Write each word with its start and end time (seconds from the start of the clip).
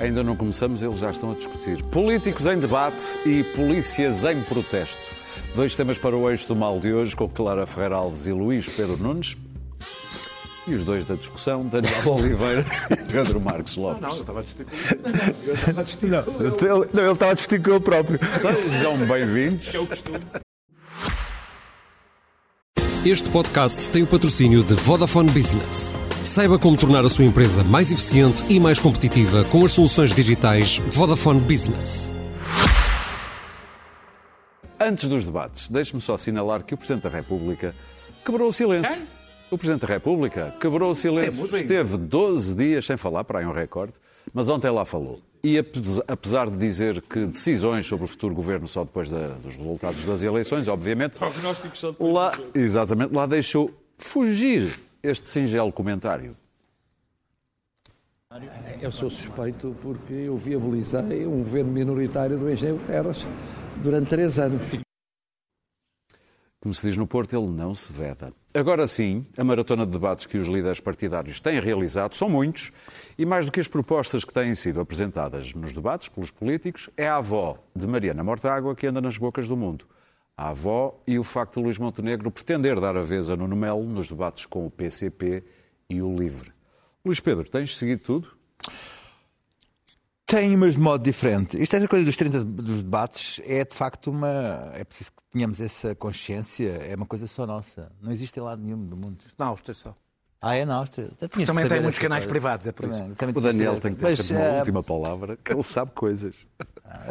Ainda 0.00 0.22
não 0.24 0.34
começamos, 0.34 0.80
eles 0.80 0.98
já 0.98 1.10
estão 1.10 1.30
a 1.30 1.34
discutir. 1.34 1.82
Políticos 1.84 2.46
em 2.46 2.58
debate 2.58 3.04
e 3.26 3.44
polícias 3.44 4.24
em 4.24 4.40
protesto. 4.40 4.98
Dois 5.54 5.76
temas 5.76 5.98
para 5.98 6.16
o 6.16 6.30
eixo 6.30 6.48
do 6.48 6.56
mal 6.56 6.80
de 6.80 6.90
hoje, 6.90 7.14
com 7.14 7.28
Clara 7.28 7.66
Ferreira 7.66 7.96
Alves 7.96 8.26
e 8.26 8.32
Luís 8.32 8.66
Pedro 8.66 8.96
Nunes. 8.96 9.36
E 10.66 10.72
os 10.72 10.84
dois 10.84 11.04
da 11.04 11.16
discussão, 11.16 11.66
Daniel 11.66 11.92
Oliveira 12.06 12.64
e 12.90 12.96
Pedro 12.96 13.42
Marcos 13.42 13.76
Lopes. 13.76 14.00
Não, 14.08 14.08
eu 14.08 14.20
estava 14.20 14.38
a 14.40 14.42
discutir 14.42 14.64
com 14.64 15.08
ele. 15.08 15.34
Eu 15.46 15.54
estava 15.54 15.80
a 15.80 15.84
discutir 15.84 16.10
Não, 16.10 16.18
ele, 16.18 16.88
não, 16.94 17.02
ele 17.02 17.12
estava 17.12 17.32
a 17.32 17.34
discutir 17.34 17.62
com 17.62 17.70
ele 17.70 17.80
próprio. 17.80 18.20
Sejam 18.40 18.96
bem-vindos. 19.06 19.74
É 19.74 19.78
o 19.80 19.86
costume. 19.86 20.18
Este 23.04 23.28
podcast 23.28 23.90
tem 23.90 24.02
o 24.02 24.06
patrocínio 24.06 24.64
de 24.64 24.74
Vodafone 24.74 25.30
Business. 25.30 25.98
Saiba 26.24 26.58
como 26.58 26.76
tornar 26.76 27.04
a 27.04 27.08
sua 27.08 27.24
empresa 27.24 27.64
mais 27.64 27.90
eficiente 27.90 28.44
e 28.48 28.60
mais 28.60 28.78
competitiva 28.78 29.44
com 29.44 29.64
as 29.64 29.72
soluções 29.72 30.12
digitais 30.12 30.78
Vodafone 30.88 31.40
Business. 31.40 32.12
Antes 34.78 35.08
dos 35.08 35.24
debates, 35.24 35.68
deixe-me 35.68 36.00
só 36.00 36.14
assinalar 36.14 36.62
que 36.64 36.72
o 36.74 36.76
Presidente 36.76 37.02
da 37.04 37.10
República 37.10 37.74
quebrou 38.24 38.48
o 38.48 38.52
silêncio. 38.52 38.96
O 39.50 39.58
Presidente 39.58 39.82
da 39.82 39.88
República 39.88 40.54
quebrou 40.60 40.90
o 40.92 40.94
silêncio. 40.94 41.32
Temos. 41.32 41.52
Esteve 41.52 41.96
12 41.96 42.54
dias 42.54 42.86
sem 42.86 42.96
falar, 42.96 43.24
para 43.24 43.40
aí 43.40 43.46
um 43.46 43.52
recorde, 43.52 43.92
mas 44.32 44.48
ontem 44.48 44.70
lá 44.70 44.84
falou. 44.84 45.20
E 45.42 45.58
apes- 45.58 46.00
apesar 46.06 46.48
de 46.50 46.56
dizer 46.56 47.02
que 47.02 47.26
decisões 47.26 47.86
sobre 47.86 48.04
o 48.04 48.08
futuro 48.08 48.34
governo 48.34 48.68
só 48.68 48.84
depois 48.84 49.10
da- 49.10 49.28
dos 49.42 49.56
resultados 49.56 50.04
das 50.04 50.22
eleições, 50.22 50.68
obviamente, 50.68 51.18
Prognósticos 51.18 51.78
só 51.80 51.90
depois. 51.90 52.12
lá, 52.12 52.32
exatamente, 52.54 53.12
lá 53.12 53.26
deixou 53.26 53.70
fugir 53.98 54.78
este 55.02 55.28
singelo 55.28 55.72
comentário. 55.72 56.36
Eu 58.80 58.92
sou 58.92 59.10
suspeito 59.10 59.76
porque 59.82 60.12
eu 60.12 60.36
viabilizei 60.36 61.26
um 61.26 61.38
governo 61.38 61.72
minoritário 61.72 62.38
do 62.38 62.50
Engenheiro 62.50 62.80
Terras 62.86 63.26
durante 63.82 64.08
três 64.08 64.38
anos. 64.38 64.68
Como 66.62 66.74
se 66.74 66.86
diz 66.86 66.96
no 66.96 67.06
Porto, 67.06 67.34
ele 67.34 67.48
não 67.48 67.74
se 67.74 67.90
veta. 67.90 68.32
Agora 68.52 68.86
sim, 68.86 69.26
a 69.36 69.42
maratona 69.42 69.86
de 69.86 69.92
debates 69.92 70.26
que 70.26 70.36
os 70.36 70.46
líderes 70.46 70.78
partidários 70.78 71.40
têm 71.40 71.58
realizado 71.58 72.14
são 72.14 72.28
muitos 72.28 72.70
e 73.18 73.24
mais 73.24 73.46
do 73.46 73.52
que 73.52 73.60
as 73.60 73.66
propostas 73.66 74.24
que 74.24 74.32
têm 74.32 74.54
sido 74.54 74.78
apresentadas 74.78 75.54
nos 75.54 75.72
debates 75.72 76.08
pelos 76.08 76.30
políticos, 76.30 76.90
é 76.96 77.08
a 77.08 77.16
avó 77.16 77.58
de 77.74 77.86
Mariana 77.86 78.22
Mortágua 78.22 78.76
que 78.76 78.86
anda 78.86 79.00
nas 79.00 79.16
bocas 79.16 79.48
do 79.48 79.56
mundo. 79.56 79.86
A 80.40 80.48
avó 80.48 80.98
e 81.06 81.18
o 81.18 81.22
facto 81.22 81.56
de 81.60 81.66
Luís 81.66 81.76
Montenegro 81.76 82.30
pretender 82.30 82.80
dar 82.80 82.96
a 82.96 83.02
vez 83.02 83.28
a 83.28 83.36
Nuno 83.36 83.54
Melo 83.54 83.84
nos 83.84 84.08
debates 84.08 84.46
com 84.46 84.64
o 84.64 84.70
PCP 84.70 85.44
e 85.90 86.00
o 86.00 86.16
LIVRE. 86.16 86.50
Luís 87.04 87.20
Pedro, 87.20 87.44
tens 87.46 87.76
seguido 87.76 88.02
tudo? 88.02 88.28
Tem, 90.24 90.56
mas 90.56 90.76
de 90.76 90.80
modo 90.80 91.02
diferente. 91.04 91.62
Isto, 91.62 91.76
esta 91.76 91.86
coisa 91.86 92.06
dos 92.06 92.16
30 92.16 92.38
de- 92.42 92.62
dos 92.62 92.82
debates 92.82 93.38
é 93.44 93.66
de 93.66 93.74
facto 93.76 94.10
uma. 94.10 94.70
É 94.72 94.82
preciso 94.82 95.10
que 95.12 95.22
tenhamos 95.30 95.60
essa 95.60 95.94
consciência, 95.94 96.70
é 96.70 96.96
uma 96.96 97.04
coisa 97.04 97.26
só 97.26 97.46
nossa. 97.46 97.92
Não 98.00 98.10
existe 98.10 98.38
em 98.38 98.42
lado 98.42 98.62
nenhum 98.62 98.82
do 98.86 98.96
mundo. 98.96 99.18
Na 99.38 99.44
Áustria 99.46 99.74
só. 99.74 99.94
Ah, 100.42 100.56
é. 100.56 100.62
Então 100.62 100.84
tinhas 100.86 101.30
que 101.30 101.44
Também 101.46 101.68
tem 101.68 101.80
muitos 101.82 101.98
canais 101.98 102.24
coisa. 102.24 102.30
privados, 102.30 102.66
é 102.66 102.72
por 102.72 102.88
isso. 102.88 102.98
Também- 102.98 103.14
também 103.14 103.34
O 103.36 103.40
Daniel 103.42 103.78
tem 103.78 103.92
que 103.92 103.98
ter 104.00 104.04
Mas, 104.06 104.18
sempre 104.20 104.36
uma 104.42 104.44
eh, 104.54 104.58
última 104.58 104.82
palavra, 104.82 105.36
que 105.36 105.52
ele 105.52 105.62
sabe 105.62 105.90
coisas. 105.90 106.34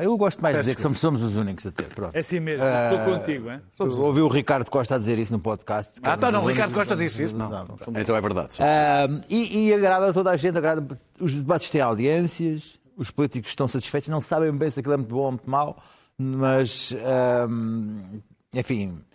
Eu 0.02 0.18
gosto 0.18 0.42
mais 0.42 0.56
de 0.56 0.62
dizer 0.62 0.76
que 0.76 0.82
somos, 0.82 0.98
somos 1.00 1.22
os 1.24 1.36
únicos 1.36 1.66
a 1.68 1.72
ter. 1.72 1.86
Pronto. 1.86 2.16
É 2.16 2.20
assim 2.20 2.40
mesmo, 2.40 2.64
estou 2.66 3.14
contigo. 3.18 3.52
Hein? 3.52 3.62
Eu 3.80 4.02
ouvi 4.02 4.22
o 4.22 4.28
Ricardo 4.28 4.70
Costa 4.70 4.96
a 4.96 4.98
dizer 4.98 5.20
isso 5.20 5.32
no 5.32 5.40
podcast. 5.40 6.00
Ah, 6.02 6.18
tá, 6.18 6.28
éramos 6.28 6.34
não, 6.34 6.44
o 6.44 6.48
Ricardo 6.52 6.74
Costa 6.74 6.96
disse 6.96 7.24
isso, 7.24 7.38
não. 7.38 7.50
Então 7.96 8.16
é 8.16 8.22
verdade. 8.22 8.50
Ah, 8.60 9.08
e, 9.30 9.68
e 9.68 9.74
agrada 9.76 10.10
a 10.10 10.14
toda 10.14 10.32
a 10.32 10.36
gente, 10.38 10.58
agrada. 10.58 11.00
Os 11.20 11.34
debates 11.36 11.70
têm 11.70 11.82
audiências, 11.82 12.80
os 12.98 13.12
políticos 13.12 13.52
estão 13.52 13.68
satisfeitos, 13.68 14.10
não 14.10 14.20
sabem 14.22 14.52
bem 14.52 14.70
se 14.72 14.80
aquilo 14.80 14.96
é 14.96 14.98
muito 14.98 15.14
bom 15.14 15.22
ou 15.22 15.32
muito 15.32 15.50
mau, 15.50 15.78
mas, 16.18 16.94
ah, 17.06 17.48
enfim, 18.56 19.00
ah, 19.00 19.09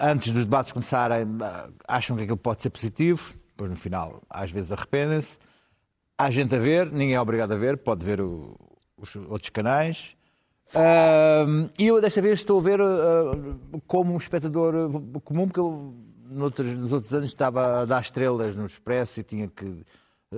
antes 0.00 0.32
dos 0.32 0.44
debates 0.44 0.72
começarem, 0.72 1.26
ah, 1.42 1.68
acham 1.88 2.16
que 2.16 2.22
aquilo 2.22 2.36
pode 2.36 2.62
ser 2.62 2.70
positivo, 2.70 3.34
depois 3.48 3.70
no 3.70 3.76
final, 3.76 4.22
às 4.30 4.50
vezes, 4.50 4.72
arrependem-se. 4.72 5.38
Há 6.18 6.30
gente 6.30 6.54
a 6.54 6.58
ver, 6.58 6.86
ninguém 6.92 7.14
é 7.14 7.20
obrigado 7.20 7.52
a 7.52 7.56
ver, 7.56 7.76
pode 7.78 8.04
ver 8.04 8.20
o- 8.20 8.54
os 8.96 9.14
outros 9.16 9.50
canais. 9.50 10.14
Ah, 10.74 11.44
E 11.78 11.86
eu 11.88 12.00
desta 12.00 12.22
vez 12.22 12.40
estou 12.40 12.58
a 12.60 12.62
ver 12.62 12.80
ah, 12.80 13.76
como 13.86 14.12
um 14.14 14.16
espectador 14.16 14.74
ah, 14.74 15.20
comum, 15.24 15.46
porque 15.46 15.60
eu 15.60 15.94
noutros- 16.30 16.78
nos 16.78 16.92
outros 16.92 17.12
anos 17.12 17.30
estava 17.30 17.82
a 17.82 17.84
dar 17.84 18.00
estrelas 18.00 18.56
no 18.56 18.64
Expresso 18.66 19.20
e 19.20 19.22
tinha 19.22 19.48
que 19.48 19.84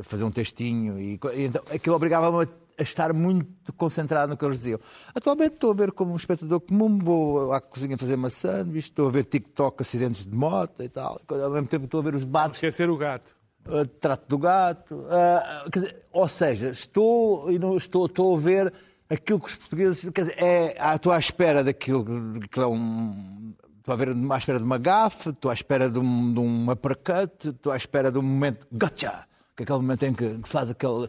fazer 0.03 0.25
um 0.25 0.31
textinho 0.31 0.99
e, 0.99 1.21
e 1.35 1.45
então 1.45 1.63
aquilo 1.73 1.95
obrigava-me 1.95 2.45
a 2.45 2.49
estar 2.79 3.13
muito 3.13 3.73
concentrado 3.77 4.31
no 4.31 4.37
que 4.37 4.45
eles 4.45 4.59
diziam. 4.59 4.81
Atualmente 5.15 5.55
estou 5.55 5.71
a 5.71 5.75
ver 5.75 5.93
como 5.93 6.13
um 6.13 6.17
espectador 6.17 6.61
comum, 6.61 6.99
vou 6.99 7.53
à 7.53 7.61
cozinha 7.61 7.97
fazer 7.97 8.15
uma 8.15 8.31
sanduíche, 8.31 8.89
estou 8.89 9.09
a 9.09 9.11
ver 9.11 9.25
TikTok, 9.25 9.83
acidentes 9.83 10.27
de 10.27 10.37
moto 10.37 10.83
e 10.83 10.89
tal, 10.89 11.21
ao 11.29 11.51
mesmo 11.51 11.69
tempo 11.69 11.85
estou 11.85 12.01
a 12.01 12.03
ver 12.03 12.15
os 12.15 12.25
debates 12.25 12.57
Esquecer 12.57 12.89
o 12.91 12.97
gato. 12.97 13.35
Uh, 13.67 13.87
trato 13.87 14.29
do 14.29 14.37
gato. 14.37 14.95
uh, 14.95 15.71
quer 15.71 15.79
dizer, 15.81 16.07
ou 16.13 16.29
seja, 16.29 16.69
estou, 16.69 17.51
e 17.51 17.59
não 17.59 17.77
estou, 17.77 18.07
estou 18.07 18.37
a 18.37 18.39
ver 18.39 18.73
aquilo 19.09 19.41
que 19.41 19.47
os 19.47 19.57
portugueses. 19.57 20.11
Quer 20.11 20.23
dizer, 20.23 20.43
é, 20.43 20.77
ah, 20.79 20.95
estou 20.97 21.13
à 21.13 21.19
espera 21.19 21.63
daquilo 21.65 22.05
que 22.51 22.61
é 22.61 22.67
um. 22.67 23.55
Estou 23.79 23.93
a 23.93 23.97
ver 23.97 24.09
à 24.09 24.39
espera 24.39 24.59
de 24.59 24.65
uma 24.65 24.79
gafe, 24.79 25.31
estou 25.31 25.51
à 25.51 25.55
espera 25.55 25.91
de 25.91 25.99
um, 25.99 26.33
de 26.33 26.41
um 26.41 26.71
uppercut, 26.71 27.49
estou 27.49 27.71
à 27.71 27.77
espera 27.77 28.11
de 28.11 28.19
um 28.19 28.23
momento 28.23 28.67
gotcha, 28.73 29.27
que 29.55 29.63
é 29.63 29.65
aquele 29.65 29.79
momento 29.79 30.03
em 30.05 30.15
que, 30.15 30.39
que 30.39 30.49
faz 30.49 30.71
aquele. 30.71 31.09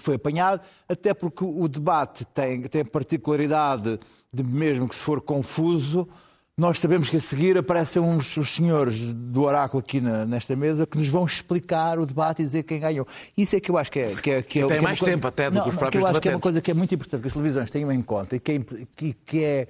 Foi 0.00 0.16
apanhado, 0.16 0.60
até 0.88 1.14
porque 1.14 1.44
o 1.44 1.68
debate 1.68 2.24
tem, 2.26 2.62
tem 2.62 2.80
a 2.80 2.84
particularidade 2.84 4.00
de, 4.32 4.42
mesmo 4.42 4.88
que 4.88 4.94
se 4.94 5.00
for 5.00 5.20
confuso, 5.20 6.08
nós 6.56 6.78
sabemos 6.78 7.08
que 7.10 7.16
a 7.16 7.20
seguir 7.20 7.56
aparecem 7.58 8.00
uns 8.02 8.36
os 8.36 8.50
senhores 8.50 9.12
do 9.12 9.42
oráculo 9.42 9.80
aqui 9.80 10.00
na- 10.00 10.24
nesta 10.24 10.54
mesa 10.54 10.86
que 10.86 10.96
nos 10.98 11.08
vão 11.08 11.24
explicar 11.24 11.98
o 11.98 12.06
debate 12.06 12.42
e 12.42 12.44
dizer 12.44 12.62
quem 12.64 12.78
ganhou. 12.80 13.06
Isso 13.36 13.56
é 13.56 13.60
que 13.60 13.70
eu 13.70 13.78
acho 13.78 13.90
que 13.90 13.98
é. 14.00 14.14
Que 14.14 14.30
é, 14.30 14.42
que 14.42 14.58
é 14.60 14.62
tem 14.66 14.68
que 14.68 14.72
é 14.74 14.80
mais 14.80 14.98
coisa- 14.98 15.12
tempo 15.14 15.26
até 15.26 15.50
do 15.50 15.62
que 15.62 15.68
os 15.68 15.74
próprios 15.76 16.02
eu 16.04 16.10
acho 16.10 16.20
que 16.20 16.28
é 16.28 16.32
uma 16.34 16.40
coisa 16.40 16.60
que 16.60 16.70
é 16.70 16.74
muito 16.74 16.94
importante 16.94 17.20
que 17.22 17.26
as 17.28 17.32
televisões 17.32 17.70
tenham 17.70 17.90
em 17.92 18.02
conta 18.02 18.36
e 18.36 18.40
que 18.40 18.52
é, 18.52 18.60
que, 18.96 19.12
que 19.24 19.44
é 19.44 19.68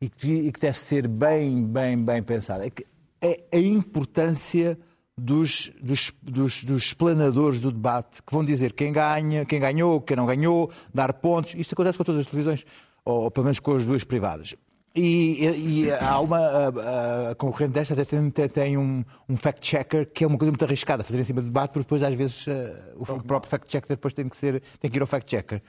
e 0.00 0.08
que, 0.08 0.52
que 0.52 0.60
deve 0.60 0.78
ser 0.78 1.06
bem, 1.08 1.64
bem, 1.64 2.02
bem 2.02 2.22
pensada. 2.22 2.66
É, 2.66 2.70
que 2.70 2.86
é 3.22 3.40
a 3.52 3.58
importância 3.58 4.78
dos, 5.16 5.70
dos, 5.80 6.12
dos, 6.22 6.64
dos 6.64 6.82
explanadores 6.82 7.60
do 7.60 7.70
debate 7.70 8.22
que 8.22 8.32
vão 8.32 8.44
dizer 8.44 8.72
quem 8.72 8.92
ganha, 8.92 9.44
quem 9.44 9.60
ganhou, 9.60 10.00
quem 10.00 10.16
não 10.16 10.26
ganhou, 10.26 10.70
dar 10.92 11.12
pontos. 11.12 11.54
Isto 11.54 11.74
acontece 11.74 11.96
com 11.96 12.04
todas 12.04 12.22
as 12.22 12.26
televisões, 12.26 12.64
ou, 13.04 13.30
pelo 13.30 13.44
menos 13.44 13.60
com 13.60 13.74
as 13.74 13.84
duas 13.84 14.04
privadas. 14.04 14.54
E, 14.96 15.84
e- 15.86 15.92
há 15.92 16.20
uma 16.20 16.38
a, 16.38 17.30
a 17.30 17.34
concorrente 17.34 17.72
desta 17.72 17.94
até 17.94 18.04
tem, 18.04 18.30
tem 18.30 18.78
um, 18.78 19.04
um 19.28 19.36
fact-checker 19.36 20.08
que 20.12 20.22
é 20.22 20.26
uma 20.26 20.38
coisa 20.38 20.52
muito 20.52 20.64
arriscada 20.64 21.02
fazer 21.02 21.18
em 21.18 21.24
cima 21.24 21.40
do 21.40 21.48
debate, 21.48 21.72
porque 21.72 21.84
depois 21.84 22.02
às 22.02 22.14
vezes 22.14 22.46
eh, 22.46 22.92
o 22.96 23.04
próprio 23.04 23.50
fact-checker 23.50 23.88
depois 23.88 24.14
tem 24.14 24.28
que, 24.28 24.36
ser, 24.36 24.62
tem 24.80 24.88
que 24.88 24.96
ir 24.96 25.00
ao 25.00 25.06
fact-checker. 25.08 25.60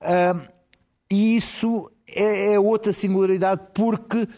Ahm, 0.00 0.42
e 1.10 1.34
isso 1.34 1.90
é, 2.06 2.52
é 2.52 2.60
outra 2.60 2.92
singularidade 2.92 3.60
porque 3.74 4.28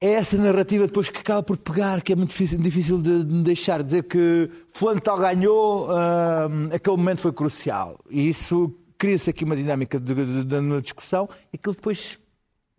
é 0.00 0.12
essa 0.12 0.36
narrativa 0.36 0.86
depois 0.86 1.08
que 1.08 1.18
acaba 1.18 1.42
por 1.42 1.56
pegar, 1.56 2.02
que 2.02 2.12
é 2.12 2.16
muito 2.16 2.30
difícil, 2.30 2.58
difícil 2.58 3.02
de, 3.02 3.24
de 3.24 3.42
deixar, 3.42 3.82
dizer 3.82 4.04
que 4.04 4.48
fulano 4.72 5.00
tal 5.00 5.18
ganhou, 5.18 5.90
ahm, 5.90 6.68
aquele 6.72 6.96
momento 6.96 7.18
foi 7.18 7.32
crucial. 7.32 7.98
E 8.08 8.28
isso 8.28 8.72
cria-se 8.96 9.30
aqui 9.30 9.44
uma 9.44 9.56
dinâmica 9.56 9.98
na 10.00 10.80
discussão 10.80 11.28
e 11.52 11.56
aquilo 11.56 11.74
depois 11.74 12.18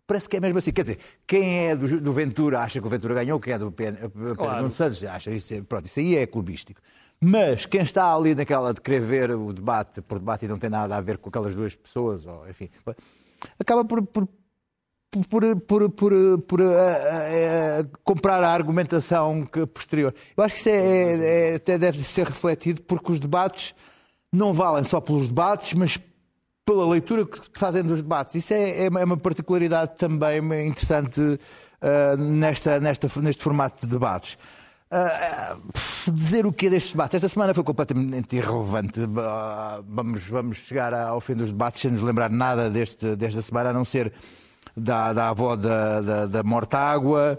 parece 0.08 0.30
que 0.30 0.38
é 0.38 0.40
mesmo 0.40 0.58
assim. 0.60 0.72
Quer 0.72 0.84
dizer, 0.84 1.00
quem 1.28 1.68
é 1.68 1.76
do, 1.76 2.00
do 2.00 2.14
Ventura 2.14 2.62
acha 2.62 2.80
que 2.80 2.88
o 2.88 2.90
Ventura 2.90 3.14
ganhou, 3.16 3.40
quem 3.40 3.54
é 3.54 3.60
do 3.60 3.72
Pedro 3.72 4.12
Nuno 4.16 4.72
Santos 4.72 5.04
acha 5.04 5.30
isso, 5.32 5.54
é- 5.54 5.62
pronto, 5.62 5.86
isso 5.86 6.00
aí 6.00 6.16
é 6.16 6.26
clubístico. 6.26 6.82
Mas 7.22 7.66
quem 7.66 7.82
está 7.82 8.16
ali 8.16 8.34
naquela 8.34 8.74
de 8.74 8.80
querer 8.80 9.02
ver 9.02 9.32
o 9.32 9.52
debate 9.52 10.02
por 10.02 10.20
debate 10.20 10.46
e 10.46 10.48
não 10.48 10.58
tem 10.58 10.70
nada 10.70 10.96
a 10.96 11.02
ver 11.02 11.18
com 11.18 11.28
aquelas 11.28 11.54
duas 11.54 11.76
pessoas, 11.76 12.26
ou 12.26 12.48
enfim, 12.50 12.70
acaba 13.60 13.84
por, 13.84 14.02
por, 14.04 14.26
por, 15.12 15.26
por, 15.62 15.90
por, 15.92 16.40
por, 16.42 16.62
eh, 16.62 16.70
eh, 17.82 17.86
comprar 18.04 18.44
a 18.44 18.52
argumentação 18.52 19.44
posterior. 19.74 20.14
Eu 20.38 20.44
acho 20.44 20.56
que 20.56 20.60
isso 20.62 20.70
é, 20.70 20.74
é- 20.74 21.52
é- 21.52 21.56
até 21.56 21.78
deve 21.78 22.04
ser 22.04 22.28
refletido 22.28 22.82
porque 22.84 23.12
os 23.12 23.20
debates 23.20 23.74
não 24.32 24.54
valem 24.54 24.84
só 24.84 25.02
pelos 25.02 25.28
debates, 25.28 25.74
mas 25.74 26.00
pela 26.64 26.88
leitura 26.88 27.26
que 27.26 27.40
fazem 27.60 27.82
dos 27.82 28.02
debates. 28.04 28.36
Isso 28.36 28.54
é, 28.54 28.86
é 28.86 28.90
uma- 28.90 29.00
é 29.02 29.04
uma 29.04 29.18
particularidade 29.18 29.96
também 29.98 30.38
interessante 30.68 31.40
ah, 31.82 32.16
nesta, 32.18 32.80
nesta, 32.80 33.10
neste 33.22 33.42
formato 33.42 33.86
de 33.88 33.92
debates. 33.92 34.38
Ah, 34.92 35.58
dizer 36.12 36.46
o 36.46 36.52
que 36.54 36.68
é 36.68 36.70
destes 36.70 36.92
debates? 36.92 37.16
Esta 37.16 37.30
semana 37.30 37.54
foi 37.54 37.64
completamente 37.64 38.36
irrelevante. 38.36 39.00
Ah, 39.18 39.82
Vamos, 39.88 40.28
vamos 40.28 40.58
chegar 40.60 40.94
ao 40.94 41.20
fim 41.22 41.34
dos 41.36 41.52
debates 41.52 41.82
sem 41.82 41.90
nos 41.92 42.02
lembrar 42.02 42.30
nada 42.30 42.70
deste, 42.70 43.16
desta 43.16 43.42
semana, 43.42 43.70
a 43.72 43.74
não 43.74 43.86
ser 43.86 44.12
da, 44.80 45.14
da 45.14 45.30
avó 45.30 45.56
da, 45.56 46.02
da, 46.02 46.26
da 46.26 46.44
Mortágua, 46.44 47.38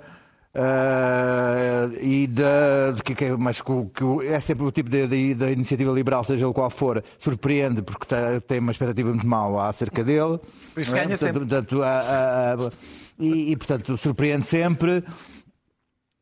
ah, 0.54 1.88
e 2.00 2.26
da, 2.26 2.94
que, 3.04 3.14
que, 3.14 3.30
mas 3.36 3.60
que, 3.60 3.70
o- 3.70 3.86
que 3.86 4.02
o- 4.04 4.22
é 4.22 4.38
sempre 4.40 4.64
o 4.66 4.72
tipo 4.72 4.88
de, 4.90 5.34
da 5.34 5.50
iniciativa 5.50 5.92
liberal, 5.92 6.24
seja 6.24 6.44
ele 6.44 6.52
qual 6.54 6.70
for, 6.70 7.02
surpreende 7.18 7.82
porque 7.82 8.06
tá- 8.06 8.40
tem 8.46 8.58
uma 8.58 8.72
expectativa 8.72 9.08
muito 9.10 9.26
mal 9.26 9.58
acerca 9.60 10.02
dele. 10.04 10.38
Por 10.74 10.80
isso 10.80 10.92
é? 10.94 11.04
ganha 11.04 11.08
Portanto, 11.16 11.18
sempre. 11.18 11.40
portanto, 11.40 11.82
a- 11.82 11.86
a- 11.88 12.54
a- 12.54 12.70
e, 13.18 13.52
e, 13.52 13.56
portanto, 13.56 13.96
surpreende 13.98 14.46
sempre. 14.46 15.04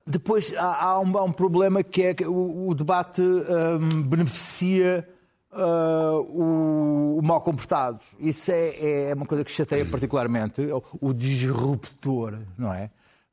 Depois 0.06 0.53
há, 0.56 0.85
há 0.85 1.00
um, 1.00 1.19
há 1.19 1.25
um 1.25 1.32
problema 1.32 1.82
que 1.82 2.03
é 2.03 2.15
que 2.15 2.25
o, 2.26 2.69
o 2.69 2.75
debate 2.75 3.20
hum, 3.20 4.03
beneficia 4.03 5.06
ah, 5.52 6.12
o, 6.28 7.18
o 7.18 7.26
mal 7.26 7.40
comportado. 7.40 8.00
Isso 8.18 8.50
é, 8.52 9.10
é 9.10 9.14
uma 9.14 9.26
coisa 9.26 9.44
que 9.44 9.50
chateia 9.50 9.84
particularmente 9.84 10.60
o, 10.62 10.82
o 11.00 11.12
disruptor, 11.12 12.38
não 12.56 12.72
é? 12.72 12.90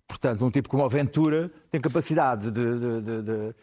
Portanto, 0.08 0.46
um 0.46 0.52
tipo 0.52 0.70
como 0.70 0.84
a 0.86 0.88
Ventura 0.88 1.52
tem 1.72 1.82
capacidade 1.82 2.52
de, 2.52 2.80
de- 2.80 3.02
de- 3.02 3.56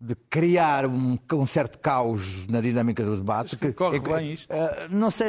de- 0.00 0.16
criar 0.28 0.84
um, 0.86 1.16
um 1.34 1.46
certo 1.46 1.78
caos 1.78 2.46
na 2.48 2.60
dinâmica 2.60 3.04
do 3.04 3.16
debate. 3.16 3.56
que 3.56 3.72
corre 3.72 3.98
é 3.98 4.00
que- 4.00 4.12
bem 4.12 4.32
isto. 4.32 4.50
ah, 4.52 4.88
não 4.90 5.10
sei, 5.10 5.28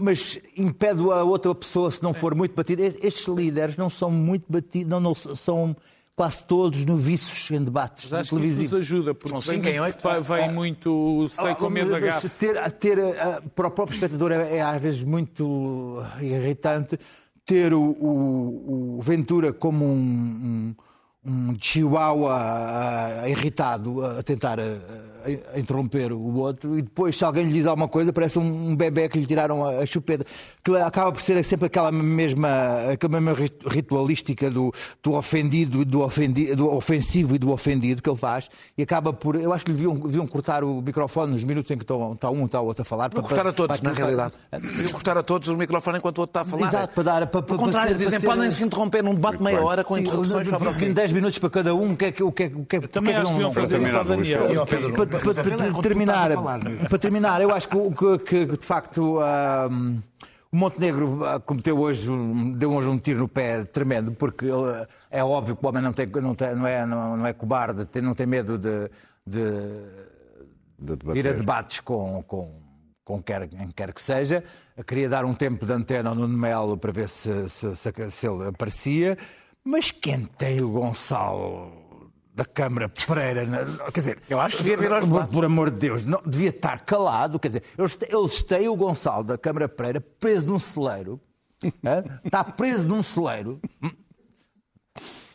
mas 0.00 0.38
impede 0.56 1.00
a 1.00 1.22
outra 1.22 1.54
pessoa 1.54 1.90
se 1.90 2.02
não 2.02 2.12
for 2.12 2.34
muito 2.34 2.54
batida. 2.54 2.82
Estes 2.82 3.26
líderes 3.26 3.76
não 3.76 3.88
são 3.88 4.10
muito 4.10 4.44
batidos, 4.52 4.90
não, 4.90 5.00
não 5.00 5.14
são 5.14 5.74
quase 6.14 6.44
todos 6.44 6.84
noviços 6.84 7.50
em 7.50 7.62
debates 7.64 8.10
Mas 8.10 8.20
acho 8.20 8.30
que 8.30 8.34
isso 8.34 8.34
nos 8.34 8.42
televisivos. 8.54 8.78
ajuda, 8.78 9.14
porque 9.14 9.28
São 9.30 9.40
vem, 9.40 9.54
cinco 9.56 9.68
em 9.68 9.80
muito, 9.80 9.84
oito. 9.94 10.02
vai- 10.02 10.20
vai 10.20 10.52
muito 10.52 11.26
sei 11.28 11.50
Ah, 11.50 11.54
com 11.54 11.70
medo 11.70 11.90
da 11.90 11.98
ter, 12.38 12.72
ter, 12.72 12.98
ah, 13.18 13.42
para 13.54 13.68
o 13.68 13.70
próprio 13.70 13.94
espectador 13.94 14.30
é, 14.32 14.56
é 14.56 14.62
às 14.62 14.80
vezes 14.80 15.02
muito 15.04 16.02
irritante 16.20 16.98
ter 17.46 17.72
o, 17.74 17.80
o- 17.82 18.96
o 18.98 19.02
Ventura 19.02 19.52
como 19.52 19.84
um, 19.84 19.88
um, 19.98 20.74
um 21.24 21.54
chihuahua 21.60 22.34
ah, 22.36 23.28
irritado 23.28 24.04
a 24.04 24.22
tentar 24.24 24.58
ah, 24.58 24.62
a- 25.24 25.56
a 25.56 25.60
interromper 25.60 26.12
o 26.12 26.34
outro 26.38 26.76
e 26.76 26.82
depois 26.82 27.16
se 27.16 27.24
alguém 27.24 27.44
lhe 27.44 27.52
diz 27.52 27.64
alguma 27.64 27.86
coisa 27.86 28.12
parece 28.12 28.40
um, 28.40 28.70
um 28.70 28.74
bebê 28.74 29.08
que 29.08 29.20
lhe 29.20 29.24
tiraram 29.26 29.64
a, 29.64 29.78
a 29.82 29.86
chupeta 29.86 30.24
que 30.64 30.76
acaba 30.78 31.12
por 31.12 31.22
ser 31.22 31.44
sempre 31.44 31.66
aquela 31.66 31.92
mesma, 31.92 32.48
aquela 32.92 33.20
mesma 33.20 33.38
rit- 33.38 33.64
ritualística 33.68 34.50
do, 34.50 34.72
do 35.00 35.14
ofendido, 35.14 35.84
do, 35.84 36.00
ofendi, 36.00 36.56
do 36.56 36.68
ofensivo 36.74 37.36
e 37.36 37.38
do 37.38 37.52
ofendido 37.52 38.02
que 38.02 38.10
ele 38.10 38.18
faz 38.18 38.48
e 38.76 38.82
acaba 38.82 39.12
por, 39.12 39.36
eu 39.36 39.52
acho 39.52 39.64
que 39.64 39.70
lhe 39.70 39.76
deviam, 39.76 39.94
deviam 39.94 40.26
cortar 40.26 40.64
o 40.64 40.82
microfone 40.82 41.34
nos 41.34 41.44
minutos 41.44 41.70
em 41.70 41.76
que 41.76 41.84
estão, 41.84 42.14
está 42.14 42.28
um 42.30 42.42
e 42.42 42.44
está 42.46 42.60
o 42.60 42.66
outro 42.66 42.82
a 42.82 42.84
falar 42.84 43.08
Vou 43.14 43.22
cortar 43.22 43.46
a 43.46 43.52
todos, 43.52 43.80
na 43.80 43.92
realidade. 43.92 44.34
Deviam 44.50 44.90
cortar 44.92 45.16
a 45.16 45.22
todos 45.22 45.46
o 45.46 45.56
microfone 45.56 45.98
enquanto 45.98 46.18
o 46.18 46.20
outro 46.22 46.30
está 46.30 46.40
a 46.40 46.44
falar. 46.44 46.66
Exato, 46.68 46.94
para 46.94 47.02
dar- 47.04 47.26
para- 47.28 47.42
para 47.42 47.56
contrário, 47.56 47.90
ser- 47.92 47.98
dizem, 47.98 48.10
para 48.10 48.20
ser- 48.20 48.26
podem 48.26 48.50
se 48.50 48.64
interromper 48.64 49.04
num 49.04 49.14
debate 49.14 49.36
de 49.36 49.44
meia 49.44 49.62
hora 49.62 49.84
com 49.84 49.96
interrupções 49.96 50.48
sobre 50.48 50.68
o 50.68 50.74
quê? 50.74 50.84
10 51.12 51.14
minutos 51.14 51.38
para 51.38 51.50
cada 51.50 51.74
um, 51.74 51.92
o 51.92 51.96
que 51.96 52.04
é 52.06 52.12
que 52.12 52.22
o 52.22 52.32
que 52.32 52.44
é, 52.44 52.46
o 52.46 52.64
que 52.64 52.76
é, 52.76 52.80
Também 52.80 53.14
é 53.14 53.18
acho 53.18 53.32
que 53.32 53.38
não- 53.40 53.50
deviam 53.50 53.52
fazer 53.52 53.80
isso 53.82 53.96
ao 53.96 54.04
terminar, 54.04 54.38
Daniel. 54.38 54.62
Ó, 54.62 54.66
Pedro, 54.66 54.92
para, 54.92 55.06
terminar, 56.98 57.32
para 57.34 57.42
eu 57.42 57.50
acho 57.52 57.68
que, 57.68 57.76
o- 57.76 57.92
que- 57.92 58.18
que, 58.46 58.56
de 58.56 58.66
facto 58.66 59.18
o 59.20 60.56
Montenegro 60.56 61.24
ah, 61.24 61.40
cometeu 61.40 61.78
hoje, 61.78 62.08
deu 62.56 62.72
hoje 62.72 62.88
um 62.88 62.98
tiro 62.98 63.20
no 63.20 63.28
pé 63.28 63.64
tremendo, 63.64 64.12
porque 64.12 64.44
ele- 64.46 64.86
é 65.10 65.22
óbvio 65.24 65.56
que 65.56 65.64
o 65.64 65.68
homem 65.68 65.82
não, 65.82 65.92
tem, 65.92 66.06
não, 66.06 66.34
tem- 66.34 66.54
não, 66.54 66.66
é, 66.66 66.84
não, 66.86 67.16
não 67.16 67.26
é 67.26 67.32
cobarde, 67.32 67.84
tem- 67.86 68.02
não 68.02 68.14
tem 68.14 68.26
medo 68.26 68.58
de, 68.58 68.90
de, 69.26 69.40
De 70.78 70.96
de 70.96 71.18
ir 71.18 71.28
a 71.28 71.32
debates 71.32 71.80
com, 71.80 72.22
com, 72.26 72.60
com 73.04 73.22
quer, 73.22 73.48
quem 73.48 73.68
quer 73.70 73.92
que 73.92 74.02
seja. 74.02 74.44
Eu 74.76 74.84
queria 74.84 75.08
dar 75.08 75.24
um 75.24 75.32
tempo 75.34 75.64
de 75.64 75.72
antena 75.72 76.10
ao 76.10 76.16
Nuno 76.16 76.36
Melo 76.36 76.76
para 76.76 76.92
ver 76.92 77.08
se, 77.08 77.48
se, 77.48 77.76
se, 77.76 78.10
se 78.10 78.26
ele 78.26 78.48
aparecia. 78.48 79.16
Mas 79.64 79.90
quem 79.90 80.24
tem 80.24 80.60
o 80.60 80.70
Gonçalo 80.70 81.82
da 82.34 82.44
Câmara 82.44 82.88
Pereira. 82.88 83.46
Quer 83.92 84.00
dizer, 84.00 84.18
Eu 84.28 84.40
acho 84.40 84.56
que 84.56 84.62
devia 84.62 84.78
vir 84.78 84.92
aos 84.92 85.04
por, 85.04 85.12
debates. 85.12 85.32
por 85.32 85.44
amor 85.44 85.70
de 85.70 85.78
Deus, 85.78 86.06
não, 86.06 86.20
devia 86.24 86.48
estar 86.48 86.80
calado. 86.80 87.38
Quer 87.38 87.48
dizer, 87.48 87.62
eles, 87.78 87.98
eles 88.08 88.42
têm 88.42 88.68
o 88.68 88.76
Gonçalo 88.76 89.24
da 89.24 89.38
Câmara 89.38 89.68
Pereira 89.68 90.00
preso 90.00 90.48
num 90.48 90.58
celeiro. 90.58 91.20
Está 92.24 92.42
preso 92.42 92.88
num 92.88 93.02
celeiro. 93.02 93.60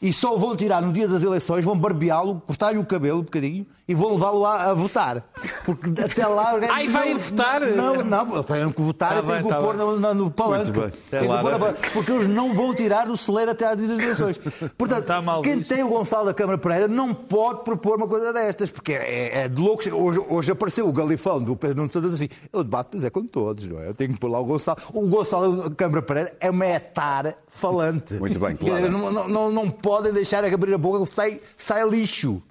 E 0.02 0.12
só 0.12 0.36
vão 0.38 0.56
tirar 0.56 0.82
no 0.82 0.92
dia 0.92 1.08
das 1.08 1.24
eleições, 1.24 1.64
vão 1.66 1.78
barbeá-lo, 1.78 2.42
cortar-lhe 2.42 2.78
o 2.78 2.86
cabelo 2.86 3.20
um 3.20 3.24
bocadinho 3.24 3.66
e 3.88 3.96
vão 3.96 4.14
levá-lo 4.14 4.46
a, 4.46 4.64
a 4.64 4.74
votar. 4.74 5.24
Porque 5.66 5.90
até 6.02 6.28
lá. 6.28 6.56
o 6.56 6.72
Ai, 6.72 6.90
vai 6.90 7.14
não- 7.14 7.20
votar? 7.20 7.62
Não, 7.62 8.04
não, 8.04 8.34
eles 8.34 8.46
têm 8.46 8.72
que 8.72 8.82
votar 8.82 9.10
Tá 9.14 9.20
e 9.20 9.22
têm 9.22 9.32
bem, 9.32 9.44
que 9.44 9.50
tá 9.50 9.60
o 9.60 9.64
pôr 9.64 9.78
no, 9.78 10.00
no, 10.00 10.14
no 10.14 10.32
palanque. 10.32 10.72
Muito 10.72 10.82
bem. 10.82 10.92
Tem 11.10 11.20
que 11.22 11.26
o 11.26 11.60
pôr 11.60 11.74
Porque 11.94 12.12
eles 12.12 12.28
não 12.28 12.54
vão 12.54 12.74
tirar 12.74 13.08
do 13.08 13.16
celeiro 13.16 13.52
até 13.52 13.66
às 13.66 13.80
eleições. 13.80 14.38
Portanto, 14.78 15.24
mal 15.24 15.42
quem 15.42 15.60
visto. 15.60 15.70
tem 15.74 15.84
o 15.84 15.90
Gonçalo 15.90 16.26
da 16.26 16.34
Câmara 16.34 16.58
Pereira 16.58 16.88
não 16.88 17.14
pode 17.14 17.64
propor 17.64 17.96
uma 17.98 18.08
coisa 18.08 18.34
destas, 18.34 18.70
porque 18.70 18.94
é, 18.94 19.44
é 19.44 19.48
de 19.48 19.62
loucos. 19.62 19.88
Hoje, 19.88 20.22
hoje 20.28 20.52
apareceu 20.52 20.88
o 20.88 20.92
galifão 20.92 21.42
do 21.42 21.56
Pedro 21.56 21.78
Nuno 21.78 21.90
Santos 21.90 22.14
assim: 22.14 22.28
eu 22.52 22.64
debato, 22.64 22.90
mas 22.94 23.06
é 23.06 23.10
com 23.10 23.26
todos, 23.26 23.64
não 23.66 23.80
é? 23.80 23.88
Eu 23.88 23.94
tenho 23.94 24.12
que 24.14 24.20
pôr 24.20 24.30
lá 24.30 24.40
o 24.40 24.46
Gonçalo. 24.46 24.78
O 24.94 25.08
Gonçalo 25.08 25.70
da 25.70 25.76
Câmara 25.76 26.02
Pereira 26.02 26.36
é 26.42 26.50
uma 26.50 26.66
etar 26.66 27.36
falante. 27.48 28.16
Muito 28.16 28.38
bem, 28.38 28.56
claro. 28.56 28.92
Não, 28.92 29.12
não, 29.12 29.28
não, 29.28 29.52
não 29.52 29.70
podem 29.70 30.12
deixar 30.12 30.44
abrir 30.44 30.74
a 30.74 30.78
boca, 30.78 31.06
sai, 31.06 31.40
sai 31.56 31.88
lixo. 31.88 32.42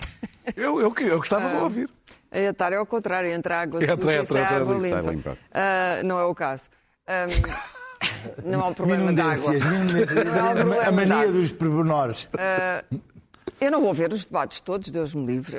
Eu, 0.56 0.80
eu, 0.80 0.94
eu 1.00 1.18
gostava 1.18 1.48
de 1.48 1.56
ouvir. 1.56 1.90
A 2.30 2.38
etar 2.38 2.72
é 2.72 2.76
ao 2.76 2.86
contrário, 2.86 3.28
entra 3.30 3.60
água 3.62 3.82
Entra, 3.82 3.96
suja 3.96 4.12
e 4.12 4.20
entra, 4.20 4.26
sai 4.34 4.42
entra, 4.44 4.56
água 4.56 4.74
limpa. 4.78 5.10
limpa. 5.10 5.38
Ah, 5.52 6.02
não 6.04 6.20
é 6.20 6.24
o 6.24 6.34
caso. 6.34 6.68
Ahm, 7.08 8.44
não 8.46 8.60
há 8.60 8.68
um 8.68 8.74
problema 8.74 9.12
de 9.12 9.20
água. 9.20 9.52
Não 9.54 10.46
há 10.46 10.50
um 10.50 10.80
a 10.88 10.92
mania 10.92 11.32
dos 11.32 11.50
pormenores. 11.52 12.28
Eu 13.60 13.70
não 13.72 13.80
vou 13.80 13.92
ver 13.92 14.12
os 14.12 14.24
debates 14.24 14.60
todos, 14.60 14.88
Deus 14.90 15.14
me 15.14 15.26
livre. 15.26 15.56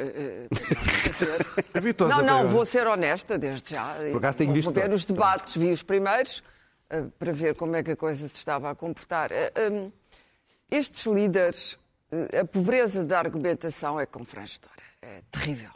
todos 1.95 2.15
Não, 2.15 2.23
não, 2.23 2.47
vou 2.47 2.65
ser 2.65 2.87
honesta 2.87 3.37
desde 3.37 3.71
já. 3.71 3.95
Por 4.11 4.17
acaso 4.17 4.37
tenho 4.37 4.49
vou 4.49 4.55
visto 4.55 4.71
ver 4.71 4.81
todos. 4.83 4.97
os 4.99 5.05
debates, 5.05 5.57
vi 5.57 5.69
os 5.71 5.83
primeiros, 5.83 6.43
para 7.19 7.33
ver 7.33 7.55
como 7.55 7.75
é 7.75 7.83
que 7.83 7.91
a 7.91 7.95
coisa 7.95 8.27
se 8.27 8.37
estava 8.37 8.69
a 8.71 8.75
comportar. 8.75 9.31
Hum, 9.71 9.91
Estes 10.71 11.05
líderes, 11.07 11.77
a 12.39 12.45
pobreza 12.45 13.03
da 13.03 13.19
argumentação 13.19 13.99
é 13.99 14.05
confrangedora. 14.05 14.73
É 15.01 15.21
terrível. 15.31 15.69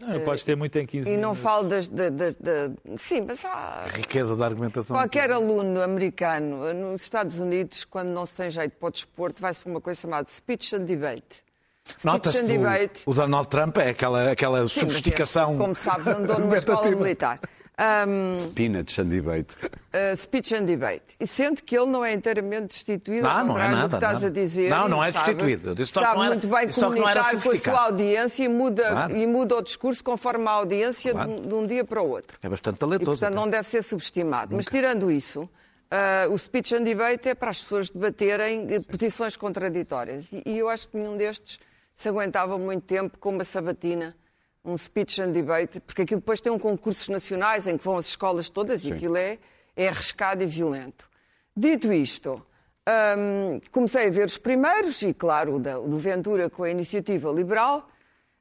Não, 0.00 0.18
podes 0.24 0.42
ter 0.42 0.56
muito 0.56 0.76
em 0.78 0.86
15 0.86 1.08
E 1.08 1.12
não 1.12 1.18
minutos. 1.30 1.42
falo 1.42 1.68
das. 1.68 1.86
da- 1.86 2.08
da- 2.08 2.30
da- 2.30 2.96
sim, 2.96 3.20
mas 3.20 3.44
há. 3.44 3.84
Riqueza 3.92 4.34
da 4.34 4.46
argumentação. 4.46 4.96
Qualquer 4.96 5.30
aluno 5.30 5.80
americano 5.82 6.72
nos 6.74 7.02
Estados 7.02 7.38
Unidos, 7.38 7.84
quando 7.84 8.08
não 8.08 8.24
se 8.26 8.34
tem 8.34 8.50
jeito 8.50 8.76
para 8.78 8.88
o 8.88 8.90
desporto, 8.90 9.40
vai-se 9.40 9.60
para 9.60 9.70
uma 9.70 9.80
coisa 9.80 10.00
chamada 10.00 10.28
speech 10.28 10.74
and 10.74 10.84
debate. 10.84 11.44
Speech 11.86 12.06
Nota-se 12.06 12.38
and 12.38 12.46
que 12.46 12.58
debate. 12.58 13.02
o, 13.06 13.10
o 13.10 13.14
Donald 13.14 13.48
Trump 13.48 13.76
é 13.78 13.90
aquela, 13.90 14.30
aquela 14.32 14.58
Sim, 14.68 14.80
mas 14.80 14.88
sofisticação. 14.88 15.58
Como 15.58 15.74
sabes, 15.76 16.06
andou 16.08 16.38
numa 16.40 16.56
escola 16.56 16.90
militar. 16.90 17.38
Um, 17.78 18.36
Spinach 18.38 19.00
and 19.00 19.06
debate. 19.06 19.56
uh, 19.64 20.14
speech 20.16 20.54
and 20.54 20.64
debate. 20.66 21.16
E 21.18 21.26
sendo 21.26 21.62
que 21.62 21.76
ele 21.76 21.86
não 21.86 22.04
é 22.04 22.12
inteiramente 22.12 22.68
destituído, 22.68 23.22
Não, 23.22 23.30
ao 23.30 23.46
não 23.46 23.58
é 23.58 23.68
nada, 23.70 23.88
que 23.88 23.94
estás 23.94 24.14
nada. 24.14 24.26
a 24.26 24.30
dizer. 24.30 24.68
Não, 24.70 24.88
não 24.88 25.04
e 25.04 25.08
é 25.08 25.10
destituído. 25.10 25.74
Disse 25.74 25.92
sabe 25.92 26.06
não 26.06 26.22
era- 26.24 26.32
muito 26.34 26.46
bem 26.48 26.68
comunicar 26.70 27.30
com 27.42 27.50
a 27.50 27.56
sua 27.58 27.80
audiência 27.84 28.44
e 28.44 28.48
muda, 28.48 28.88
Claro. 28.90 29.16
e 29.16 29.26
muda 29.26 29.56
o 29.56 29.62
discurso 29.62 30.04
conforme 30.04 30.46
a 30.46 30.50
audiência 30.50 31.12
Claro. 31.12 31.34
de, 31.34 31.48
de 31.48 31.54
um 31.54 31.66
dia 31.66 31.82
para 31.84 32.02
o 32.02 32.08
outro. 32.10 32.36
É 32.42 32.48
bastante 32.48 32.76
E, 32.76 32.78
talentoso. 32.78 33.10
portanto, 33.10 33.26
até. 33.32 33.34
não 33.36 33.48
deve 33.48 33.66
ser 33.66 33.82
subestimado. 33.82 34.54
Mas, 34.54 34.66
tirando 34.66 35.10
isso, 35.10 35.48
ah, 35.90 36.26
o 36.30 36.36
speech 36.38 36.74
and 36.74 36.82
debate 36.82 37.30
é 37.30 37.34
para 37.34 37.50
as 37.50 37.58
pessoas 37.58 37.88
debaterem 37.90 38.66
eh, 38.70 38.80
posições 38.80 39.34
contraditórias. 39.36 40.30
E, 40.32 40.42
e 40.44 40.58
eu 40.58 40.68
acho 40.68 40.88
que 40.88 40.96
nenhum 40.98 41.16
destes 41.16 41.58
se 41.96 42.08
aguentava 42.08 42.58
muito 42.58 42.82
tempo 42.84 43.18
com 43.18 43.30
uma 43.30 43.44
sabatina, 43.44 44.14
um 44.64 44.76
speech 44.76 45.20
and 45.20 45.32
debate, 45.32 45.80
porque 45.80 46.02
aquilo 46.02 46.20
depois 46.20 46.40
tem 46.40 46.52
um 46.52 46.58
concursos 46.58 47.08
nacionais 47.08 47.66
em 47.66 47.76
que 47.76 47.84
vão 47.84 47.96
as 47.96 48.06
escolas 48.06 48.48
todas 48.48 48.84
e 48.84 48.92
aquilo 48.92 49.16
é, 49.16 49.38
é 49.76 49.88
arriscado 49.88 50.42
e 50.42 50.46
violento. 50.46 51.10
Dito 51.56 51.92
isto, 51.92 52.40
hum, 53.18 53.60
comecei 53.70 54.06
a 54.06 54.10
ver 54.10 54.26
os 54.26 54.38
primeiros, 54.38 55.02
e 55.02 55.12
claro, 55.12 55.56
o 55.56 55.58
da- 55.58 55.78
o 55.80 55.88
do 55.88 55.98
Ventura 55.98 56.48
com 56.48 56.62
a 56.62 56.70
iniciativa 56.70 57.30
liberal. 57.30 57.88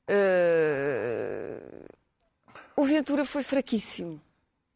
eh, 0.07 1.59
o 2.75 2.83
Ventura 2.83 3.25
foi 3.25 3.43
fraquíssimo. 3.43 4.19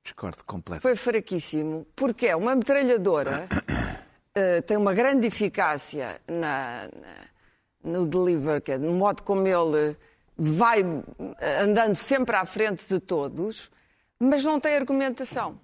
Discordo 0.03 0.43
completamente. 0.45 0.81
Foi 0.81 0.95
fraquíssimo, 0.95 1.85
porque 1.95 2.27
é 2.27 2.35
uma 2.35 2.55
metralhadora, 2.55 3.47
eh, 4.35 4.61
tem 4.67 4.77
uma 4.77 4.93
grande 4.93 5.27
eficácia 5.27 6.21
na, 6.27 6.87
na- 6.87 7.25
no 7.83 8.05
deliver, 8.07 8.61
no 8.79 8.93
modo 8.93 9.23
como 9.23 9.47
ele 9.47 9.95
vai 10.37 10.83
andando 11.61 11.95
sempre 11.95 12.35
à 12.35 12.45
frente 12.45 12.85
de 12.87 12.99
todos, 12.99 13.69
mas 14.19 14.43
não 14.43 14.59
tem 14.59 14.75
argumentação. 14.75 15.59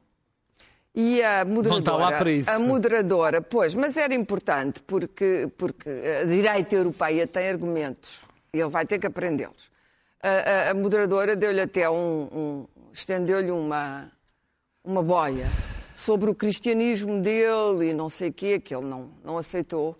E 0.93 1.23
a 1.23 1.45
moderadora, 1.45 2.17
para 2.17 2.31
isso. 2.31 2.49
a 2.51 2.59
moderadora, 2.59 3.41
pois, 3.41 3.73
mas 3.73 3.95
era 3.95 4.13
importante 4.13 4.81
porque, 4.81 5.49
porque 5.57 5.89
a 6.21 6.25
direita 6.25 6.75
europeia 6.75 7.25
tem 7.25 7.47
argumentos 7.49 8.23
e 8.53 8.59
ele 8.59 8.69
vai 8.69 8.85
ter 8.85 8.99
que 8.99 9.07
aprendê-los. 9.07 9.71
A, 10.21 10.29
a- 10.29 10.69
a 10.71 10.73
moderadora 10.73 11.35
deu-lhe 11.35 11.61
até 11.61 11.89
um, 11.89 12.23
um- 12.23 12.67
estendeu-lhe 12.91 13.51
uma, 13.51 14.11
uma 14.83 15.01
boia 15.01 15.47
sobre 15.95 16.29
o 16.29 16.35
cristianismo 16.35 17.21
dele 17.21 17.91
e 17.91 17.93
não 17.93 18.09
sei 18.09 18.29
o 18.29 18.33
quê, 18.33 18.59
que 18.59 18.75
ele 18.75 18.85
não, 18.85 19.09
não 19.23 19.37
aceitou. 19.37 19.95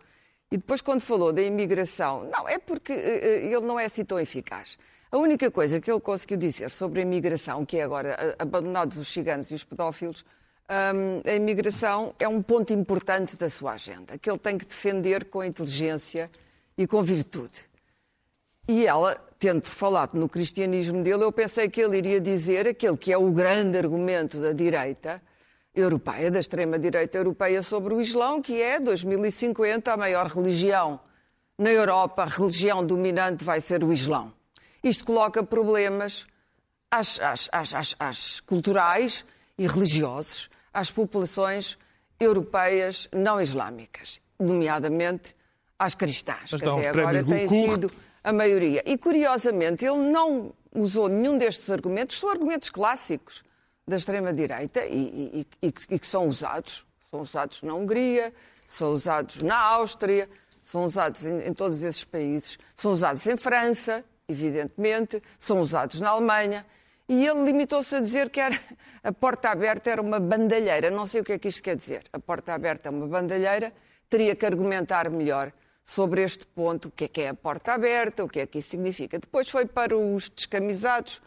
E 0.51 0.58
depois, 0.58 0.81
quando 0.81 1.00
falou 1.00 1.31
da 1.31 1.41
imigração, 1.41 2.25
não, 2.25 2.48
é 2.48 2.58
porque 2.58 2.91
eh, 2.91 3.46
ele 3.46 3.62
não 3.62 3.79
é 3.79 3.86
assim 3.86 4.03
tão 4.03 4.20
eficaz. 4.20 4.77
A 5.10 5.17
única 5.17 5.50
coisa 5.50 5.79
que 5.79 5.89
ele 5.89 6.00
conseguiu 6.01 6.36
dizer 6.36 6.70
sobre 6.72 7.00
a 7.00 7.03
imigração, 7.03 7.65
que 7.65 7.77
é 7.77 7.84
agora 7.84 8.17
eh, 8.20 8.36
abandonados 8.38 8.98
os 8.98 9.08
ciganos 9.08 9.50
e 9.50 9.53
os 9.53 9.63
pedófilos, 9.63 10.25
hum, 10.70 11.22
a 11.25 11.34
imigração 11.34 12.13
é 12.20 12.27
um 12.27 12.41
ponto 12.41 12.74
importante 12.74 13.38
da 13.38 13.50
sua 13.50 13.74
agenda, 13.74 14.17
que 14.17 14.29
ele 14.29 14.39
tem 14.39 14.58
que 14.58 14.65
defender 14.65 15.25
com 15.25 15.41
inteligência 15.41 16.29
e 16.77 16.86
com 16.86 17.01
virtude. 17.01 17.63
E 18.67 18.86
ela, 18.86 19.15
tendo 19.39 19.65
falado 19.65 20.15
no 20.15 20.27
cristianismo 20.27 21.01
dele, 21.01 21.24
eu 21.24 21.31
pensei 21.31 21.70
que 21.70 21.81
ele 21.81 21.98
iria 21.98 22.20
dizer 22.20 22.67
aquele 22.67 22.98
que 22.98 23.12
é 23.12 23.17
o 23.17 23.31
grande 23.31 23.77
argumento 23.77 24.41
da 24.41 24.51
direita 24.51 25.22
europeia, 25.73 26.29
da 26.29 26.39
extrema-direita 26.39 27.17
europeia 27.17 27.61
sobre 27.61 27.93
o 27.93 28.01
Islão, 28.01 28.41
que 28.41 28.61
é 28.61 28.79
2050 28.79 29.93
a 29.93 29.97
maior 29.97 30.27
religião 30.27 30.99
na 31.57 31.71
Europa, 31.71 32.23
a 32.23 32.25
religião 32.25 32.85
dominante 32.85 33.43
vai 33.43 33.61
ser 33.61 33.83
o 33.83 33.93
Islão. 33.93 34.33
Isto 34.83 35.05
coloca 35.05 35.43
problemas 35.43 36.25
às, 36.89 37.19
às, 37.19 37.49
às, 37.51 37.95
às 37.99 38.39
culturais 38.41 39.23
e 39.57 39.67
religiosos 39.67 40.49
às 40.73 40.89
populações 40.89 41.77
europeias 42.19 43.07
não 43.11 43.39
islâmicas, 43.41 44.19
nomeadamente 44.39 45.35
às 45.77 45.95
cristãs, 45.95 46.51
Mas 46.51 46.61
que 46.61 46.69
até 46.69 46.89
agora 46.89 47.23
têm 47.23 47.47
sido 47.47 47.91
a 48.23 48.31
maioria. 48.31 48.83
E, 48.85 48.97
curiosamente, 48.97 49.85
ele 49.85 50.09
não 50.11 50.53
usou 50.73 51.09
nenhum 51.09 51.37
destes 51.37 51.69
argumentos, 51.69 52.19
são 52.19 52.29
argumentos 52.29 52.69
clássicos 52.69 53.43
da 53.91 53.98
extrema-direita 53.98 54.86
e, 54.86 55.45
e- 55.62 55.67
e- 55.67 55.74
e 55.89 56.00
que 56.00 56.07
são 56.07 56.27
usados. 56.27 56.86
São 57.10 57.19
usados 57.19 57.62
na 57.62 57.74
Hungria, 57.75 58.33
são 58.65 58.93
usados 58.93 59.41
na 59.43 59.57
Áustria, 59.57 60.29
são 60.63 60.86
usados 60.86 61.25
em, 61.25 61.48
em 61.48 61.53
todos 61.53 61.81
esses 61.83 62.05
países, 62.05 62.57
são 62.74 62.93
usados 62.93 63.27
em 63.27 63.36
França, 63.36 64.03
evidentemente, 64.29 65.21
são 65.38 65.60
usados 65.60 66.00
na 66.00 66.12
Alemanha. 66.12 66.65
E 67.10 67.27
ele 67.27 67.43
limitou-se 67.43 67.93
a 67.93 68.00
dizer 68.00 68.29
que 68.29 68.39
era, 68.39 68.57
a 69.03 69.12
porta 69.12 69.50
aberta 69.50 69.89
era 69.89 70.01
uma 70.01 70.19
bandalheira. 70.21 70.89
Não 70.89 71.05
sei 71.05 71.19
o 71.19 71.24
que 71.24 71.33
é 71.33 71.38
que 71.38 71.50
isto 71.50 71.62
quer 71.62 71.75
dizer. 71.75 72.03
A 72.13 72.19
porta 72.19 72.53
aberta 72.53 72.88
é 72.88 72.91
uma 72.91 73.05
bandalheira, 73.07 73.74
teria 74.10 74.33
que 74.36 74.45
argumentar 74.45 75.10
melhor 75.10 75.51
sobre 75.83 76.24
este 76.24 76.45
ponto, 76.45 76.88
o 76.88 76.91
que 76.91 77.03
é 77.03 77.07
que 77.10 77.21
é 77.24 77.29
a 77.29 77.33
porta 77.33 77.74
aberta, 77.74 78.24
o 78.24 78.29
que 78.29 78.39
é 78.39 78.48
que 78.48 78.60
isso 78.60 78.69
significa. 78.69 79.19
Depois 79.19 79.50
foi 79.50 79.65
para 79.65 79.98
os 79.98 80.29
descamisados, 80.29 81.21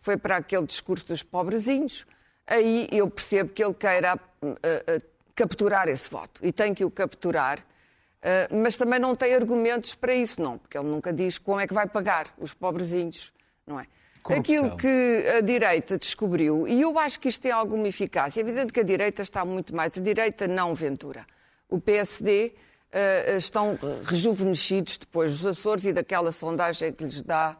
foi 0.00 0.16
para 0.16 0.36
aquele 0.36 0.66
discurso 0.66 1.06
dos 1.06 1.22
pobrezinhos. 1.22 2.06
Aí 2.46 2.88
eu 2.90 3.08
percebo 3.08 3.50
que 3.50 3.62
ele 3.62 3.74
queira 3.74 4.18
uh, 4.42 4.48
uh, 4.48 5.02
capturar 5.34 5.88
esse 5.88 6.10
voto 6.10 6.40
e 6.44 6.52
tem 6.52 6.74
que 6.74 6.84
o 6.84 6.90
capturar, 6.90 7.58
uh, 7.60 8.56
mas 8.56 8.76
também 8.76 8.98
não 8.98 9.14
tem 9.14 9.34
argumentos 9.34 9.94
para 9.94 10.14
isso, 10.14 10.42
não, 10.42 10.58
porque 10.58 10.76
ele 10.76 10.88
nunca 10.88 11.12
diz 11.12 11.38
como 11.38 11.60
é 11.60 11.66
que 11.66 11.74
vai 11.74 11.86
pagar 11.86 12.26
os 12.38 12.52
pobrezinhos, 12.52 13.32
não 13.66 13.78
é? 13.78 13.86
Aquilo 14.28 14.76
que 14.76 15.24
a 15.38 15.40
direita 15.40 15.96
descobriu, 15.96 16.68
e 16.68 16.82
eu 16.82 16.98
acho 16.98 17.18
que 17.18 17.28
isto 17.28 17.40
tem 17.40 17.50
alguma 17.50 17.88
eficácia, 17.88 18.40
é 18.40 18.42
evidente 18.42 18.72
que 18.72 18.80
a 18.80 18.84
direita 18.84 19.22
está 19.22 19.44
muito 19.46 19.74
mais, 19.74 19.96
a 19.96 20.00
direita 20.00 20.46
não 20.46 20.74
Ventura. 20.74 21.24
O 21.70 21.80
PSD 21.80 22.52
uh, 22.92 23.36
estão 23.36 23.78
rejuvenescidos 24.04 24.98
depois 24.98 25.38
dos 25.38 25.46
Açores 25.46 25.86
e 25.86 25.92
daquela 25.92 26.30
sondagem 26.30 26.92
que 26.92 27.04
lhes 27.04 27.22
dá 27.22 27.56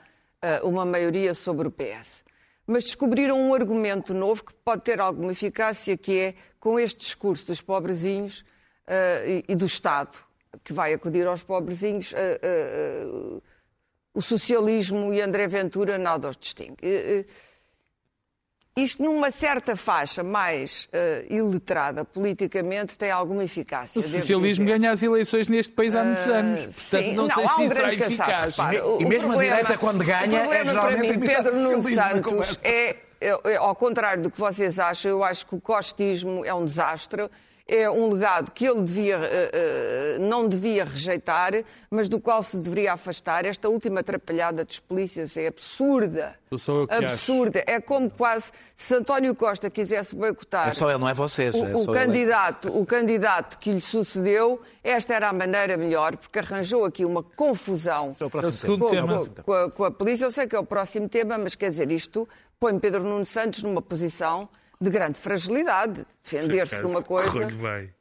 uh, 0.63 0.69
uma 0.69 0.85
maioria 0.85 1.33
sobre 1.33 1.69
o 1.69 1.71
PS. 1.71 2.25
Mas 2.71 2.85
descobriram 2.85 3.37
um 3.37 3.53
argumento 3.53 4.15
novo 4.15 4.45
que 4.45 4.53
pode 4.53 4.83
ter 4.83 5.01
alguma 5.01 5.33
eficácia, 5.33 5.97
que 5.97 6.17
é 6.17 6.35
com 6.61 6.79
este 6.79 7.01
discurso 7.01 7.49
dos 7.49 7.61
pobrezinhos 7.61 8.43
uh, 8.87 9.27
e, 9.27 9.45
e, 9.49 9.57
do 9.57 9.67
Estado, 9.67 10.17
que 10.63 10.73
vai 10.73 10.93
acudir 10.93 11.27
aos 11.27 11.43
pobrezinhos, 11.43 12.13
uh, 12.13 13.43
o 14.15 14.23
socialismo 14.23 15.13
e 15.13 15.21
André 15.21 15.49
Ventura 15.49 15.99
nada 15.99 16.29
os 16.29 16.37
distingue. 16.37 16.77
Isto, 18.83 19.03
numa 19.03 19.31
certa 19.31 19.77
faixa 19.77 20.23
mais 20.23 20.89
uh, 20.93 21.33
iletrada 21.33 22.05
politicamente, 22.05 22.97
tem 22.99 23.11
alguma 23.11 23.45
eficácia. 23.45 24.01
O 24.01 24.03
socialismo 24.03 24.65
ganha 24.67 24.91
as 24.91 25.03
eleições 25.03 25.49
neste 25.49 25.73
país 25.73 25.95
há 25.95 26.03
muitos 26.05 26.27
anos. 26.27 26.61
Portanto, 26.61 27.03
sim, 27.03 27.15
não, 27.15 27.27
não, 27.27 27.35
sei 27.35 27.45
há 27.45 27.49
se 27.49 27.61
um 27.61 27.65
isso 27.65 27.75
será 27.75 27.87
grande 27.89 28.03
eficaz. 28.05 28.29
cansaço, 28.29 28.63
repara, 28.63 28.87
o- 28.87 29.03
E 29.03 29.05
o 29.05 29.09
mesmo 29.09 29.29
a 29.29 29.33
problema- 29.35 29.57
direita, 29.57 29.79
quando 29.79 30.05
ganha, 30.05 30.27
o 30.27 30.31
problema 30.31 30.55
é 30.55 30.65
geralmente 30.65 31.09
para 31.09 31.17
mim, 31.19 31.27
Pedro 31.27 31.57
o 31.57 31.61
Nuno 31.61 31.83
Santos 31.83 32.59
é, 32.63 32.97
é- 33.21 33.41
é, 33.45 33.57
ao 33.57 33.75
contrário 33.75 34.23
do 34.23 34.31
que 34.31 34.39
vocês 34.41 34.79
acham, 34.79 35.11
eu 35.11 35.23
acho 35.25 35.47
que 35.47 35.55
o 35.55 35.61
costismo 35.61 36.45
é 36.45 36.55
um 36.55 36.65
desastre. 36.65 37.29
É 37.73 37.89
um 37.89 38.13
legado 38.13 38.51
que 38.51 38.67
ele 38.67 38.81
devia, 38.83 39.17
eh, 39.23 39.51
eh, 39.53 40.19
não 40.19 40.49
devia 40.49 40.85
rejeitar, 40.85 41.53
mas 41.89 42.09
do 42.09 42.19
qual 42.19 42.43
se 42.43 42.57
deveria 42.57 42.95
afastar. 42.95 43.45
Esta 43.45 43.69
última 43.69 44.01
atrapalhada 44.01 44.65
dos 44.65 44.81
polícias 44.81 45.37
é 45.37 45.47
absurda. 45.47 46.35
Sou 46.49 46.59
só 46.59 46.73
eu 46.81 46.89
que 46.89 46.95
acho. 46.95 47.05
absurda. 47.05 47.63
É 47.69 47.81
como 47.81 48.11
quase 48.11 48.51
se 48.75 48.93
António 48.93 49.37
Costa 49.37 49.71
quisesse 49.71 50.17
boicotar 50.17 50.69
É 50.69 50.73
só 50.73 50.91
ele, 50.91 50.99
não 50.99 51.09
é 51.09 51.15
vocês. 51.15 51.55
o, 51.55 51.65
é 51.65 51.75
o 51.77 51.83
ele. 51.83 51.93
candidato, 51.93 52.77
o 52.77 52.85
candidato 52.85 53.57
que 53.59 53.73
lhe 53.73 53.81
sucedeu, 53.81 54.61
esta 54.83 55.15
era 55.15 55.29
a 55.29 55.33
maneira 55.33 55.77
melhor, 55.77 56.17
porque 56.17 56.41
arranjou 56.41 56.85
aqui 56.85 57.05
uma 57.05 57.23
confusão 57.23 58.13
É 58.21 58.25
É 59.39 59.43
com 59.43 59.53
a, 59.53 59.71
com 59.71 59.85
a 59.85 59.91
polícia. 59.93 60.25
Eu 60.25 60.33
sei 60.33 60.49
que 60.49 60.57
é 60.57 60.59
o 60.59 60.65
próximo 60.65 61.09
tema, 61.09 61.39
mas 61.39 61.55
quer 61.55 61.71
dizer, 61.71 61.93
isto 61.93 62.29
põe 62.59 62.77
Pedro 62.81 63.05
Nuno 63.05 63.25
Santos 63.25 63.63
numa 63.63 63.81
posição 63.81 64.49
de 64.81 64.91
grande 64.91 65.19
fragilidade, 65.19 66.07
defender-se 66.25 66.81
de 66.81 66.87
uma 66.87 67.03
coisa 67.03 67.49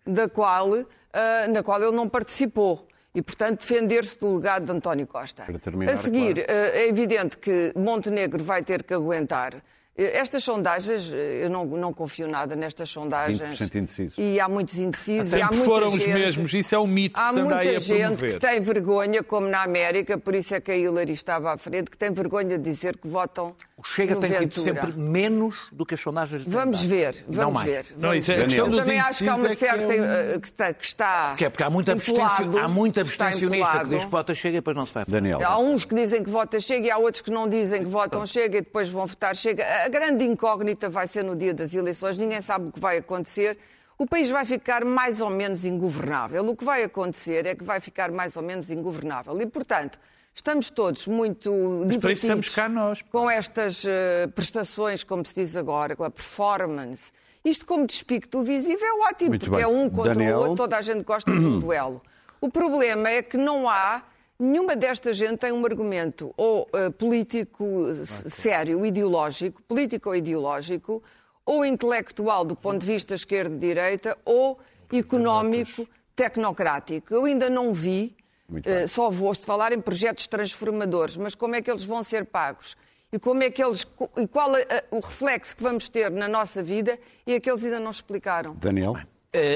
da 0.06 0.30
qual, 0.30 0.74
ah, 1.12 1.48
na 1.50 1.62
qual 1.62 1.82
ele 1.82 1.96
não 1.96 2.08
participou. 2.08 2.88
E, 3.14 3.22
portanto, 3.22 3.60
defender-se 3.60 4.20
do 4.20 4.36
legado 4.36 4.66
de 4.66 4.72
António 4.72 5.06
Costa. 5.08 5.44
Para 5.44 5.60
terminar, 5.60 5.94
a 5.94 5.98
seguir, 5.98 6.46
claro. 6.46 6.48
ah, 6.50 6.78
é 6.78 6.88
evidente 6.88 7.38
que 7.38 7.74
Montenegro 7.76 8.44
vai 8.44 8.64
ter 8.64 8.84
que 8.84 8.94
aguentar. 8.94 9.56
Estas 10.04 10.44
sondagens, 10.44 11.12
eh, 11.14 11.42
eu 11.44 11.50
não, 11.50 11.66
não 11.66 11.94
confio 11.94 12.28
nada 12.28 12.56
nestas 12.56 12.90
sondagens. 12.90 13.40
20% 13.42 13.76
indecisos. 13.76 14.16
E 14.18 14.40
há 14.40 14.48
muitos 14.48 14.78
indecisos. 14.80 15.34
e 15.34 15.42
há 15.42 15.48
muita 15.48 15.66
foram 15.66 15.88
os 15.88 16.02
gente- 16.02 16.14
mesmos. 16.14 16.54
Isso 16.54 16.74
é 16.76 16.80
um 16.80 16.88
mito 16.88 17.20
Há 17.20 17.34
que 17.34 17.42
muita 17.42 17.80
gente 17.80 18.26
que 18.28 18.40
tem 18.40 18.60
vergonha, 18.62 19.22
como 19.24 19.48
na 19.48 19.64
América, 19.64 20.18
por 20.18 20.34
isso 20.36 20.56
é 20.56 20.60
que 20.62 20.72
a 20.72 20.78
Hillary 20.78 21.12
estava 21.14 21.54
à 21.54 21.58
frente, 21.58 21.92
que 21.92 21.98
tem 21.98 22.12
vergonha 22.12 22.58
de 22.58 22.64
dizer 22.64 22.98
que 22.98 23.08
votam 23.08 23.54
O 23.78 23.84
Chega 23.84 24.16
tem 24.18 24.32
tido 24.34 24.54
sempre 24.54 24.92
menos 24.94 25.68
do 25.72 25.86
que 25.86 25.94
as 25.94 26.00
sondagens 26.00 26.44
têm 26.44 26.52
Vamos 26.54 26.82
ver, 26.84 27.24
Não 27.28 27.34
vamos 27.36 27.54
mais. 27.54 27.66
ver. 27.70 27.86
Não, 27.98 28.10
vamos 28.10 28.30
é 28.30 28.36
ver. 28.36 28.44
questão 28.46 28.66
Eu 28.66 28.72
dos 28.72 28.80
também 28.82 29.00
acho 29.00 29.18
que 29.20 29.30
há 29.30 29.36
uma 29.36 29.46
é 29.48 29.56
que 29.56 29.66
é 29.66 29.70
certa. 29.70 29.94
um- 29.94 30.06
eh, 30.06 30.40
que 30.40 30.48
está. 30.48 30.74
Que 30.74 30.86
está 30.86 31.26
Porque 31.30 31.46
é 31.46 31.50
porque 31.50 31.64
há 31.64 31.70
muito, 31.70 31.92
empolado, 31.92 32.58
há 32.60 32.68
muito 32.68 33.00
abstencionista 33.00 33.80
que 33.80 33.88
diz 33.90 34.06
que 34.06 34.12
vota 34.12 34.34
Chega 34.34 34.58
e 34.58 34.60
depois 34.60 34.76
não 34.78 34.86
se 34.86 34.94
vai. 34.94 35.04
Daniel. 35.08 35.40
Há 35.44 35.58
uns 35.60 35.86
que 35.86 35.96
dizem 35.96 36.24
que 36.24 36.30
vota 36.30 36.60
Chega 36.60 36.88
e 36.88 36.92
há 36.92 36.98
outros 36.98 37.22
que 37.22 37.32
não 37.32 37.48
dizem 37.50 37.80
que 37.84 37.90
votam 37.90 38.26
Chega 38.26 38.58
e 38.58 38.62
depois 38.62 38.90
vão 38.90 39.06
votar 39.06 39.36
Chega. 39.36 39.64
A 39.90 39.92
grande 39.92 40.24
incógnita 40.24 40.88
vai 40.88 41.08
ser 41.08 41.24
no 41.24 41.36
dia 41.36 41.52
das 41.52 41.74
eleições, 41.74 42.16
ninguém 42.16 42.40
sabe 42.42 42.68
o 42.70 42.72
que 42.72 42.80
vai 42.80 42.98
acontecer. 42.98 43.58
O 43.98 44.06
país 44.06 44.30
vai 44.30 44.46
ficar 44.46 44.86
mais 44.86 45.20
ou 45.20 45.32
menos 45.32 45.66
ingovernável. 45.66 46.46
O 46.48 46.56
que 46.56 46.64
vai 46.64 46.84
acontecer 46.84 47.48
é 47.48 47.56
que 47.56 47.64
vai 47.64 47.80
ficar 47.80 48.12
mais 48.12 48.38
ou 48.38 48.44
menos 48.44 48.70
ingovernável. 48.70 49.42
E, 49.42 49.48
portanto, 49.48 50.00
estamos 50.36 50.70
todos 50.70 51.08
muito 51.08 51.52
Mas 51.80 51.88
divertidos 51.94 52.22
estamos 52.24 52.50
cá 52.50 52.70
nós. 52.70 53.02
com 53.02 53.28
estas 53.28 53.84
eh, 53.84 54.28
prestações, 54.28 55.04
como 55.04 55.26
se 55.26 55.34
diz 55.34 55.56
agora, 55.56 55.96
com 55.96 56.04
a 56.04 56.12
performance. 56.12 57.12
Isto 57.44 57.66
como 57.66 57.88
despique 57.88 58.28
televisivo 58.30 58.86
é 58.86 58.94
ótimo, 59.10 59.30
Muito 59.32 59.50
porque 59.50 59.56
bem. 59.56 59.64
é 59.64 59.68
um 59.68 59.90
contra 59.90 60.14
Daniel. 60.14 60.38
o 60.38 60.42
outro, 60.42 60.56
toda 60.56 60.78
a 60.78 60.84
gente 60.84 61.04
gosta 61.04 61.32
de 61.32 61.44
um 61.44 61.60
duelo. 61.60 62.00
O 62.40 62.48
problema 62.48 63.10
é 63.10 63.24
que 63.24 63.38
não 63.38 63.68
há, 63.68 64.04
nenhuma 64.40 64.76
desta 64.76 65.14
gente 65.14 65.38
tem 65.38 65.52
um 65.52 65.66
argumento 65.66 66.34
ou 66.38 66.68
eh, 66.74 66.90
político 66.90 67.66
eh, 67.90 68.06
sério, 68.06 68.86
ideológico, 68.86 69.62
político 69.64 70.10
ou 70.10 70.16
ideológico, 70.16 71.04
ou 71.46 71.66
intelectual 71.66 72.46
do 72.46 72.56
ponto 72.56 72.80
de 72.80 72.86
vista 72.86 73.14
esquerda-direita, 73.14 74.18
ou 74.24 74.58
económico, 74.94 75.88
tecnocrático. 76.16 77.14
Eu 77.14 77.26
ainda 77.26 77.50
não 77.50 77.74
vi, 77.74 78.16
eh, 78.64 78.88
só 78.88 79.10
vou 79.10 79.34
falar 79.36 79.74
em 79.74 79.82
projetos 79.82 80.28
transformadores, 80.28 81.18
mas 81.18 81.36
como 81.36 81.56
é 81.56 81.62
que 81.62 81.70
eles 81.70 81.84
vão 81.84 82.02
ser 82.02 82.26
pagos? 82.26 82.78
E, 83.12 83.20
como 83.20 83.44
é 83.44 83.50
que 83.50 83.62
eles, 83.62 83.86
e 84.18 84.28
qual 84.28 84.56
é, 84.56 84.86
o 84.92 85.00
reflexo 85.00 85.58
que 85.58 85.64
vamos 85.64 85.90
ter 85.90 86.12
na 86.12 86.28
nossa 86.28 86.62
vida 86.62 86.98
e 87.26 87.34
é 87.34 87.40
que 87.40 87.50
eles 87.50 87.64
ainda 87.64 87.80
não 87.80 87.90
explicaram. 87.90 88.56
Daniel? 88.56 88.96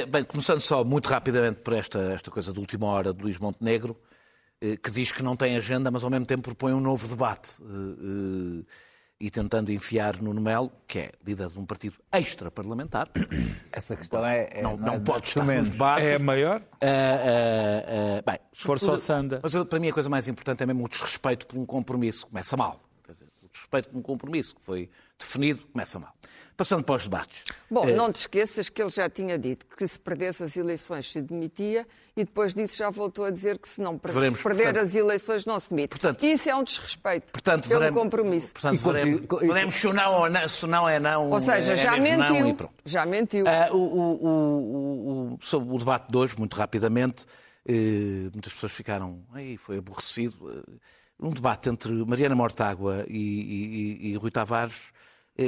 Bem, 0.09 0.23
começando 0.23 0.59
só 0.59 0.83
muito 0.83 1.07
rapidamente 1.07 1.61
por 1.61 1.73
esta, 1.73 1.99
esta 2.13 2.29
coisa 2.29 2.51
de 2.51 2.59
última 2.59 2.87
hora 2.87 3.13
de 3.13 3.21
Luís 3.21 3.37
Montenegro, 3.39 3.95
que 4.81 4.91
diz 4.91 5.11
que 5.11 5.21
não 5.23 5.35
tem 5.35 5.55
agenda, 5.55 5.89
mas 5.91 6.03
ao 6.03 6.09
mesmo 6.09 6.25
tempo 6.25 6.43
propõe 6.43 6.73
um 6.73 6.79
novo 6.79 7.07
debate. 7.07 7.51
eh, 7.61 8.61
eh, 8.61 8.65
E 9.19 9.29
tentando 9.29 9.71
enfiar 9.71 10.21
Nuno 10.21 10.41
Melo, 10.41 10.69
que 10.85 10.99
é 10.99 11.11
líder 11.25 11.47
de 11.47 11.57
um 11.57 11.65
partido 11.65 11.95
extra-parlamentar, 12.11 13.09
Essa 13.71 13.95
questão 13.95 14.25
é. 14.25 14.49
é 14.51 14.61
não, 14.61 14.75
não 14.75 14.93
é 14.95 14.99
pode 14.99 15.21
de 15.21 15.27
estar 15.29 15.45
menos. 15.45 15.67
nos 15.67 15.71
debates. 15.77 16.05
É 16.05 16.15
a 16.15 16.19
maior? 16.19 16.61
Ah, 16.81 16.85
ah, 16.87 18.19
ah, 18.19 18.31
bem, 18.31 18.39
Força 18.53 18.91
ao 18.91 18.99
Sanda. 18.99 19.39
Mas 19.41 19.53
para 19.55 19.79
mim 19.79 19.89
a 19.89 19.93
coisa 19.93 20.09
mais 20.09 20.27
importante 20.27 20.61
é 20.61 20.65
mesmo 20.65 20.83
o 20.83 20.89
desrespeito 20.89 21.47
por 21.47 21.57
um 21.57 21.65
compromisso. 21.65 22.27
Começa 22.27 22.57
mal. 22.57 22.81
Quer 23.05 23.13
dizer, 23.13 23.27
o 23.41 23.47
desrespeito 23.47 23.89
com 23.89 23.99
um 23.99 24.01
compromisso 24.01 24.55
que 24.55 24.61
foi 24.61 24.89
definido, 25.17 25.65
começa 25.71 25.99
mal. 25.99 26.13
Passando 26.55 26.83
para 26.83 26.95
os 26.95 27.03
debates. 27.03 27.43
Bom, 27.69 27.87
Eh, 27.89 27.93
não 27.95 28.11
te 28.11 28.17
esqueças 28.17 28.69
que 28.69 28.79
ele 28.81 28.91
já 28.91 29.09
tinha 29.09 29.37
dito 29.39 29.65
que 29.75 29.87
se 29.87 29.99
perdesse 29.99 30.43
as 30.43 30.55
eleições 30.55 31.11
se 31.11 31.19
demitia 31.21 31.87
e 32.15 32.23
depois 32.23 32.53
disso 32.53 32.77
já 32.77 32.91
voltou 32.91 33.25
a 33.25 33.31
dizer 33.31 33.57
que 33.57 33.67
se 33.67 33.81
não 33.81 33.97
per- 33.97 34.11
Veremos, 34.13 34.37
se 34.37 34.43
perder 34.43 34.63
portanto- 34.65 34.83
as 34.85 34.93
eleições 34.95 35.45
não 35.45 35.59
se 35.59 35.71
demite. 35.71 35.89
Portanto- 35.89 36.23
Isso 36.23 36.49
é 36.49 36.55
um 36.55 36.63
desrespeito 36.63 37.33
Portanto, 37.33 37.67
pelo 37.67 37.79
veremos, 37.79 38.01
compromisso. 38.03 38.53
Portanto, 38.53 38.75
E 38.75 38.77
veremos, 38.77 39.21
e- 39.41 39.47
veremos 39.47 39.73
se 39.75 39.87
não 39.91 40.13
ou 40.21 40.29
não, 40.29 40.47
se 40.47 40.67
não 40.67 40.87
é 40.89 40.99
não. 40.99 41.29
Ou 41.31 41.41
seja, 41.41 41.73
é 41.73 41.75
já 41.75 41.97
não 41.97 42.03
mentiu. 42.03 42.47
e 42.47 42.53
pronto. 42.53 42.73
Já 42.85 43.05
mentiu. 43.05 43.45
Ah, 43.47 43.69
o, 43.71 43.77
o- 43.77 44.25
o- 44.25 45.33
o- 45.33 45.39
sobre 45.41 45.73
o 45.73 45.77
debate 45.79 46.11
de 46.11 46.17
hoje, 46.17 46.35
muito 46.37 46.55
rapidamente, 46.55 47.25
eh, 47.67 48.29
muitas 48.31 48.53
pessoas 48.53 48.71
ficaram. 48.71 49.23
Ei, 49.35 49.57
foi 49.57 49.77
aborrecido. 49.79 50.37
Eh, 50.51 50.71
um 51.19 51.31
debate 51.31 51.69
entre 51.69 51.91
Mariana 52.05 52.35
Mortágua 52.35 53.05
e, 53.07 53.17
e- 53.17 54.07
e- 54.09 54.11
e 54.11 54.15
Rui 54.17 54.29
Tavares, 54.29 54.91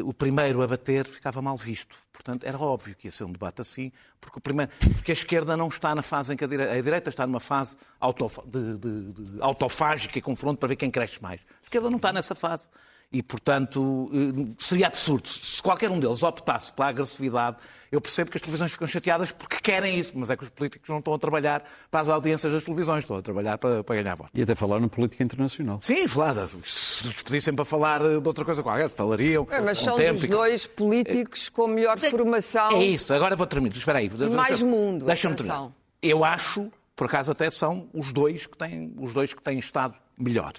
o 0.04 0.14
primeiro 0.14 0.62
a 0.62 0.68
bater 0.68 1.06
ficava 1.06 1.42
mal 1.42 1.56
visto. 1.56 1.96
Portanto, 2.12 2.44
era 2.44 2.58
óbvio 2.58 2.96
que 2.96 3.08
ia 3.08 3.12
ser 3.12 3.24
um 3.24 3.32
debate 3.32 3.62
assim, 3.62 3.92
porque, 4.20 4.40
o 4.40 4.42
primeiro, 4.42 4.72
porque 4.96 5.12
a 5.12 5.14
esquerda 5.14 5.56
não 5.56 5.68
está 5.68 5.94
na 5.94 6.02
fase 6.02 6.34
em 6.34 6.38
que 6.38 6.44
a 6.44 6.48
direita, 6.48 6.74
a 6.74 6.82
direita 6.82 7.10
está 7.10 7.28
numa 7.28 7.40
fase 7.40 7.78
de 7.78 9.42
autofágica 9.42 10.18
e 10.18 10.22
confronto 10.22 10.60
para 10.60 10.70
ver 10.70 10.76
quem 10.76 10.90
cresce 10.90 11.22
mais. 11.22 11.42
A 11.42 11.64
esquerda 11.64 11.90
não 11.90 11.98
está 11.98 12.12
nessa 12.12 12.34
fase. 12.34 12.68
E, 13.16 13.24
portanto, 13.24 14.12
eh, 14.14 14.52
seria 14.58 14.88
absurdo. 14.88 15.30
Se 15.30 15.64
qualquer 15.64 15.90
um 15.90 15.98
deles 16.02 16.22
optasse 16.22 16.74
pela 16.74 16.90
agressividade, 16.90 17.56
eu 17.90 18.02
percebo 18.02 18.30
que 18.30 18.36
as 18.38 18.42
televisões 18.42 18.74
ficam 18.74 18.86
chateadas 18.86 19.32
porque 19.32 19.56
querem 19.62 19.98
isso, 19.98 20.12
mas 20.16 20.30
é 20.30 20.36
que 20.36 20.44
os 20.44 20.50
políticos 20.50 20.90
não 20.90 20.98
estão 20.98 21.14
a 21.14 21.18
trabalhar 21.18 21.64
para 21.90 22.02
as 22.02 22.10
audiências 22.10 22.52
das 22.52 22.66
televisões, 22.66 23.06
estão 23.06 23.16
a 23.16 23.22
trabalhar 23.22 23.58
para, 23.58 23.86
para 23.86 23.96
ganhar 24.02 24.16
votos. 24.16 24.34
E 24.34 24.42
até 24.42 24.54
falar 24.54 24.82
na 24.82 24.90
política 24.90 25.24
internacional. 25.24 25.78
Sim, 25.80 26.06
Vlada, 26.08 26.46
se 26.66 27.06
nos 27.06 27.24
pedissem 27.24 27.54
para 27.56 27.64
falar 27.64 28.00
de 28.02 28.28
outra 28.28 28.44
coisa 28.44 28.62
qualquer, 28.62 28.90
falariam. 28.90 29.48
É, 29.50 29.62
mas 29.62 29.80
com 29.80 29.86
são 29.86 29.96
tempo 29.96 30.16
dos 30.16 30.26
e- 30.26 30.28
dois 30.28 30.68
políticos 30.68 31.48
com 31.48 31.68
melhor 31.68 31.98
formação. 31.98 32.72
É 32.72 32.84
isso, 32.84 33.14
agora 33.14 33.34
vou 33.38 33.48
terminar. 33.48 33.78
Espera 33.78 34.00
aí. 34.00 34.08
E 34.14 34.30
mais 34.30 34.62
mundo, 34.62 35.06
Deixa-me 35.06 35.36
terminar. 35.38 35.72
Eu 36.02 36.26
acho, 36.26 36.70
por 36.98 37.06
acaso 37.06 37.32
até 37.32 37.50
são 37.50 37.88
os 37.94 38.12
dois 38.12 38.46
que 38.46 38.58
têm, 38.58 38.94
os 39.00 39.14
dois 39.14 39.34
que 39.34 39.42
têm 39.42 39.58
estado 39.58 39.96
melhor. 40.18 40.54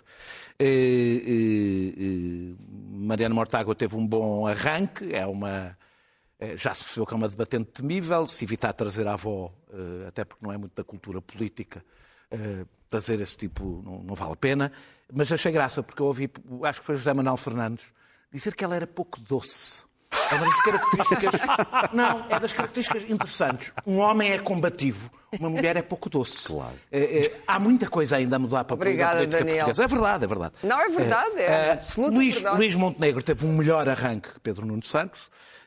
Eh, 0.59 0.65
eh, 0.65 1.95
eh, 1.99 2.55
Mariana 2.91 3.35
Mortágua 3.35 3.75
teve 3.75 3.97
um 3.97 4.07
bom 4.07 4.47
arranque, 4.47 5.15
é 5.15 5.27
uma. 5.27 5.77
Já 6.57 6.75
se 6.75 6.85
percebeu 6.85 7.07
que 7.07 7.15
é 7.15 7.17
uma 7.17 7.29
debatente 7.29 7.71
temível, 7.71 8.27
se 8.27 8.45
evitar 8.45 8.73
trazer 8.75 9.07
a 9.07 9.15
avó, 9.15 9.51
até 10.07 10.23
porque 10.23 10.45
não 10.45 10.53
é 10.53 10.59
muito 10.59 10.75
da 10.75 10.85
cultura 10.85 11.23
política, 11.23 11.83
trazer 12.91 13.19
esse 13.23 13.39
tipo 13.39 13.83
não, 13.83 14.03
não 14.03 14.15
vale 14.15 14.33
a 14.33 14.37
pena. 14.37 14.73
Mas 15.11 15.33
achei 15.33 15.51
graça, 15.51 15.83
porque 15.83 16.03
eu 16.03 16.07
ouvi, 16.07 16.31
acho 16.65 16.81
que 16.81 16.87
foi 16.87 16.95
José 16.95 17.15
Manuel 17.15 17.39
Fernandes, 17.39 17.87
dizer 18.31 18.55
que 18.55 18.63
ela 18.63 18.77
era 18.77 18.87
pouco 18.87 19.19
doce. 19.19 19.86
É 20.30 20.35
uma 20.35 20.47
das 20.47 20.61
características. 20.62 21.40
Não, 21.92 22.26
é 22.28 22.40
das 22.40 22.52
características 22.52 23.02
interessantes. 23.09 23.73
Um 23.87 23.99
homem 23.99 24.33
é 24.33 24.38
combativo, 24.38 25.11
uma 25.38 25.49
mulher 25.49 25.76
é 25.76 25.83
pouco 25.83 26.09
doce. 26.11 26.49
Claro. 26.49 26.75
É, 26.90 27.26
é, 27.26 27.40
há 27.47 27.59
muita 27.59 27.88
coisa 27.88 28.16
ainda 28.16 28.37
a 28.37 28.38
mudar 28.38 28.64
para 28.64 28.75
a 28.75 28.76
Obrigada, 28.76 29.16
política 29.18 29.38
Daniel. 29.38 29.64
portuguesa. 29.66 29.85
É 29.85 29.88
verdade, 29.88 30.25
é 30.25 30.26
verdade. 30.26 30.54
Não, 30.62 30.80
é 30.80 30.88
verdade, 30.88 31.40
é 31.40 31.73
absoluta 31.73 32.14
Luís, 32.14 32.35
verdade. 32.35 32.56
Luís 32.56 32.75
Montenegro 32.75 33.23
teve 33.23 33.47
um 33.47 33.56
melhor 33.56 33.88
arranque 33.88 34.33
que 34.33 34.40
Pedro 34.40 34.66
Nuno 34.66 34.83
Santos. 34.85 35.21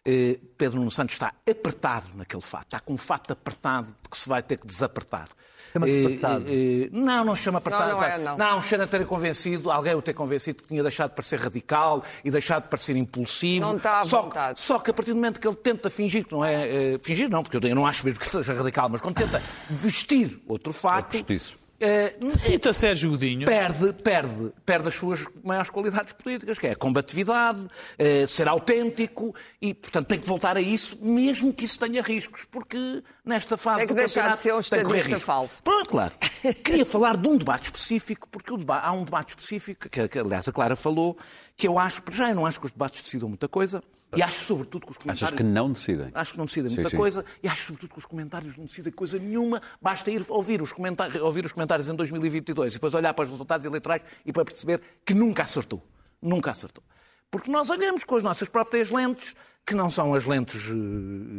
Eh, 0.05 0.39
Pedro 0.57 0.79
Nuno 0.79 0.91
Santos 0.91 1.15
está 1.15 1.33
apertado 1.49 2.09
naquele 2.15 2.41
fato. 2.41 2.63
Está 2.65 2.79
com 2.79 2.93
um 2.93 2.97
fato 2.97 3.31
apertado 3.33 3.87
de 3.87 4.09
que 4.09 4.17
se 4.17 4.27
vai 4.29 4.41
ter 4.41 4.57
que 4.57 4.65
desapertar. 4.65 5.27
Chama-se 5.71 6.09
passado. 6.09 6.45
não, 6.91 7.23
não 7.23 7.35
chama 7.35 7.59
apertado. 7.59 7.91
Não, 7.91 7.97
não 7.99 8.03
é, 8.03 8.17
não. 8.17 8.37
Não, 8.37 8.61
cheira 8.61 8.83
a 8.83 8.87
ter 8.87 9.05
convencido, 9.05 9.71
alguém 9.71 9.93
o 9.93 10.01
ter 10.01 10.13
convencido 10.13 10.63
que 10.63 10.69
tinha 10.69 10.81
deixado 10.81 11.09
de 11.09 11.15
parecer 11.15 11.39
radical 11.39 12.03
e 12.23 12.31
deixado 12.31 12.63
de 12.63 12.69
parecer 12.69 12.95
impulsivo. 12.95 13.65
Não 13.65 13.77
está 13.77 14.01
à 14.01 14.05
só, 14.05 14.23
vontade. 14.23 14.59
Só 14.59 14.79
que 14.79 14.91
a 14.91 14.93
partir 14.93 15.11
do 15.11 15.15
momento 15.15 15.39
que 15.39 15.47
ele 15.47 15.55
tenta 15.55 15.89
fingir 15.89 16.25
que 16.25 16.31
não 16.31 16.43
é. 16.43 16.93
eh, 16.93 16.99
fingir 16.99 17.29
não, 17.29 17.43
porque 17.43 17.57
eu 17.57 17.75
não 17.75 17.85
acho 17.85 18.05
mesmo 18.05 18.19
que 18.19 18.29
seja 18.29 18.53
radical, 18.53 18.89
mas 18.89 19.01
quando 19.01 19.15
tenta 19.15 19.41
vestir 19.69 20.39
outro 20.47 20.73
fato. 20.73 21.15
É 21.15 21.58
eh, 21.79 22.13
Cita 22.39 22.73
Sérgio 22.73 23.11
Godinho. 23.11 23.45
perde, 23.45 23.93
perde, 23.93 24.51
perde 24.65 24.87
as 24.89 24.95
suas 24.95 25.25
maiores 25.43 25.69
qualidades 25.69 26.13
políticas, 26.13 26.57
que 26.59 26.67
é 26.67 26.71
a 26.71 26.75
combatividade, 26.75 27.67
eh, 27.97 28.25
ser 28.27 28.47
autêntico 28.47 29.33
e, 29.61 29.73
portanto, 29.73 30.07
tem 30.07 30.19
que 30.19 30.27
voltar 30.27 30.57
a 30.57 30.61
isso, 30.61 30.97
mesmo 31.01 31.53
que 31.53 31.65
isso 31.65 31.79
tenha 31.79 32.01
riscos, 32.01 32.45
porque 32.51 33.03
nesta 33.25 33.57
fase 33.57 33.79
Tem 33.79 33.87
que 33.87 33.93
do 33.93 33.97
deixar 33.97 34.21
campeonato 34.35 34.37
de 34.37 34.43
ser 34.43 34.53
um 34.53 34.59
tem 34.61 34.79
que 34.79 34.85
correr 34.85 34.97
estadista 34.99 35.15
riscos. 35.15 35.23
falso. 35.23 35.63
Pronto, 35.63 35.87
claro. 35.89 36.13
Queria 36.63 36.85
falar 36.85 37.17
de 37.17 37.27
um 37.27 37.37
debate 37.37 37.63
específico, 37.65 38.27
porque 38.29 38.55
deba- 38.57 38.79
há 38.79 38.91
um 38.91 39.03
debate 39.03 39.29
específico, 39.29 39.89
que, 39.89 40.07
que, 40.07 40.19
aliás 40.19 40.47
a 40.47 40.51
Clara 40.51 40.75
falou, 40.75 41.17
que 41.55 41.67
eu 41.67 41.77
acho, 41.79 42.01
já 42.11 42.29
eu 42.29 42.35
não 42.35 42.45
acho 42.45 42.59
que 42.59 42.65
os 42.65 42.71
debates 42.71 43.01
decidam 43.01 43.29
muita 43.29 43.47
coisa, 43.47 43.83
e 44.15 44.23
acho 44.23 44.43
sobretudo 44.45 44.85
que 44.85 44.91
os 44.91 44.97
comentários... 44.97 45.23
Achas 45.23 45.37
que 45.37 45.43
não 45.43 45.71
decidem? 45.71 46.09
Acho 46.13 46.31
que 46.31 46.37
não 46.37 46.45
decidem 46.45 46.69
Sim, 46.69 46.75
muita 46.77 46.89
sim. 46.89 46.97
coisa 46.97 47.25
e 47.43 47.47
acho 47.47 47.63
sobretudo 47.67 47.91
que 47.91 47.99
os 47.99 48.05
comentários 48.05 48.57
não 48.57 48.65
decidem 48.65 48.91
coisa 48.91 49.19
nenhuma. 49.19 49.61
Basta 49.81 50.09
ir 50.09 50.25
ouvir 50.29 50.61
os, 50.61 50.71
comentários, 50.71 51.21
ouvir 51.21 51.45
os 51.45 51.51
comentários 51.51 51.89
em 51.89 51.95
2022 51.95 52.73
e 52.73 52.75
depois 52.77 52.93
olhar 52.93 53.13
para 53.13 53.23
os 53.23 53.29
resultados 53.29 53.65
eleitorais 53.65 54.01
e 54.25 54.33
para 54.33 54.43
perceber 54.45 54.81
que 55.05 55.13
nunca 55.13 55.43
acertou. 55.43 55.83
Nunca 56.21 56.51
acertou. 56.51 56.83
Porque 57.31 57.51
nós 57.51 57.69
olhamos 57.69 58.03
com 58.03 58.15
as 58.15 58.23
nossas 58.23 58.49
próprias 58.49 58.89
lentes, 58.89 59.35
que 59.65 59.75
não 59.75 59.91
são 59.91 60.15
as 60.15 60.25
lentes. 60.25 60.65
eh, 60.69 60.73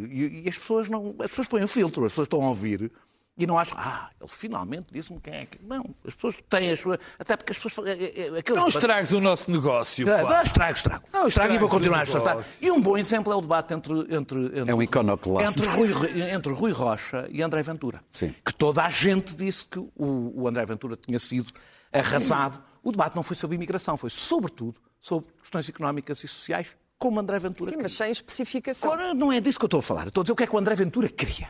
E, 0.09 0.43
e 0.45 0.49
as 0.49 0.57
pessoas 0.57 0.89
não. 0.89 1.17
As 1.19 1.27
pessoas 1.29 1.49
põem 1.49 1.65
um 1.65 1.69
filtro, 1.69 2.05
as 2.05 2.13
pessoas 2.13 2.27
estão 2.27 2.43
a 2.45 2.49
ouvir. 2.49 2.93
E 3.41 3.47
não 3.47 3.59
acham, 3.59 3.79
ah, 3.81 4.11
ele 4.21 4.29
finalmente 4.29 4.89
disse-me 4.93 5.19
quem 5.19 5.33
é 5.33 5.47
que. 5.47 5.59
Não, 5.65 5.83
as 6.07 6.15
pessoas 6.15 6.37
têm 6.51 6.71
as 6.71 6.79
suas. 6.79 6.99
Até 7.19 7.39
porque 7.39 7.53
as 7.53 7.59
pessoas. 7.59 7.89
eh, 7.89 8.13
eh, 8.15 8.39
aqueles 8.39 8.61
Não 8.61 8.69
estragues 8.69 9.13
o 9.13 9.21
nosso 9.21 9.51
negócio. 9.51 10.05
Pá. 10.05 10.25
tá, 10.27 10.43
estrago, 10.43 10.73
estrago. 10.75 11.05
Não, 11.11 11.27
estrago 11.27 11.55
e 11.55 11.59
vou 11.59 11.69
continuar 11.71 12.03
a 12.03 12.05
negócio. 12.05 12.45
E 12.61 12.71
um 12.71 12.79
bom 12.83 12.99
exemplo 12.99 13.33
é 13.33 13.37
o 13.37 13.41
debate 13.41 13.73
entre, 13.73 13.95
entre, 14.15 14.45
entre 14.45 14.71
É 14.71 14.75
um 14.75 14.83
iconoclasto. 14.83 15.59
Entre 15.59 15.71
Rui, 15.73 15.91
entre 16.31 16.53
Rui 16.53 16.71
Rocha 16.73 17.27
e 17.31 17.41
André 17.43 17.63
Ventura. 17.63 18.03
Sim. 18.11 18.35
Que 18.45 18.53
toda 18.53 18.85
a 18.85 18.91
gente 18.91 19.35
disse 19.35 19.65
que 19.65 19.79
o, 19.79 19.91
o 19.97 20.47
André 20.47 20.67
Ventura 20.67 20.95
tinha 20.97 21.19
sido 21.19 21.51
arrasado. 21.91 22.63
O 22.83 22.93
debate 22.93 23.17
não 23.17 23.23
foi 23.23 23.37
sobre 23.37 23.57
imigração, 23.57 23.97
foi 23.97 24.11
sobretudo 24.11 24.77
sobre 25.01 25.31
questões 25.41 25.67
económicas 25.67 26.23
e 26.23 26.29
sociais, 26.29 26.77
como 26.99 27.19
André 27.19 27.39
Ventura 27.39 27.71
Sim, 27.71 27.77
queria. 27.77 27.83
mas 27.85 27.93
sem 27.93 28.11
especificação. 28.11 28.93
Agora, 28.93 29.15
não 29.15 29.33
é 29.33 29.41
disso 29.41 29.59
que 29.59 29.65
eu 29.65 29.69
estou 29.69 29.81
a 29.81 29.83
falar. 29.83 30.03
Eu 30.03 30.09
estou 30.09 30.21
a 30.21 30.25
dizer 30.25 30.33
o 30.33 30.37
que 30.37 30.43
é 30.43 30.47
que 30.47 30.55
o 30.55 30.59
André 30.59 30.75
Ventura 30.75 31.09
queria. 31.09 31.49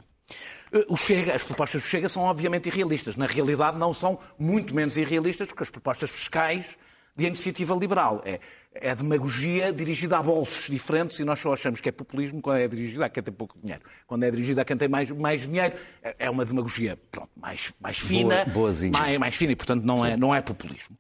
Eh, 0.73 0.85
O 0.88 0.97
Chega, 0.97 1.35
as 1.35 1.43
propostas 1.43 1.83
do 1.83 1.87
Chega 1.87 2.09
são 2.09 2.23
obviamente 2.23 2.69
irrealistas. 2.69 3.16
Na 3.16 3.27
realidade, 3.27 3.79
não 3.79 3.93
são 3.93 4.19
muito 4.38 4.75
menos 4.75 4.97
irrealistas 4.97 5.49
do 5.49 5.55
que 5.55 5.62
as 5.62 5.71
propostas 5.71 6.11
fiscais 6.11 6.77
de 7.16 7.27
iniciativa 7.27 7.75
liberal. 7.75 8.23
É, 8.25 8.38
é 8.73 8.95
demagogia 8.95 9.73
dirigida 9.73 10.16
a 10.16 10.23
bolsos 10.23 10.69
diferentes 10.71 11.19
e 11.19 11.25
nós 11.25 11.40
só 11.40 11.53
achamos 11.53 11.81
que 11.81 11.88
é 11.88 11.93
populismo 11.93 12.40
quando 12.40 12.59
é 12.59 12.69
dirigida 12.69 13.05
a 13.05 13.09
quem 13.09 13.21
tem 13.21 13.35
pouco 13.35 13.59
dinheiro. 13.61 13.83
Quando 14.07 14.23
é 14.23 14.31
dirigida 14.31 14.62
a 14.62 14.64
quem 14.64 14.77
tem 14.77 14.88
mais, 14.88 15.11
mais 15.11 15.43
dinheiro, 15.43 15.75
é 16.03 16.14
é 16.21 16.31
uma 16.31 16.45
demagogia 16.45 16.97
pronto, 17.11 17.31
mais, 17.37 17.75
mais 17.81 17.99
fina. 17.99 18.45
boazinha. 18.47 18.93
Mais, 18.97 19.19
mais 19.19 19.35
fina 19.35 19.51
e, 19.53 19.57
portanto, 19.57 19.83
não 19.83 20.07
é, 20.07 20.16
não 20.16 20.33
é 20.33 20.40
populismo. 20.40 20.97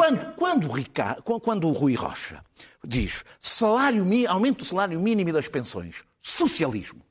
Quando, 0.00 0.34
quando, 0.36 0.68
Ricardo, 0.68 1.22
quando- 1.24 1.40
quando 1.40 1.68
o 1.68 1.72
Rui 1.72 1.94
Rocha 1.96 2.42
diz 2.86 3.24
salário, 3.40 4.04
aumento 4.28 4.58
do 4.58 4.64
salário 4.64 4.98
mínimo 5.00 5.30
e 5.30 5.32
das 5.32 5.48
pensões, 5.48 6.04
socialismo, 6.22 7.02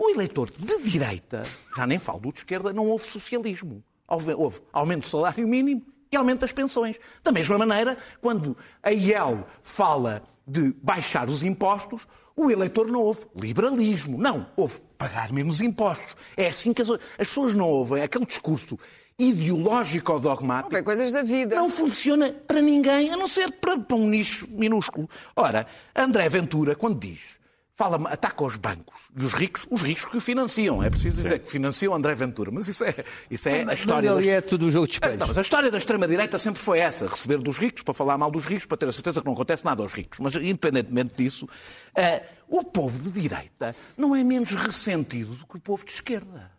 o 0.00 0.08
eleitor 0.08 0.50
de 0.50 0.82
direita, 0.90 1.42
já 1.76 1.86
nem 1.86 1.98
falo 1.98 2.20
do 2.20 2.32
de 2.32 2.38
esquerda, 2.38 2.72
não 2.72 2.86
houve 2.86 3.04
socialismo. 3.04 3.84
Houve, 4.08 4.32
houve 4.32 4.60
aumento 4.72 5.02
do 5.02 5.06
salário 5.06 5.46
mínimo 5.46 5.84
e 6.10 6.16
aumento 6.16 6.40
das 6.40 6.52
pensões. 6.52 6.98
Da 7.22 7.30
mesma 7.30 7.58
maneira, 7.58 7.98
quando 8.18 8.56
a 8.82 8.90
IEL 8.90 9.46
fala 9.62 10.22
de 10.46 10.74
baixar 10.82 11.28
os 11.28 11.42
impostos, 11.42 12.08
o 12.34 12.50
eleitor 12.50 12.86
não 12.86 13.02
houve 13.02 13.26
liberalismo. 13.36 14.16
Não, 14.16 14.46
houve 14.56 14.80
pagar 14.96 15.30
menos 15.32 15.60
impostos. 15.60 16.16
É 16.34 16.48
assim 16.48 16.72
que 16.72 16.80
as, 16.80 16.88
as 16.88 16.98
pessoas 17.18 17.52
não 17.52 17.68
ouvem 17.68 18.02
aquele 18.02 18.24
discurso 18.24 18.78
ideológico 19.18 20.14
ou 20.14 20.18
dogmático. 20.18 20.72
Vê 20.72 20.82
coisas 20.82 21.12
da 21.12 21.20
vida. 21.20 21.56
Não 21.56 21.68
funciona 21.68 22.32
para 22.32 22.62
ninguém, 22.62 23.10
a 23.10 23.18
não 23.18 23.28
ser 23.28 23.52
para, 23.52 23.78
para 23.78 23.96
um 23.98 24.08
nicho 24.08 24.48
minúsculo. 24.50 25.10
Ora, 25.36 25.66
André 25.94 26.26
Ventura, 26.30 26.74
quando 26.74 26.98
diz, 26.98 27.38
fala, 27.80 28.10
ataca 28.10 28.44
os 28.44 28.56
bancos 28.56 28.94
e 29.16 29.24
os 29.24 29.32
ricos, 29.32 29.66
os 29.70 29.80
ricos 29.82 30.04
que 30.04 30.16
o 30.18 30.20
financiam. 30.20 30.82
É 30.82 30.90
preciso 30.90 31.16
dizer 31.22 31.38
que 31.38 31.48
financiam 31.50 31.94
André 31.94 32.12
Ventura. 32.14 32.50
Mas 32.50 32.68
isso 32.68 32.84
é, 32.84 32.94
isso 33.30 33.48
é 33.48 33.62
a 33.62 33.64
Mas 33.66 33.78
história 33.78 34.12
ali 34.12 34.26
das- 34.26 34.34
é 34.36 34.40
tudo 34.42 34.66
um 34.66 34.70
jogo 34.70 34.86
de 34.86 34.92
espelhos. 34.92 35.18
não, 35.18 35.26
mas 35.26 35.38
a 35.38 35.40
história 35.40 35.70
da 35.70 35.78
extrema-direita 35.78 36.38
sempre 36.38 36.60
foi 36.62 36.78
essa: 36.78 37.06
receber 37.06 37.38
dos 37.38 37.56
ricos 37.58 37.82
para 37.82 37.94
falar 37.94 38.18
mal 38.18 38.30
dos 38.30 38.44
ricos, 38.44 38.66
para 38.66 38.76
ter 38.76 38.88
a 38.88 38.92
certeza 38.92 39.20
que 39.20 39.26
não 39.26 39.32
acontece 39.32 39.64
nada 39.64 39.82
aos 39.82 39.94
ricos. 39.94 40.18
Mas, 40.18 40.34
independentemente 40.36 41.14
disso, 41.16 41.48
eh, 41.94 42.22
o 42.48 42.62
povo 42.62 42.98
de 42.98 43.10
direita 43.10 43.74
não 43.96 44.14
é 44.14 44.22
menos 44.22 44.50
ressentido 44.50 45.34
do 45.34 45.46
que 45.46 45.56
o 45.56 45.60
povo 45.60 45.82
de 45.84 45.92
esquerda. 45.92 46.50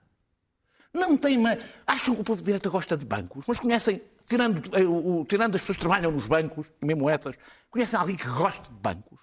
Não 0.93 1.15
tem 1.15 1.37
uma... 1.37 1.57
Acham 1.87 2.15
que 2.15 2.21
o 2.21 2.23
povo 2.23 2.39
de 2.39 2.45
direita 2.45 2.69
gosta 2.69 2.97
de 2.97 3.05
bancos, 3.05 3.45
mas 3.47 3.59
conhecem, 3.59 4.01
tirando, 4.27 4.61
o- 4.89 5.21
o- 5.21 5.25
tirando 5.25 5.55
as 5.55 5.61
pessoas 5.61 5.77
que 5.77 5.81
trabalham 5.81 6.11
nos 6.11 6.25
bancos, 6.25 6.69
mesmo 6.81 7.09
essas, 7.09 7.35
conhecem 7.69 7.97
alguém 7.97 8.15
que 8.17 8.27
gosta 8.27 8.67
de 8.67 8.75
bancos. 8.75 9.19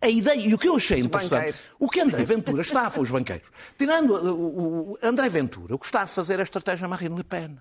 A 0.00 0.08
ideia, 0.08 0.38
e 0.40 0.54
o 0.54 0.58
que 0.58 0.68
eu 0.68 0.76
achei 0.76 1.00
interessante, 1.00 1.30
banqueiros. 1.38 1.60
o 1.78 1.88
que 1.88 2.00
André 2.00 2.24
Ventura 2.24 2.62
está, 2.62 2.88
foi 2.88 3.02
os 3.02 3.10
banqueiros, 3.10 3.48
tirando 3.76 4.14
uh, 4.14 4.32
o, 4.32 4.32
o- 4.32 4.92
o 4.92 4.98
André 5.02 5.28
Ventura, 5.28 5.74
o 5.74 5.78
que 5.78 5.86
está 5.86 6.02
a 6.02 6.06
fazer 6.06 6.34
é 6.34 6.40
a 6.40 6.42
estratégia 6.44 6.86
Marine 6.86 7.16
Le 7.16 7.24
Pen. 7.24 7.58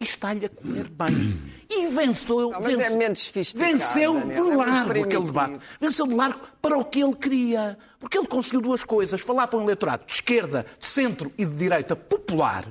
e 0.00 0.04
está-lhe 0.04 0.46
a 0.46 0.48
correr 0.48 0.88
bem. 0.90 1.38
E 1.70 1.86
venceu, 1.88 2.50
Não, 2.50 2.60
mas 2.60 2.66
é 2.92 2.96
menos 2.96 3.30
venceu 3.54 4.14
Daniel, 4.14 4.26
de 4.28 4.34
é 4.34 4.40
muito 4.42 4.56
largo 4.58 4.90
aquele 4.90 5.04
primitivo. 5.04 5.26
debate. 5.26 5.58
Venceu 5.80 6.06
de 6.08 6.14
largo 6.14 6.40
para 6.60 6.76
o 6.76 6.84
que 6.84 7.00
ele 7.02 7.14
queria. 7.14 7.78
Porque 8.00 8.16
ele 8.18 8.26
conseguiu 8.26 8.60
duas 8.60 8.82
coisas: 8.84 9.20
falar 9.20 9.46
para 9.48 9.58
um 9.58 9.62
eleitorado 9.64 10.04
de 10.06 10.12
esquerda, 10.12 10.66
de 10.78 10.86
centro 10.86 11.32
e 11.38 11.44
de 11.44 11.56
direita 11.56 11.94
popular 11.96 12.64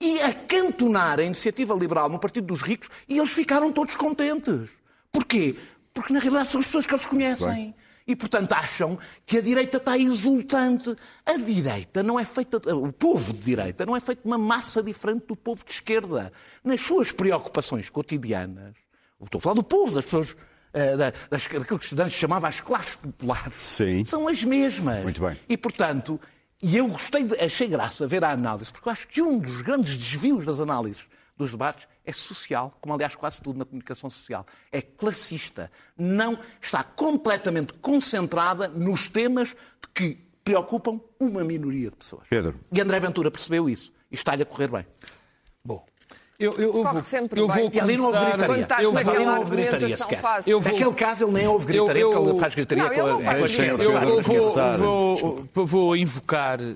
e 0.00 0.20
acantonar 0.20 1.18
a 1.18 1.24
iniciativa 1.24 1.74
liberal 1.74 2.08
no 2.08 2.18
Partido 2.20 2.46
dos 2.46 2.62
Ricos 2.62 2.88
e 3.08 3.18
eles 3.18 3.30
ficaram 3.30 3.72
todos 3.72 3.94
contentes. 3.96 4.70
Porquê? 5.10 5.56
Porque 6.00 6.12
na 6.12 6.20
realidade 6.20 6.48
são 6.50 6.60
as 6.60 6.66
pessoas 6.66 6.86
que 6.86 6.92
eles 6.94 7.06
conhecem. 7.06 7.74
E, 8.06 8.16
portanto, 8.16 8.52
acham 8.54 8.98
que 9.26 9.36
a 9.36 9.40
direita 9.42 9.76
está 9.76 9.98
exultante. 9.98 10.94
A 11.26 11.36
direita 11.36 12.02
não 12.02 12.18
é 12.18 12.24
feita. 12.24 12.56
O 12.74 12.90
povo 12.92 13.34
de 13.34 13.40
direita 13.40 13.84
não 13.84 13.94
é 13.94 14.00
feito 14.00 14.22
de 14.22 14.26
uma 14.26 14.38
massa 14.38 14.82
diferente 14.82 15.26
do 15.26 15.36
povo 15.36 15.62
de 15.64 15.72
esquerda. 15.72 16.32
Nas 16.64 16.80
suas 16.80 17.12
preocupações 17.12 17.90
cotidianas. 17.90 18.74
Estou 19.22 19.38
a 19.38 19.42
falar 19.42 19.54
do 19.54 19.62
povo, 19.62 19.94
das 19.94 20.04
pessoas. 20.04 20.34
eh, 20.72 20.96
da- 20.98 21.12
das, 21.30 21.42
daquilo 21.48 21.64
que 21.64 21.74
os 21.74 21.82
estudantes 21.84 22.12
chamavam 22.14 22.48
as 22.48 22.60
classes 22.60 22.96
populares. 22.96 23.54
Sim. 23.54 24.04
São 24.04 24.28
as 24.28 24.44
mesmas. 24.44 25.02
Muito 25.02 25.20
bem. 25.20 25.36
E, 25.48 25.56
portanto, 25.56 26.20
e 26.62 26.76
eu 26.76 26.86
gostei, 26.88 27.24
de, 27.24 27.34
achei 27.40 27.66
graça 27.68 28.06
ver 28.06 28.22
a 28.22 28.30
análise, 28.30 28.70
porque 28.70 28.86
eu 28.88 28.92
acho 28.92 29.08
que 29.08 29.22
um 29.22 29.38
dos 29.38 29.62
grandes 29.62 29.96
desvios 29.96 30.44
das 30.44 30.60
análises 30.60 31.08
dos 31.38 31.52
debates 31.52 31.86
é 32.04 32.12
social, 32.12 32.76
como 32.80 32.92
aliás 32.92 33.14
quase 33.14 33.40
tudo 33.40 33.58
na 33.58 33.64
comunicação 33.64 34.10
social. 34.10 34.44
É 34.72 34.82
classista. 34.82 35.70
Não 35.96 36.38
está 36.60 36.82
completamente 36.82 37.72
concentrada 37.74 38.68
nos 38.68 39.08
temas 39.08 39.54
que 39.94 40.18
preocupam 40.44 41.00
uma 41.20 41.44
minoria 41.44 41.90
de 41.90 41.96
pessoas. 41.96 42.26
Pedro. 42.28 42.58
E 42.72 42.80
André 42.80 42.98
Ventura 42.98 43.30
percebeu 43.30 43.68
isso 43.70 43.92
e 44.10 44.14
está-lhe 44.14 44.42
a 44.42 44.46
correr 44.46 44.68
bem. 44.68 44.86
Bom, 45.64 45.84
eu, 46.38 46.52
eu, 46.54 46.60
eu 46.62 46.72
Corre 46.72 46.92
vou, 46.94 47.02
sempre 47.02 47.40
eu 47.40 47.46
bem. 47.48 47.56
vou 47.64 47.70
E 47.74 47.80
ali 47.80 47.96
não 47.96 48.04
houve 48.06 48.18
começar... 48.18 48.36
gritaria. 48.36 48.46
Quando 48.54 48.62
estás 48.62 48.82
eu 48.82 49.14
ali 49.16 49.24
não 49.24 49.38
houve 49.38 49.50
gritaria 49.50 49.96
sequer. 49.96 50.20
vou- 50.22 50.60
Naquele 50.62 50.94
caso 50.94 51.24
ele 51.24 51.32
nem 51.32 51.46
houve 51.48 51.66
gritaria, 51.66 52.02
Eu- 52.02 52.10
porque 52.10 52.24
eu- 52.24 52.30
ele 52.30 52.38
faz 52.40 52.54
gritaria 52.54 52.84
Não, 52.84 52.90
não 52.90 52.96
com 53.16 53.20
a- 53.20 53.24
faz 53.24 53.38
Deixem 53.42 53.64
esquerda. 53.64 53.84
eu- 53.84 53.92
Eu, 53.92 54.22
vou, 54.22 54.34
Pensar. 54.34 54.76
vou, 54.78 55.48
vou 55.66 55.96
invocar 55.96 56.60
eh, 56.60 56.74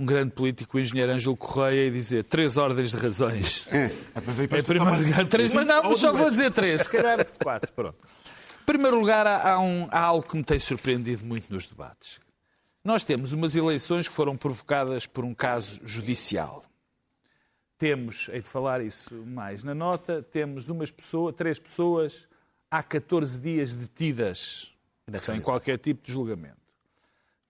um 0.00 0.06
grande 0.06 0.30
político, 0.32 0.76
o 0.76 0.80
engenheiro 0.80 1.12
Ângelo 1.12 1.36
Correia, 1.36 1.86
e 1.88 1.90
dizer 1.90 2.24
três 2.24 2.56
ordens 2.56 2.90
de 2.90 2.96
razões. 2.96 3.68
Em 4.16 4.62
primeiro 4.62 5.02
lugar, 5.04 5.26
três, 5.26 5.52
mas 5.54 5.66
não, 5.66 5.94
só 5.94 6.12
vou 6.12 6.30
dizer 6.30 6.50
três, 6.52 6.82
se 6.82 6.88
calhar 6.90 7.24
quatro, 7.42 7.70
pronto. 7.72 7.98
Em 8.62 8.64
primeiro 8.64 8.98
lugar, 8.98 9.26
há, 9.26 9.52
há 9.52 9.60
um- 9.60 9.88
há 9.90 10.00
algo 10.00 10.26
que 10.26 10.36
me 10.36 10.42
tem 10.44 10.58
surpreendido 10.58 11.24
muito 11.24 11.52
nos 11.52 11.66
debates. 11.66 12.18
Nós 12.82 13.04
temos 13.04 13.32
umas 13.34 13.54
eleições 13.56 14.08
que 14.08 14.14
foram 14.14 14.36
provocadas 14.36 15.06
por 15.06 15.22
um 15.24 15.34
caso 15.34 15.80
judicial. 15.84 16.64
Temos, 17.76 18.28
hei 18.30 18.40
de 18.40 18.48
falar 18.48 18.80
isso 18.82 19.14
mais 19.26 19.62
na 19.64 19.74
nota, 19.74 20.22
temos 20.22 20.68
umas 20.68 20.90
pessoas, 20.90 21.34
três 21.34 21.58
pessoas 21.58 22.26
há 22.70 22.82
14 22.82 23.38
dias 23.38 23.74
detidas, 23.74 24.70
sem 25.16 25.40
qualquer 25.40 25.78
tipo 25.78 26.02
de 26.06 26.12
julgamento. 26.12 26.59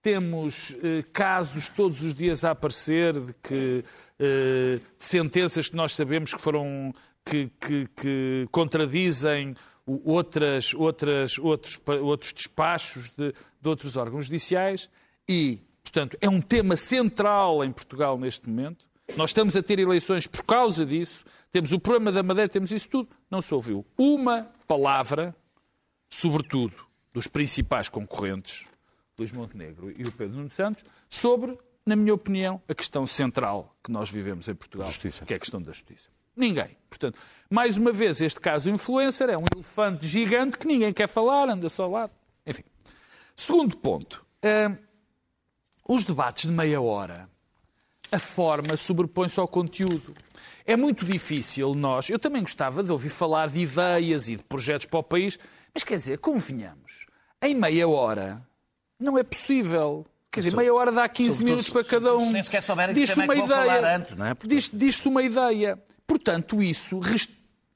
Temos 0.01 0.75
eh, 0.83 1.03
casos 1.13 1.69
todos 1.69 2.03
os 2.03 2.13
dias 2.15 2.43
a 2.43 2.51
aparecer 2.51 3.19
de 3.19 3.33
que 3.43 3.83
eh, 4.19 4.79
sentenças 4.97 5.69
que 5.69 5.75
nós 5.75 5.93
sabemos 5.93 6.33
que 6.33 6.41
foram 6.41 6.93
que, 7.23 7.49
que- 7.59 7.87
que 7.95 8.47
contradizem 8.51 9.55
outras, 10.03 10.73
outras, 10.73 11.37
outros, 11.37 11.79
outros 12.01 12.33
despachos 12.33 13.09
de, 13.11 13.31
de 13.61 13.69
outros 13.69 13.95
órgãos 13.97 14.25
judiciais 14.25 14.89
e, 15.29 15.59
portanto, 15.83 16.17
é 16.19 16.27
um 16.29 16.41
tema 16.41 16.75
central 16.75 17.63
em 17.63 17.71
Portugal 17.71 18.17
neste 18.17 18.49
momento. 18.49 18.85
Nós 19.17 19.31
estamos 19.31 19.55
a 19.55 19.61
ter 19.61 19.77
eleições 19.77 20.25
por 20.25 20.43
causa 20.43 20.85
disso. 20.85 21.25
Temos 21.51 21.71
o 21.73 21.79
problema 21.79 22.11
da 22.11 22.23
Madeira, 22.23 22.47
temos 22.49 22.71
isso 22.71 22.87
tudo. 22.89 23.09
Não 23.29 23.41
se 23.41 23.53
ouviu 23.53 23.85
uma 23.97 24.47
palavra 24.67 25.35
sobretudo 26.09 26.73
dos 27.13 27.27
principais 27.27 27.89
concorrentes, 27.89 28.65
Luís 29.21 29.31
Montenegro 29.31 29.93
e 29.95 30.03
o 30.03 30.11
Pedro 30.11 30.37
Nuno 30.37 30.49
Santos, 30.49 30.83
sobre, 31.07 31.57
na 31.85 31.95
minha 31.95 32.13
opinião, 32.13 32.61
a 32.67 32.73
questão 32.73 33.05
central 33.05 33.75
que 33.83 33.91
nós 33.91 34.09
vivemos 34.09 34.47
em 34.47 34.55
Portugal, 34.55 34.87
Justiça. 34.87 35.25
que 35.25 35.33
é 35.33 35.37
a 35.37 35.39
questão 35.39 35.61
da 35.61 35.71
justiça. 35.71 36.09
Ninguém. 36.35 36.75
Portanto, 36.89 37.19
mais 37.49 37.77
uma 37.77 37.91
vez, 37.91 38.21
este 38.21 38.39
caso 38.39 38.71
influencer 38.71 39.29
é 39.29 39.37
um 39.37 39.45
elefante 39.53 40.07
gigante 40.07 40.57
que 40.57 40.65
ninguém 40.65 40.91
quer 40.91 41.07
falar, 41.07 41.49
anda 41.49 41.69
só 41.69 41.87
lá. 41.87 42.09
Enfim. 42.47 42.63
Segundo 43.35 43.77
ponto. 43.77 44.25
hum, 44.43 44.77
os 45.87 46.05
debates 46.05 46.47
de 46.47 46.51
meia 46.55 46.81
hora 46.81 47.29
a 48.11 48.19
forma 48.19 48.75
sobrepõe-se 48.75 49.39
ao 49.39 49.47
conteúdo. 49.47 50.13
É 50.65 50.75
muito 50.75 51.05
difícil 51.05 51.73
nós. 51.73 52.09
Eu 52.09 52.19
também 52.19 52.41
gostava 52.41 52.83
de 52.83 52.91
ouvir 52.91 53.09
falar 53.09 53.49
de 53.49 53.61
ideias 53.61 54.27
e 54.27 54.35
de 54.35 54.43
projetos 54.43 54.85
para 54.85 54.99
o 54.99 55.03
país, 55.03 55.39
mas 55.73 55.83
quer 55.83 55.95
dizer, 55.95 56.17
convenhamos, 56.19 57.05
em 57.41 57.55
meia 57.55 57.87
hora 57.87 58.45
não 59.01 59.17
é 59.17 59.23
possível. 59.23 60.05
Quer 60.31 60.39
dizer, 60.41 60.55
meia 60.55 60.73
hora 60.73 60.91
dá 60.91 61.09
15 61.09 61.29
sobretudo 61.37 61.45
minutos 61.49 61.69
para 61.69 61.83
cada 61.83 62.15
um. 62.15 62.31
nem 62.31 62.41
sequer 62.41 62.61
souberem 62.63 62.93
que 62.95 63.01
Diz-se 63.01 63.15
tema 63.15 63.33
é 63.33 63.35
uma 63.37 63.43
que 63.47 63.51
ideia. 63.51 63.65
falar 63.81 63.95
antes, 63.95 64.15
não 64.15 64.25
é? 64.25 64.33
Portanto- 64.33 64.49
Diz- 64.55 64.71
Diz-se 64.73 65.07
uma 65.09 65.21
ideia. 65.23 65.77
Portanto, 66.07 66.61
isso, 66.63 67.01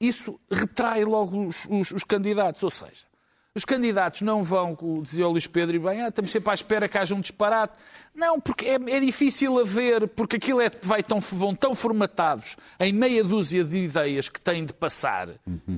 isso 0.00 0.40
retrai 0.50 1.04
logo 1.04 1.46
os, 1.46 1.66
os- 1.68 1.90
os 1.90 2.04
candidatos. 2.04 2.62
Ou 2.62 2.70
seja, 2.70 3.04
os 3.54 3.64
candidatos 3.64 4.22
não 4.22 4.42
vão, 4.42 4.76
dizia 5.02 5.26
o 5.26 5.30
Luís 5.30 5.46
Pedro, 5.46 5.76
e 5.76 5.78
bem, 5.78 6.02
ah, 6.02 6.08
estamos 6.08 6.30
sempre 6.30 6.50
à 6.50 6.54
espera 6.54 6.88
que 6.88 6.96
haja 6.98 7.14
um 7.14 7.20
disparate. 7.20 7.74
Não, 8.14 8.40
porque 8.40 8.66
é, 8.66 8.74
é 8.74 9.00
difícil 9.00 9.58
haver, 9.58 10.08
porque 10.08 10.36
aquilo 10.36 10.60
é, 10.60 10.70
vai 10.82 11.02
tão, 11.02 11.20
vão 11.20 11.54
tão 11.54 11.74
formatados 11.74 12.56
em 12.80 12.92
meia 12.92 13.22
dúzia 13.24 13.64
de 13.64 13.76
ideias 13.82 14.28
que 14.30 14.40
têm 14.40 14.64
de 14.64 14.72
passar, 14.72 15.28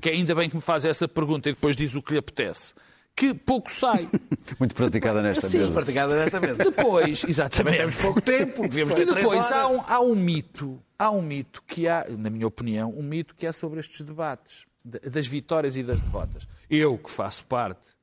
que 0.00 0.08
ainda 0.10 0.34
bem 0.34 0.48
que 0.48 0.54
me 0.56 0.62
faz 0.62 0.84
essa 0.84 1.08
pergunta 1.08 1.48
e 1.48 1.52
depois 1.52 1.76
diz 1.76 1.94
o 1.96 2.02
que 2.02 2.12
lhe 2.12 2.18
apetece, 2.18 2.74
que 3.18 3.34
pouco 3.34 3.70
sai. 3.72 4.08
Muito 4.58 4.74
praticada 4.74 5.20
nesta 5.22 5.46
Sim, 5.46 5.58
mesa. 5.58 5.74
Praticada 5.74 6.12
diretamente. 6.14 6.56
Depois, 6.58 7.24
exatamente. 7.24 7.76
Temos 7.78 7.96
pouco 7.96 8.20
tempo, 8.20 8.62
devíamos 8.62 8.92
E 8.94 8.96
ter 8.96 9.06
três 9.06 9.24
depois 9.24 9.50
há 9.52 9.68
um, 9.68 9.80
há 9.86 10.00
um 10.00 10.14
mito, 10.14 10.80
há 10.98 11.10
um 11.10 11.20
mito 11.22 11.62
que 11.66 11.88
há, 11.88 12.06
na 12.08 12.30
minha 12.30 12.46
opinião, 12.46 12.90
um 12.96 13.02
mito 13.02 13.34
que 13.34 13.46
há 13.46 13.52
sobre 13.52 13.80
estes 13.80 14.00
debates, 14.02 14.64
de- 14.84 15.00
das 15.10 15.26
vitórias 15.26 15.76
e 15.76 15.82
das 15.82 16.00
derrotas. 16.00 16.46
Eu, 16.70 16.96
que 16.96 17.10
faço 17.10 17.44
parte 17.46 17.96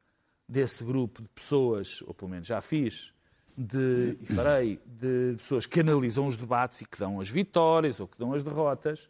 desse 0.48 0.84
grupo 0.84 1.22
de 1.22 1.28
pessoas, 1.30 2.02
ou 2.06 2.14
pelo 2.14 2.30
menos 2.32 2.46
já 2.48 2.62
fiz, 2.62 3.12
de, 3.58 4.18
e 4.22 4.26
farei, 4.34 4.80
de 4.86 5.36
pessoas 5.38 5.66
que 5.66 5.80
analisam 5.80 6.28
os 6.28 6.36
debates 6.36 6.82
e 6.82 6.86
que 6.86 7.00
dão 7.00 7.22
as 7.22 7.30
vitórias 7.30 8.00
ou 8.00 8.08
que 8.08 8.18
dão 8.18 8.34
as 8.34 8.44
derrotas, 8.44 9.08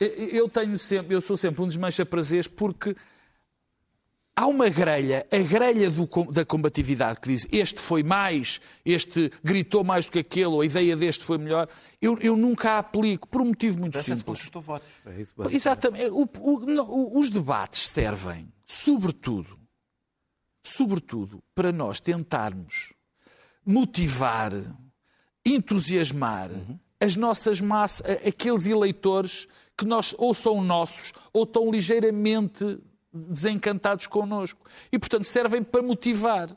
eu- 0.00 0.08
eu 0.08 0.48
tenho 0.48 0.76
sempre, 0.78 1.14
eu 1.14 1.20
sou 1.20 1.36
sempre 1.36 1.62
um 1.62 1.68
desmancha-prazeres 1.68 2.48
porque 2.48 2.96
há 4.36 4.46
uma 4.46 4.68
grelha, 4.68 5.26
a 5.32 5.38
grelha 5.38 5.90
do 5.90 6.06
da 6.30 6.44
combatividade 6.44 7.18
que 7.20 7.28
diz 7.28 7.46
este 7.50 7.80
foi 7.80 8.02
mais, 8.02 8.60
este 8.84 9.32
gritou 9.42 9.82
mais 9.82 10.04
do 10.06 10.12
que 10.12 10.18
aquele, 10.18 10.46
ou 10.48 10.60
a 10.60 10.66
ideia 10.66 10.94
deste 10.94 11.24
foi 11.24 11.38
melhor, 11.38 11.66
eu, 12.02 12.18
eu 12.20 12.36
nunca 12.36 12.72
a 12.72 12.78
aplico 12.78 13.26
por 13.28 13.40
um 13.40 13.46
motivo 13.46 13.78
muito 13.80 13.94
simples. 14.24 14.40
É 15.06 15.20
isso, 15.20 15.34
Exatamente. 15.50 16.10
O- 16.10 16.28
o- 16.40 16.60
não, 16.66 17.18
os 17.18 17.30
debates 17.30 17.88
servem, 17.88 18.52
sobretudo, 18.66 19.58
sobretudo, 20.62 21.42
para 21.54 21.72
nós 21.72 21.98
tentarmos 21.98 22.92
motivar, 23.64 24.52
entusiasmar 25.44 26.50
as 27.00 27.16
nossas 27.16 27.60
massas, 27.60 28.06
aqueles 28.26 28.66
eleitores 28.66 29.46
que 29.76 29.84
nós 29.84 30.14
ou 30.18 30.32
são 30.34 30.62
nossos 30.62 31.12
ou 31.32 31.42
estão 31.44 31.70
ligeiramente 31.70 32.78
desencantados 33.28 34.06
connosco. 34.06 34.64
E, 34.92 34.98
portanto, 34.98 35.24
servem 35.24 35.62
para 35.62 35.82
motivar. 35.82 36.48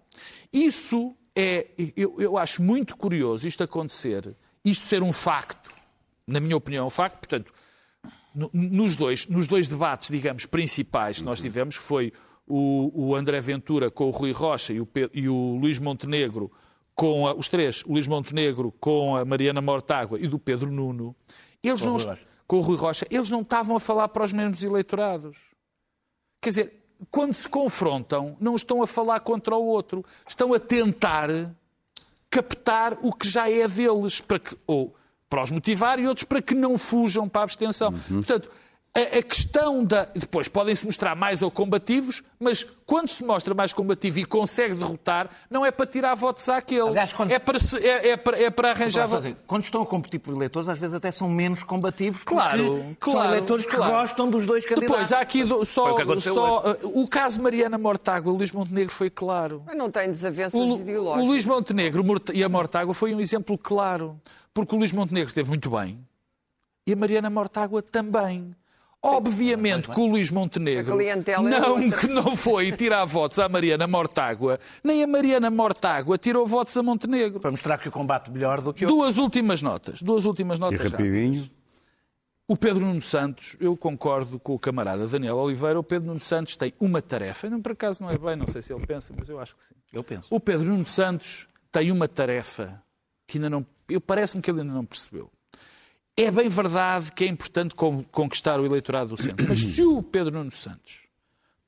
Isso 0.51 1.15
é, 1.35 1.67
eu, 1.95 2.15
eu 2.19 2.37
acho 2.37 2.61
muito 2.61 2.97
curioso 2.97 3.47
isto 3.47 3.63
acontecer, 3.63 4.35
isto 4.63 4.85
ser 4.85 5.01
um 5.03 5.11
facto, 5.11 5.71
na 6.27 6.39
minha 6.39 6.57
opinião, 6.57 6.83
é 6.83 6.87
um 6.87 6.89
facto, 6.89 7.17
portanto, 7.17 7.53
no- 8.35 8.49
nos 8.53 8.95
dois, 8.95 9.27
nos 9.27 9.47
dois 9.47 9.67
debates, 9.67 10.09
digamos, 10.09 10.45
principais 10.45 11.19
que 11.19 11.23
nós 11.23 11.41
tivemos, 11.41 11.77
que 11.77 11.83
foi 11.83 12.11
o, 12.47 13.09
o 13.09 13.15
André 13.15 13.39
Ventura 13.41 13.89
com 13.91 14.05
o 14.07 14.09
Rui 14.09 14.31
Rocha 14.31 14.73
e 14.73 14.81
o, 14.81 14.87
e 15.13 15.29
o 15.29 15.57
Luís 15.59 15.79
Montenegro 15.79 16.51
com 16.95 17.27
a- 17.27 17.33
os 17.33 17.47
três, 17.47 17.83
o 17.85 17.93
Luís 17.93 18.07
Montenegro 18.07 18.71
com 18.79 19.15
a 19.15 19.23
Mariana 19.23 19.61
Mortágua 19.61 20.19
e 20.19 20.27
do 20.27 20.37
Pedro 20.37 20.69
Nuno, 20.71 21.15
eles 21.63 21.81
não, 21.81 21.93
Rui 21.93 22.03
Rocha. 22.05 22.27
com 22.47 22.57
o 22.57 22.61
Rui 22.61 22.75
Rocha, 22.77 23.07
eles 23.09 23.29
não 23.29 23.41
estavam 23.41 23.75
a 23.75 23.79
falar 23.79 24.09
para 24.09 24.23
os 24.23 24.33
mesmos 24.33 24.63
eleitorados. 24.63 25.37
Quer 26.41 26.49
dizer, 26.49 26.83
quando 27.11 27.33
se 27.33 27.47
confrontam, 27.47 28.35
não 28.39 28.55
estão 28.55 28.81
a 28.81 28.87
falar 28.87 29.19
contra 29.21 29.55
o 29.55 29.65
outro, 29.65 30.03
estão 30.27 30.53
a 30.53 30.59
tentar 30.59 31.29
captar 32.29 32.97
o 33.01 33.11
que 33.11 33.27
já 33.27 33.49
é 33.49 33.67
deles, 33.67 34.21
para 34.21 34.39
que, 34.39 34.55
ou 34.67 34.95
para 35.29 35.43
os 35.43 35.51
motivar 35.51 35.99
e 35.99 36.07
outros 36.07 36.23
para 36.23 36.41
que 36.41 36.55
não 36.55 36.77
fujam 36.77 37.29
para 37.29 37.41
a 37.41 37.43
abstenção. 37.43 37.93
Portanto, 38.07 38.49
a, 38.95 39.19
a 39.19 39.23
questão 39.23 39.83
da. 39.83 40.05
Depois 40.05 40.47
podem-se 40.47 40.85
mostrar 40.85 41.15
mais 41.15 41.41
ou 41.41 41.51
combativos, 41.51 42.23
mas 42.39 42.65
quando 42.85 43.09
se 43.09 43.23
mostra 43.23 43.53
mais 43.53 43.71
combativo 43.71 44.19
e 44.19 44.25
consegue 44.25 44.73
derrotar, 44.73 45.29
não 45.49 45.63
é 45.65 45.69
para 45.71 45.85
tirar 45.85 46.15
votos 46.15 46.49
àquele. 46.49 46.81
Aliás, 46.89 47.13
quando- 47.13 47.31
é, 47.31 47.37
para, 47.39 47.59
se- 47.59 47.77
é, 47.77 48.09
é 48.09 48.17
para, 48.17 48.41
é 48.41 48.49
para 48.49 48.71
arranjar 48.71 49.07
Quando 49.07 49.21
votos. 49.21 49.37
Quando 49.45 49.63
estão 49.63 49.81
a 49.83 49.85
competir 49.85 50.19
por 50.19 50.33
eleitores, 50.35 50.67
às 50.67 50.77
vezes 50.79 50.95
até 50.95 51.11
são 51.11 51.29
menos 51.29 51.61
combativos. 51.63 52.23
porque 52.23 52.33
Claro, 52.33 52.65
São 52.77 52.95
claro, 52.99 53.29
eleitores 53.29 53.65
que 53.67 53.75
claro. 53.75 53.91
gostam 53.93 54.29
dos 54.29 54.45
dois 54.47 54.65
candidatos. 54.65 54.89
Depois, 54.89 55.11
há 55.13 55.19
aqui 55.19 55.43
do- 55.43 55.63
só, 55.65 55.93
o 55.95 56.19
só 56.21 56.71
uh, 56.71 57.01
o 57.01 57.07
caso 57.07 57.39
Mariana 57.41 57.77
Mortágua, 57.77 58.33
Luís 58.33 58.51
Montenegro 58.51 58.91
foi 58.93 59.09
claro. 59.09 59.61
Mas 59.67 59.77
não 59.77 59.91
tem 59.91 60.07
desavenças 60.09 60.59
O, 60.59 60.77
ideológicas. 60.79 61.23
o 61.23 61.27
Luís 61.31 61.45
Montenegro 61.45 62.03
e 62.33 62.43
a 62.43 62.49
Mortágua 62.49 62.93
foi 62.93 63.13
um 63.13 63.19
exemplo 63.19 63.55
claro, 63.57 64.19
porque 64.53 64.73
o 64.75 64.79
Luís 64.79 64.91
Montenegro 64.91 65.29
esteve 65.29 65.47
muito 65.49 65.69
bem 65.69 65.99
e 66.87 66.93
a 66.93 66.95
Mariana 66.95 67.29
Mortágua 67.29 67.83
também. 67.83 68.55
Obviamente 69.01 69.89
que 69.89 69.99
o 69.99 70.05
Luís 70.05 70.29
Montenegro 70.29 70.99
é 71.01 71.15
não, 71.15 71.89
que 71.89 72.07
não 72.07 72.35
foi 72.35 72.71
tirar 72.73 73.05
votos 73.05 73.39
à 73.39 73.47
Mariana 73.47 73.87
Mortágua, 73.87 74.59
nem 74.83 75.03
a 75.03 75.07
Mariana 75.07 75.49
Mortágua 75.49 76.17
tirou 76.17 76.45
votos 76.45 76.75
a 76.75 76.83
Montenegro. 76.83 77.39
Para 77.39 77.51
mostrar 77.51 77.77
que 77.77 77.87
o 77.87 77.91
combate 77.91 78.29
melhor 78.29 78.59
do 78.61 78.73
que 78.73 78.85
o 78.85 78.87
Duas 78.89 79.17
últimas 79.17 79.61
notas, 79.61 80.01
duas 80.01 80.25
últimas 80.25 80.57
E 80.57 80.61
notas. 80.61 80.79
rápidas. 80.79 80.99
rapidinho. 80.99 81.49
O 82.45 82.57
Pedro 82.57 82.83
Nuno 82.83 82.99
Santos, 82.99 83.55
eu 83.59 83.77
concordo 83.77 84.39
com 84.39 84.55
o 84.55 84.59
camarada 84.59 85.07
Daniel 85.07 85.37
Oliveira, 85.37 85.79
o 85.79 85.83
Pedro 85.83 86.07
Nuno 86.07 86.19
Santos 86.19 86.55
tem 86.55 86.73
uma 86.79 86.99
tarefa, 87.01 87.47
não, 87.49 87.61
por 87.61 87.73
acaso 87.73 88.01
não 88.03 88.09
é 88.09 88.17
bem, 88.17 88.35
não 88.35 88.47
sei 88.47 88.61
se 88.61 88.73
ele 88.73 88.85
pensa, 88.85 89.13
mas 89.17 89.29
eu 89.29 89.39
acho 89.39 89.55
que 89.55 89.63
sim. 89.63 89.75
Eu 89.93 90.03
penso. 90.03 90.27
O 90.31 90.39
Pedro 90.39 90.65
Nuno 90.69 90.83
Santos 90.85 91.47
tem 91.71 91.91
uma 91.91 92.07
tarefa 92.07 92.81
que 93.27 93.37
ainda 93.37 93.49
não. 93.49 93.65
Eu 93.87 94.01
parece-me 94.01 94.41
que 94.41 94.49
ele 94.49 94.61
ainda 94.61 94.73
não 94.73 94.83
percebeu. 94.83 95.29
É 96.21 96.29
bem 96.29 96.49
verdade 96.49 97.11
que 97.13 97.23
é 97.23 97.27
importante 97.27 97.73
con- 97.73 98.03
conquistar 98.11 98.59
o 98.59 98.65
eleitorado 98.65 99.11
do 99.15 99.21
centro, 99.21 99.45
mas 99.47 99.63
se 99.65 99.81
o 99.83 100.03
Pedro 100.03 100.33
Nuno 100.33 100.51
Santos, 100.51 101.07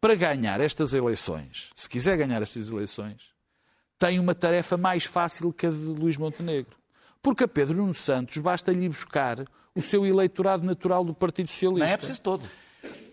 para 0.01 0.13
ganhar 0.13 0.59
estas 0.59 0.93
eleições, 0.93 1.69
se 1.73 1.89
quiser 1.89 2.17
ganhar 2.17 2.41
estas 2.41 2.69
eleições, 2.69 3.29
tem 3.97 4.19
uma 4.19 4.35
tarefa 4.35 4.75
mais 4.75 5.05
fácil 5.05 5.53
que 5.53 5.67
a 5.67 5.69
de 5.69 5.75
Luís 5.75 6.17
Montenegro. 6.17 6.75
Porque 7.21 7.43
a 7.43 7.47
Pedro 7.47 7.77
Nuno 7.77 7.93
Santos 7.93 8.37
basta-lhe 8.39 8.89
buscar 8.89 9.45
o 9.73 9.81
seu 9.81 10.05
eleitorado 10.05 10.63
natural 10.63 11.05
do 11.05 11.13
Partido 11.13 11.49
Socialista. 11.49 11.85
Não 11.85 11.93
é 11.93 11.97
preciso 11.97 12.19
todo. 12.21 12.43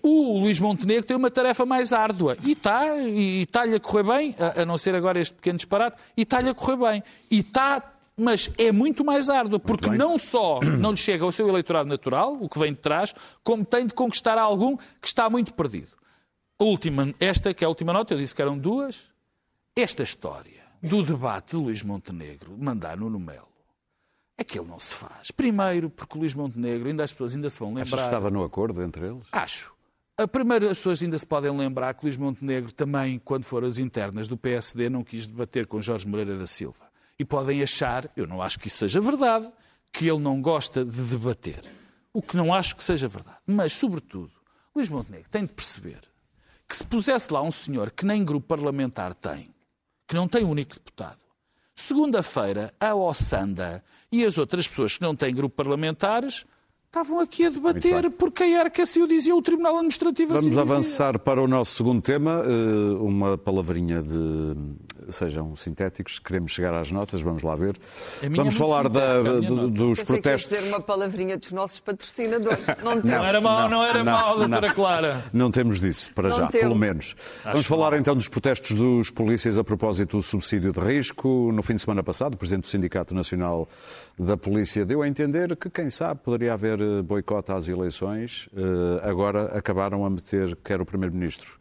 O 0.02 0.40
Luís 0.40 0.58
Montenegro 0.58 1.04
tem 1.04 1.16
uma 1.16 1.30
tarefa 1.30 1.66
mais 1.66 1.92
árdua 1.92 2.36
e 2.42 2.52
está 2.52 2.96
e 2.96 3.42
está-lhe 3.42 3.76
a 3.76 3.80
correr 3.80 4.02
bem, 4.02 4.36
a, 4.38 4.62
a 4.62 4.66
não 4.66 4.78
ser 4.78 4.94
agora 4.94 5.20
este 5.20 5.34
pequeno 5.34 5.58
disparate, 5.58 6.00
e 6.16 6.22
está-lhe 6.22 6.48
a 6.48 6.54
correr 6.54 6.76
bem. 6.76 7.04
E 7.30 7.40
está, 7.40 7.82
mas 8.18 8.50
é 8.58 8.72
muito 8.72 9.04
mais 9.04 9.30
árdua, 9.30 9.60
porque 9.60 9.88
não 9.90 10.18
só 10.18 10.60
não 10.78 10.90
lhe 10.90 10.96
chega 10.96 11.24
ao 11.24 11.32
seu 11.32 11.48
eleitorado 11.48 11.88
natural, 11.88 12.36
o 12.40 12.48
que 12.48 12.58
vem 12.58 12.72
de 12.72 12.80
trás, 12.80 13.14
como 13.44 13.64
tem 13.64 13.86
de 13.86 13.94
conquistar 13.94 14.36
algum 14.36 14.76
que 14.76 15.06
está 15.06 15.30
muito 15.30 15.54
perdido. 15.54 15.92
A 16.58 16.64
última, 16.64 17.14
esta, 17.20 17.54
que 17.54 17.64
é 17.64 17.66
a 17.66 17.68
última 17.68 17.92
nota, 17.92 18.14
eu 18.14 18.18
disse 18.18 18.34
que 18.34 18.42
eram 18.42 18.58
duas. 18.58 19.10
Esta 19.76 20.02
história 20.02 20.64
do 20.82 21.02
debate 21.04 21.52
de 21.52 21.56
Luís 21.56 21.82
Montenegro 21.84 22.56
mandar 22.58 22.96
Nuno 22.96 23.20
Melo, 23.20 23.46
aquilo 24.36 24.66
não 24.66 24.78
se 24.78 24.94
faz. 24.94 25.30
Primeiro, 25.30 25.88
porque 25.88 26.16
o 26.16 26.20
Luís 26.20 26.34
Montenegro, 26.34 26.88
ainda 26.88 27.04
as 27.04 27.12
pessoas 27.12 27.36
ainda 27.36 27.48
se 27.48 27.60
vão 27.60 27.68
lembrar. 27.68 27.82
Achas 27.82 28.00
que 28.00 28.04
estava 28.06 28.30
no 28.30 28.42
acordo 28.42 28.82
entre 28.82 29.06
eles? 29.06 29.26
Acho. 29.30 29.72
A 30.16 30.26
primeira, 30.26 30.68
as 30.68 30.78
pessoas 30.78 31.00
ainda 31.00 31.16
se 31.16 31.24
podem 31.24 31.56
lembrar 31.56 31.94
que 31.94 32.04
Luís 32.04 32.16
Montenegro 32.16 32.72
também, 32.72 33.20
quando 33.20 33.44
foram 33.44 33.68
as 33.68 33.78
internas 33.78 34.26
do 34.26 34.36
PSD, 34.36 34.88
não 34.88 35.04
quis 35.04 35.28
debater 35.28 35.64
com 35.64 35.80
Jorge 35.80 36.08
Moreira 36.08 36.36
da 36.36 36.46
Silva. 36.46 36.87
E 37.18 37.24
podem 37.24 37.62
achar, 37.62 38.10
eu 38.16 38.26
não 38.26 38.40
acho 38.40 38.58
que 38.58 38.68
isso 38.68 38.78
seja 38.78 39.00
verdade, 39.00 39.50
que 39.92 40.08
ele 40.08 40.20
não 40.20 40.40
gosta 40.40 40.84
de 40.84 41.02
debater. 41.02 41.60
O 42.12 42.22
que 42.22 42.36
não 42.36 42.54
acho 42.54 42.76
que 42.76 42.84
seja 42.84 43.08
verdade. 43.08 43.38
Mas, 43.46 43.72
sobretudo, 43.72 44.32
Luís 44.74 44.88
Montenegro 44.88 45.28
tem 45.28 45.44
de 45.44 45.52
perceber 45.52 46.00
que 46.68 46.76
se 46.76 46.84
pusesse 46.84 47.32
lá 47.32 47.42
um 47.42 47.50
senhor 47.50 47.90
que 47.90 48.04
nem 48.04 48.24
grupo 48.24 48.46
parlamentar 48.46 49.14
tem, 49.14 49.52
que 50.06 50.14
não 50.14 50.28
tem 50.28 50.44
um 50.44 50.50
único 50.50 50.74
deputado, 50.74 51.18
segunda-feira 51.74 52.74
a 52.78 52.94
Ossanda 52.94 53.82
e 54.12 54.24
as 54.24 54.38
outras 54.38 54.68
pessoas 54.68 54.96
que 54.96 55.02
não 55.02 55.16
têm 55.16 55.34
grupo 55.34 55.56
parlamentares 55.56 56.44
estavam 56.88 57.20
aqui 57.20 57.44
a 57.44 57.50
debater 57.50 58.10
porque 58.12 58.42
a 58.42 58.48
ERC 58.64 58.80
assim 58.80 59.02
o 59.02 59.06
dizia 59.06 59.34
o 59.34 59.42
Tribunal 59.42 59.76
Administrativo 59.76 60.34
assim 60.34 60.50
Vamos 60.50 60.56
dizia. 60.58 60.62
avançar 60.74 61.18
para 61.18 61.40
o 61.42 61.46
nosso 61.46 61.74
segundo 61.76 62.00
tema. 62.02 62.42
eh, 62.44 62.94
Uma 62.98 63.36
palavrinha 63.38 64.02
de. 64.02 64.56
Sejam 65.10 65.56
sintéticos, 65.56 66.18
queremos 66.18 66.52
chegar 66.52 66.74
às 66.74 66.90
notas, 66.92 67.22
vamos 67.22 67.42
lá 67.42 67.56
ver. 67.56 67.78
Vamos 68.30 68.54
é 68.54 68.58
falar 68.58 68.88
da- 68.90 69.22
do- 69.22 69.70
dos 69.70 70.00
Pensei 70.00 70.04
que 70.04 70.22
protestos. 70.22 70.58
dizer 70.58 70.68
uma 70.68 70.80
palavrinha 70.80 71.38
dos 71.38 71.50
nossos 71.52 71.80
patrocinadores. 71.80 72.58
Não 72.84 73.00
tem. 73.00 73.10
Não 73.12 73.24
era 73.24 73.40
mau, 73.40 73.68
não, 73.70 73.82
era 73.84 74.04
não, 74.04 74.12
mau, 74.12 74.36
doutora 74.38 74.66
não. 74.68 74.74
Clara. 74.74 75.24
Não 75.32 75.50
temos 75.50 75.80
disso, 75.80 76.10
para 76.14 76.28
Não 76.28 76.36
já, 76.36 76.46
temos. 76.48 76.60
pelo 76.60 76.76
menos. 76.76 77.14
Vamos 77.44 77.64
falar 77.66 77.94
então 77.98 78.14
dos 78.14 78.28
protestos 78.28 78.76
dos 78.76 79.10
polícias 79.10 79.56
a 79.56 79.64
propósito 79.64 80.18
do 80.18 80.22
subsídio 80.22 80.72
de 80.72 80.80
risco. 80.80 81.50
No 81.52 81.62
fim 81.62 81.74
de 81.76 81.80
semana 81.80 82.02
passado, 82.02 82.34
o 82.34 82.36
Presidente 82.36 82.64
do 82.64 82.68
Sindicato 82.68 83.14
Nacional 83.14 83.66
da 84.18 84.36
Polícia 84.36 84.84
deu 84.84 85.00
a 85.00 85.08
entender 85.08 85.56
que, 85.56 85.70
quem 85.70 85.88
sabe, 85.88 86.20
poderia 86.22 86.52
haver 86.52 86.77
eh, 86.80 87.02
boicote 87.02 87.52
às 87.52 87.68
eleições. 87.68 88.48
Eh, 88.56 89.08
Agora 89.08 89.46
acabaram 89.56 90.04
a 90.04 90.10
meter 90.10 90.56
quer 90.64 90.80
o 90.80 90.84
Primeiro-Ministro 90.86 91.58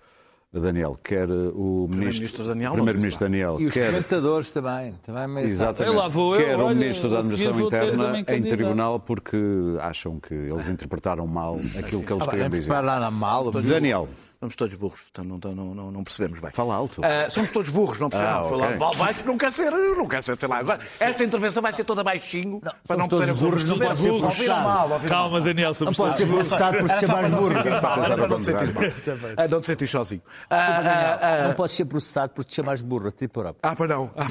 Daniel, 0.53 0.95
quer 1.03 1.29
eh, 1.29 1.33
o 1.53 1.87
Primeiro-Ministro 1.89 2.43
Daniel 2.45 2.73
Primeiro-Ministro 2.73 3.25
Daniel, 3.25 3.57
E 3.59 3.65
os 3.67 3.73
quer 3.73 3.91
comentadores 3.91 4.51
também. 4.51 4.95
também 5.05 5.43
é 5.43 5.47
Exatamente. 5.47 5.93
Eu 5.95 6.01
lá 6.01 6.07
vou 6.07 6.35
eu, 6.35 6.45
Quer 6.45 6.57
o 6.57 6.65
olha, 6.65 6.75
Ministro 6.75 7.09
da 7.09 7.19
Administração 7.19 7.67
Interna 7.67 8.19
em 8.19 8.41
tribunal 8.43 8.99
porque 8.99 9.37
acham 9.81 10.19
que 10.19 10.33
eles 10.33 10.69
interpretaram 10.69 11.27
mal 11.27 11.59
aquilo 11.77 12.01
que 12.01 12.13
eles 12.13 12.23
Ah, 12.23 12.29
queriam 12.31 12.49
vamos 12.49 12.59
dizer. 12.65 12.71
lá 12.81 13.11
mala. 13.11 13.51
Daniel, 13.61 14.07
Somos 14.39 14.55
todos 14.55 14.75
burros, 14.75 15.01
portanto 15.01 15.27
não, 15.27 15.55
não, 15.55 15.73
não, 15.75 15.91
não 15.91 16.03
percebemos 16.03 16.39
bem. 16.39 16.51
fala 16.51 16.75
alto. 16.75 17.01
Ah, 17.03 17.27
somos 17.29 17.51
todos 17.51 17.71
burros, 17.71 17.99
não 17.99 18.07
percebemos. 18.09 18.39
Ah, 18.45 18.49
Foi 18.49 18.57
lá 18.57 18.65
ok. 18.67 18.91
de 18.91 18.97
baixo, 18.99 19.25
não 19.25 19.37
quer 19.37 19.51
ser, 19.51 19.71
não 19.71 20.07
quer 20.07 20.21
ser, 20.21 20.37
sei 20.37 20.47
lá. 20.47 20.57
Agora, 20.59 20.79
esta 20.99 21.23
intervenção 21.23 21.63
vai 21.63 21.73
ser 21.73 21.83
toda 21.83 22.03
baixinho, 22.03 22.59
para 22.87 22.97
não 22.97 23.09
somos 23.09 23.09
poder 23.09 23.25
todos 23.25 23.41
burros, 23.41 23.63
não 23.63 23.77
pode 23.79 23.99
ser 23.99 24.09
Ouviram 24.11 24.27
processado. 24.29 24.61
mal, 24.61 24.91
ouviram 24.91 25.09
mal. 25.17 25.21
Calma, 25.29 25.41
Daniel, 25.41 25.67
Não 25.69 25.73
somos 25.73 25.97
pode 25.97 26.17
todos 26.17 26.17
ser 26.17 26.27
processado 26.27 26.77
por 26.77 26.89
te 26.89 26.99
chamares 26.99 27.29
não 27.31 27.37
burro. 27.39 27.53
mal, 27.53 28.17
não 28.27 28.27
te 28.27 28.45
Pensar 28.45 28.59
sentir 28.59 28.73
mal. 28.73 29.31
Ah, 29.37 29.47
Não 29.47 29.61
te 29.61 29.65
sentir 29.67 29.87
sozinho. 29.87 30.21
Ah, 30.49 30.55
ah, 30.57 31.19
ah, 31.21 31.47
Não 31.47 31.53
podes 31.55 31.75
ser 31.75 31.85
processado 31.85 32.33
por 32.33 32.45
te 32.45 32.55
chamares 32.55 32.81
burro, 32.83 33.07
a 33.07 33.11
ti 33.11 33.27
próprio. 33.27 33.55
Ah, 33.63 33.75
para 33.75 33.87
não. 33.87 34.11
Ah, 34.15 34.25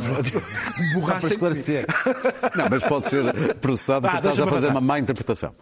Borracha 0.94 1.20
para 1.20 1.30
esclarecer. 1.30 1.86
Não, 2.54 2.66
mas 2.70 2.84
pode 2.84 3.08
ser 3.08 3.54
processado 3.56 4.06
Ah, 4.06 4.10
porque 4.12 4.28
estás 4.28 4.40
a 4.48 4.52
fazer 4.52 4.68
uma 4.70 4.80
má 4.80 4.98
interpretação. 5.00 5.52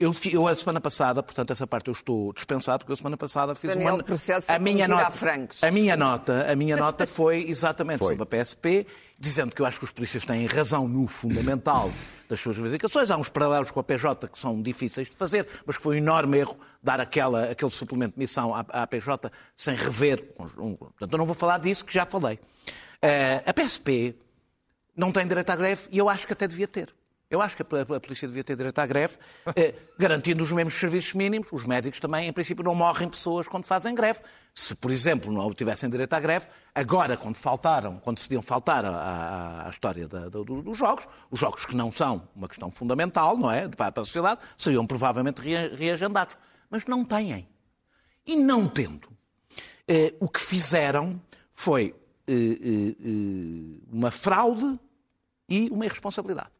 Eu, 0.00 0.14
eu 0.32 0.48
a 0.48 0.54
semana 0.54 0.80
passada, 0.80 1.22
portanto, 1.22 1.50
essa 1.50 1.66
parte 1.66 1.88
eu 1.88 1.92
estou 1.92 2.32
dispensado, 2.32 2.78
porque 2.78 2.90
eu 2.90 2.94
a 2.94 2.96
semana 2.96 3.18
passada 3.18 3.54
fiz 3.54 3.72
Daniel 3.74 3.96
uma. 3.96 4.04
a 4.48 4.58
minha 4.58 4.88
nota, 4.88 5.10
francos. 5.10 5.62
a 5.62 5.70
minha 5.70 5.94
nota, 5.94 6.50
a 6.50 6.56
minha 6.56 6.74
nota 6.74 7.04
foi 7.06 7.44
exatamente 7.46 7.98
Foi. 7.98 8.16
sobre 8.16 8.22
a 8.22 8.26
PSP, 8.44 8.86
dizendo 9.18 9.54
que 9.54 9.60
eu 9.60 9.66
acho 9.66 9.78
que 9.78 9.84
os 9.84 9.92
polícias 9.92 10.24
têm 10.24 10.46
razão 10.46 10.88
no 10.88 11.06
fundamental 11.06 11.90
das 12.30 12.40
suas 12.40 12.56
reivindicações. 12.56 13.10
Há 13.10 13.16
uns 13.18 13.28
paralelos 13.28 13.70
com 13.70 13.78
a 13.78 13.84
PJ 13.84 14.26
que 14.26 14.38
são 14.38 14.62
difíceis 14.62 15.10
de 15.10 15.16
fazer, 15.16 15.46
mas 15.66 15.76
que 15.76 15.82
foi 15.82 15.96
um 15.96 15.98
enorme 15.98 16.38
erro 16.38 16.58
dar 16.82 16.98
aquela, 16.98 17.50
aquele 17.50 17.70
suplemento 17.70 18.14
de 18.14 18.20
missão 18.20 18.54
à, 18.54 18.60
à 18.70 18.86
PJ 18.86 19.30
sem 19.54 19.76
rever. 19.76 20.24
um- 20.56 20.76
Portanto, 20.76 21.12
eu 21.12 21.18
não 21.18 21.26
vou 21.26 21.34
falar 21.34 21.58
disso, 21.58 21.84
que 21.84 21.92
já 21.92 22.06
falei. 22.06 22.38
Eh, 23.02 23.42
a 23.44 23.52
PSP 23.52 24.14
não 24.96 25.12
tem 25.12 25.26
direito 25.26 25.50
à 25.50 25.56
greve 25.56 25.82
e 25.90 25.98
eu 25.98 26.08
acho 26.08 26.26
que 26.26 26.32
até 26.32 26.48
devia 26.48 26.66
ter. 26.66 26.88
Eu 27.30 27.40
acho 27.40 27.56
que 27.56 27.62
a, 27.62 28.00
polícia 28.00 28.26
devia 28.26 28.42
ter 28.42 28.56
direito 28.56 28.76
à 28.80 28.84
greve, 28.86 29.16
eh, 29.54 29.72
garantindo 29.96 30.42
os 30.42 30.50
mesmos 30.50 30.74
serviços 30.74 31.12
mínimos. 31.14 31.46
Os 31.52 31.64
médicos 31.64 32.00
também, 32.00 32.26
em 32.28 32.32
princípio, 32.32 32.64
não 32.64 32.74
morrem 32.74 33.08
pessoas 33.08 33.46
quando 33.46 33.62
fazem 33.64 33.94
greve. 33.94 34.18
Se, 34.52 34.74
por 34.74 34.90
exemplo, 34.90 35.32
não 35.32 35.52
tivessem 35.54 35.88
direito 35.88 36.12
à 36.12 36.18
greve, 36.18 36.48
agora, 36.74 37.16
quando 37.16 37.36
faltaram, 37.36 37.98
quando 38.00 38.16
decidiam 38.16 38.42
faltar 38.42 38.84
à, 38.84 39.68
história 39.70 40.08
da- 40.08 40.28
do- 40.28 40.42
do- 40.44 40.60
dos 40.62 40.76
jogos, 40.76 41.06
os 41.30 41.38
jogos 41.38 41.64
que 41.64 41.76
não 41.76 41.92
são 41.92 42.28
uma 42.34 42.48
questão 42.48 42.68
fundamental, 42.68 43.36
não 43.38 43.48
é, 43.48 43.68
para, 43.68 43.92
a 44.02 44.04
sociedade, 44.04 44.40
seriam 44.56 44.84
provavelmente 44.84 45.40
rea- 45.40 45.72
reagendados. 45.76 46.36
Mas 46.68 46.84
não 46.86 47.04
têm. 47.04 47.48
E 48.26 48.34
não 48.34 48.66
tendo, 48.66 49.08
eh, 49.86 50.14
o 50.18 50.28
que 50.28 50.40
fizeram 50.40 51.20
foi 51.52 51.94
eh, 52.26 52.32
eh, 52.32 52.96
eh, 53.04 53.78
uma 53.92 54.10
fraude 54.10 54.78
e 55.48 55.68
uma 55.70 55.84
irresponsabilidade. 55.84 56.50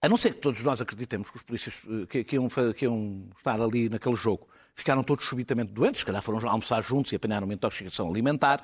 A 0.00 0.08
não 0.08 0.16
ser 0.16 0.34
que 0.34 0.40
todos 0.40 0.62
nós 0.62 0.80
acreditemos 0.80 1.30
que 1.30 1.36
os 1.36 1.42
polícias 1.42 1.82
eh, 1.86 2.06
que, 2.06 2.24
que 2.24 2.36
iam, 2.36 2.48
que 2.76 2.84
iam 2.84 3.28
estar 3.36 3.60
ali 3.60 3.88
naquele 3.88 4.16
jogo 4.16 4.46
ficaram 4.74 5.02
todos 5.02 5.24
subitamente 5.24 5.72
doentes, 5.72 6.00
se 6.00 6.06
calhar 6.06 6.20
foram 6.20 6.48
almoçar 6.48 6.82
juntos 6.82 7.12
e 7.12 7.16
apanharam 7.16 7.46
uma 7.46 7.54
intoxicação 7.54 8.08
alimentar, 8.08 8.62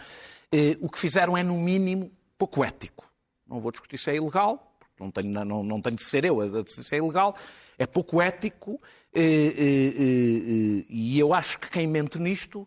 eh, 0.52 0.76
o 0.80 0.88
que 0.88 0.98
fizeram 0.98 1.36
é, 1.36 1.42
no 1.42 1.54
mínimo, 1.54 2.10
pouco 2.36 2.64
ético. 2.64 3.08
Não 3.46 3.60
vou 3.60 3.70
discutir 3.70 3.98
se 3.98 4.10
é 4.10 4.16
ilegal, 4.16 4.76
porque 4.78 5.02
não 5.02 5.10
tenho, 5.10 5.44
não, 5.44 5.62
não 5.62 5.80
tenho 5.80 5.96
de 5.96 6.04
ser 6.04 6.24
eu 6.24 6.40
a 6.40 6.46
dizer 6.46 6.68
se 6.68 6.94
é 6.94 6.98
ilegal, 6.98 7.36
é 7.78 7.86
pouco 7.86 8.20
ético 8.20 8.80
eh, 9.12 9.22
eh, 9.22 9.24
eh, 9.24 9.94
eh, 9.98 10.86
e 10.88 11.18
eu 11.18 11.34
acho 11.34 11.58
que 11.58 11.68
quem 11.68 11.86
mente 11.86 12.18
nisto 12.18 12.66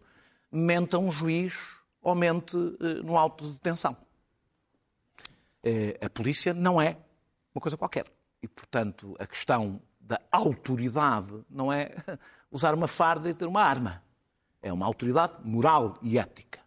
mente 0.52 0.96
a 0.96 1.00
um 1.00 1.12
juiz 1.12 1.58
ou 2.02 2.14
mente 2.14 2.56
no 3.04 3.18
auto 3.18 3.46
de 3.46 3.54
detenção. 3.54 3.96
A 6.02 6.10
polícia 6.10 6.54
não 6.54 6.80
é 6.82 6.98
uma 7.54 7.62
coisa 7.62 7.78
qualquer. 7.78 8.06
E, 8.42 8.48
portanto, 8.48 9.16
a 9.20 9.26
questão 9.28 9.82
da 10.00 10.20
autoridade 10.32 11.34
não 11.50 11.72
é 11.72 11.92
usar 12.52 12.74
uma 12.74 12.88
farda 12.88 13.30
e 13.30 13.34
ter 13.34 13.46
uma 13.46 13.62
arma. 13.62 14.04
É 14.62 14.72
uma 14.72 14.86
autoridade 14.86 15.34
moral 15.44 15.98
e 16.02 16.18
ética. 16.18 16.60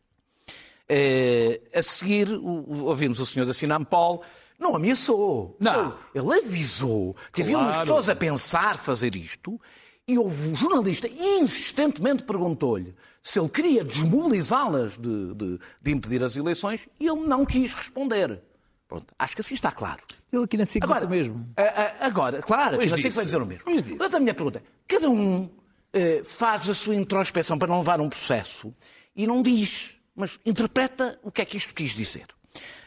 Eh, 0.89 1.61
a 1.75 1.83
seguir, 1.83 2.29
ouvimos 2.33 3.19
o 3.21 3.27
senhor 3.27 3.45
da 3.47 3.53
Sinampol, 3.55 4.23
não 4.59 4.77
ameaçou. 4.77 5.57
Não. 5.61 5.97
Ele, 6.15 6.25
ele 6.31 6.41
avisou 6.47 7.17
que 7.33 7.43
havia 7.43 7.59
umas 7.59 7.75
Claro. 7.77 7.89
pessoas 7.89 8.09
a 8.09 8.15
pensar 8.17 8.79
fazer 8.79 9.15
isto 9.17 9.61
e 10.07 10.17
houve 10.19 10.49
um 10.51 10.55
jornalista 10.55 11.09
insistentemente 11.09 12.23
perguntou-lhe 12.23 12.95
se 13.23 13.41
ele 13.41 13.49
queria 13.49 13.83
desmobilizá-las 13.85 14.97
de, 14.97 15.35
de- 15.35 15.59
de 15.83 15.91
impedir 15.93 16.23
as 16.23 16.37
eleições 16.37 16.89
e 17.01 17.09
ele 17.09 17.27
não 17.27 17.45
quis 17.45 17.75
responder. 17.75 18.41
Pronto, 18.89 19.13
acho 19.19 19.35
que 19.35 19.41
assim 19.41 19.55
está 19.55 19.73
claro. 19.73 20.03
Ele 20.33 20.45
aqui 20.45 20.57
na 20.57 20.65
SIC 20.67 20.87
disse 20.87 21.05
o 21.05 21.09
mesmo. 21.09 21.53
a- 21.57 21.63
a- 21.63 22.07
agora, 22.07 22.41
claro, 22.43 22.77
Pois 22.77 22.91
que 22.93 22.97
disse. 22.97 23.11
vai 23.17 23.25
dizer 23.25 23.43
o 23.43 23.47
mesmo. 23.47 23.65
Pois 23.65 23.83
disse. 23.83 23.97
Mas 23.99 24.15
a 24.15 24.21
minha 24.21 24.33
pergunta 24.35 24.59
é, 24.59 24.63
cada 24.87 25.11
um 25.11 25.51
eh, 25.93 26.23
faz 26.25 26.69
a 26.69 26.75
sua 26.75 26.95
introspeção 26.95 27.59
para 27.59 27.69
não 27.69 27.79
levar 27.79 28.01
um 28.01 28.09
processo 28.09 28.73
e 29.15 29.27
não 29.27 29.43
diz, 29.43 29.97
mas 30.15 30.39
interpreta 30.47 31.19
o 31.23 31.33
que 31.33 31.41
é 31.43 31.45
que 31.45 31.57
isto 31.57 31.73
quis 31.75 31.93
dizer. 31.97 32.27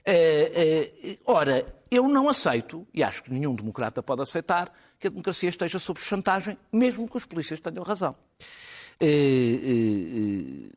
Eh, 0.05 0.91
eh, 1.03 1.17
ora, 1.25 1.65
eu 1.91 2.07
não 2.07 2.29
aceito, 2.29 2.88
e 2.93 3.03
acho 3.03 3.21
que 3.23 3.31
nenhum 3.33 3.53
democrata 3.55 4.01
pode 4.01 4.21
aceitar, 4.21 4.71
que 4.99 5.07
a 5.07 5.09
democracia 5.09 5.49
esteja 5.49 5.79
sob 5.79 5.99
chantagem, 5.99 6.57
mesmo 6.71 7.09
que 7.09 7.17
os 7.17 7.25
polícias 7.25 7.59
tenham 7.59 7.83
razão. 7.83 8.15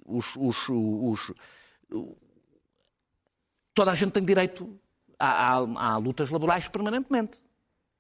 Os- 0.07 0.37
os- 0.37 0.69
os- 0.69 1.33
toda 3.75 3.91
a 3.91 3.95
gente 3.95 4.13
tem 4.13 4.25
direito 4.25 4.79
a- 5.27 5.93
a 5.95 5.97
lutas 5.97 6.31
laborais 6.31 6.69
permanentemente. 6.69 7.39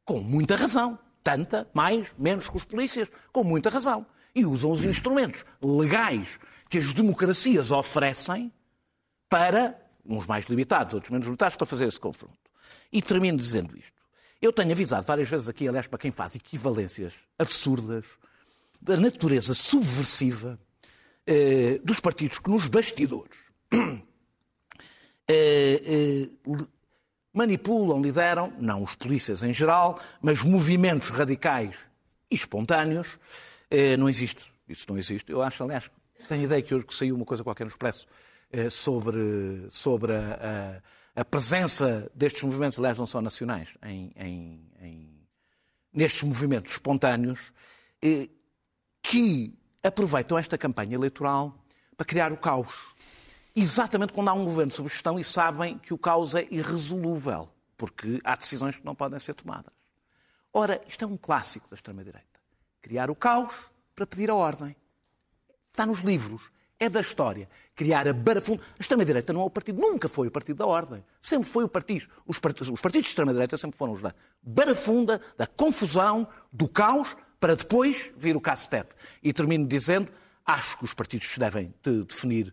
Com 0.04 0.20
muita 0.20 0.56
razão. 0.56 0.98
Tanta, 1.22 1.68
mais, 1.72 2.12
menos 2.18 2.48
que 2.48 2.56
os 2.56 2.64
polícias. 2.64 3.10
Com 3.32 3.44
muita 3.44 3.70
razão. 3.70 4.04
E 4.34 4.44
usam 4.44 4.72
os 4.72 4.84
instrumentos 4.84 5.44
legais 5.62 6.38
que 6.68 6.78
as 6.78 6.92
democracias 6.92 7.70
oferecem 7.70 8.50
para, 9.28 9.78
uns 10.04 10.26
mais 10.26 10.46
limitados, 10.46 10.94
outros 10.94 11.10
menos 11.10 11.26
limitados, 11.26 11.56
para 11.56 11.66
fazer 11.66 11.86
esse 11.86 12.00
confronto. 12.00 12.38
E 12.92 13.00
termino 13.00 13.38
dizendo 13.38 13.76
isto. 13.78 13.92
Eu 14.40 14.52
tenho 14.52 14.72
avisado 14.72 15.06
várias 15.06 15.28
vezes 15.28 15.48
aqui, 15.48 15.68
aliás, 15.68 15.86
para 15.86 15.98
quem 15.98 16.10
faz 16.10 16.34
equivalências 16.34 17.14
absurdas 17.38 18.04
da 18.80 18.96
natureza 18.96 19.54
subversiva 19.54 20.58
eh, 21.24 21.78
dos 21.84 22.00
partidos 22.00 22.40
que 22.40 22.50
nos 22.50 22.66
bastidores 22.66 23.38
eh, 25.28 25.82
eh, 25.84 26.28
manipulam, 27.32 28.00
lideram, 28.02 28.52
não 28.58 28.82
os 28.82 28.94
polícias 28.94 29.42
em 29.42 29.52
geral, 29.52 29.98
mas 30.20 30.42
movimentos 30.42 31.08
radicais 31.10 31.76
e 32.30 32.34
espontâneos. 32.34 33.18
Eh, 33.70 33.96
não 33.96 34.08
existe. 34.08 34.52
Isso 34.68 34.86
não 34.88 34.98
existe. 34.98 35.30
Eu 35.32 35.42
acho, 35.42 35.62
aliás, 35.64 35.90
tenho 36.28 36.44
ideia 36.44 36.62
que 36.62 36.74
hoje 36.74 36.84
que 36.86 36.94
saiu 36.94 37.14
uma 37.16 37.24
coisa 37.24 37.42
qualquer 37.42 37.64
no 37.64 37.70
Expresso 37.70 38.06
eh, 38.52 38.68
sobre, 38.70 39.66
sobre 39.70 40.12
a, 40.12 40.80
a- 41.16 41.20
a 41.20 41.24
presença 41.24 42.10
destes 42.14 42.42
movimentos, 42.42 42.78
aliás, 42.78 42.96
não 42.96 43.06
só 43.06 43.20
nacionais, 43.20 43.76
em, 43.84 44.12
em- 44.16 44.70
em- 44.80 45.26
nestes 45.92 46.22
movimentos 46.22 46.72
espontâneos, 46.72 47.52
eh, 48.02 48.28
que 49.02 49.54
aproveitam 49.82 50.38
esta 50.38 50.56
campanha 50.56 50.94
eleitoral 50.94 51.54
para 51.96 52.06
criar 52.06 52.32
o 52.32 52.36
caos. 52.36 52.68
Exatamente 53.54 54.12
quando 54.12 54.28
há 54.28 54.32
um 54.32 54.44
governo 54.44 54.72
sob 54.72 54.88
gestão 54.88 55.18
e 55.18 55.24
sabem 55.24 55.78
que 55.78 55.92
o 55.92 55.98
caos 55.98 56.34
é 56.34 56.46
irresolúvel, 56.50 57.48
porque 57.76 58.18
há 58.24 58.34
decisões 58.34 58.76
que 58.76 58.84
não 58.84 58.94
podem 58.94 59.18
ser 59.18 59.34
tomadas. 59.34 59.72
Ora, 60.52 60.80
isto 60.88 61.04
é 61.04 61.06
um 61.06 61.16
clássico 61.16 61.68
da 61.68 61.74
extrema-direita. 61.74 62.26
Criar 62.80 63.10
o 63.10 63.14
caos 63.14 63.52
para 63.94 64.06
pedir 64.06 64.30
a 64.30 64.34
ordem. 64.34 64.74
Está 65.70 65.86
nos 65.86 66.00
livros. 66.00 66.40
É 66.78 66.88
da 66.88 67.00
história. 67.00 67.48
Criar 67.76 68.08
a 68.08 68.12
barafunda. 68.12 68.60
A 68.76 68.80
extrema-direita 68.80 69.32
não 69.32 69.42
é 69.42 69.44
o 69.44 69.50
partido, 69.50 69.80
nunca 69.80 70.08
foi 70.08 70.26
o 70.28 70.30
partido 70.30 70.56
da 70.58 70.66
ordem. 70.66 71.04
Sempre 71.20 71.48
foi 71.48 71.62
o 71.64 71.68
partido. 71.68 72.08
Os 72.26 72.38
partidos, 72.40 72.68
os 72.70 72.80
partidos 72.80 73.04
de 73.06 73.10
extrema-direita 73.10 73.56
sempre 73.56 73.78
foram 73.78 73.92
os 73.92 74.02
da 74.02 74.14
barafunda, 74.42 75.20
da 75.36 75.46
confusão, 75.46 76.26
do 76.52 76.68
caos, 76.68 77.16
para 77.38 77.54
depois 77.54 78.12
vir 78.16 78.34
o 78.36 78.40
cacetete. 78.40 78.94
E 79.22 79.32
termino 79.32 79.66
dizendo, 79.66 80.10
acho 80.44 80.76
que 80.76 80.84
os 80.84 80.92
partidos 80.92 81.28
se 81.28 81.38
devem 81.38 81.72
de- 81.82 82.04
definir 82.04 82.52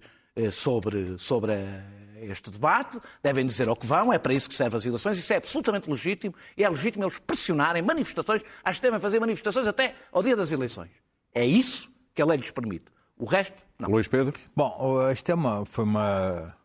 sobre, 0.52 1.17
sobre 1.17 1.54
eh, 1.54 1.84
este 2.21 2.49
debate, 2.49 2.99
devem 3.23 3.45
dizer 3.45 3.67
ao 3.69 3.75
que 3.75 3.86
vão, 3.86 4.12
é 4.12 4.17
para 4.19 4.34
isso 4.34 4.47
que 4.49 4.56
servem 4.56 4.78
as 4.78 4.86
eleições, 4.86 5.17
isso 5.17 5.32
é 5.34 5.38
absolutamente 5.38 5.89
legítimo, 5.89 6.34
e 6.58 6.63
é 6.63 6.69
legítimo 6.69 7.04
eles 7.06 7.17
pressionarem 7.19 7.82
manifestações, 7.82 8.43
acho 8.63 8.80
que 8.82 8.88
devem 8.88 8.99
fazer 8.99 9.19
manifestações 9.19 9.67
até 9.67 9.95
ao 10.12 10.21
dia 10.23 10.36
das 10.36 10.52
eleições. 10.52 10.91
É 11.34 11.45
isso 11.45 11.89
que 12.13 12.21
a 12.21 12.25
lei 12.25 12.38
lhes 12.38 12.52
permite. 12.52 12.86
O 13.17 13.25
resto, 13.25 13.62
não. 13.78 13.89
Luís 13.89 14.08
Pedro? 14.08 14.34
Bom, 14.56 15.10
isto 15.12 15.30
é 15.30 15.36
uma, 15.36 15.65
foi 15.65 15.84
uma 15.86 16.56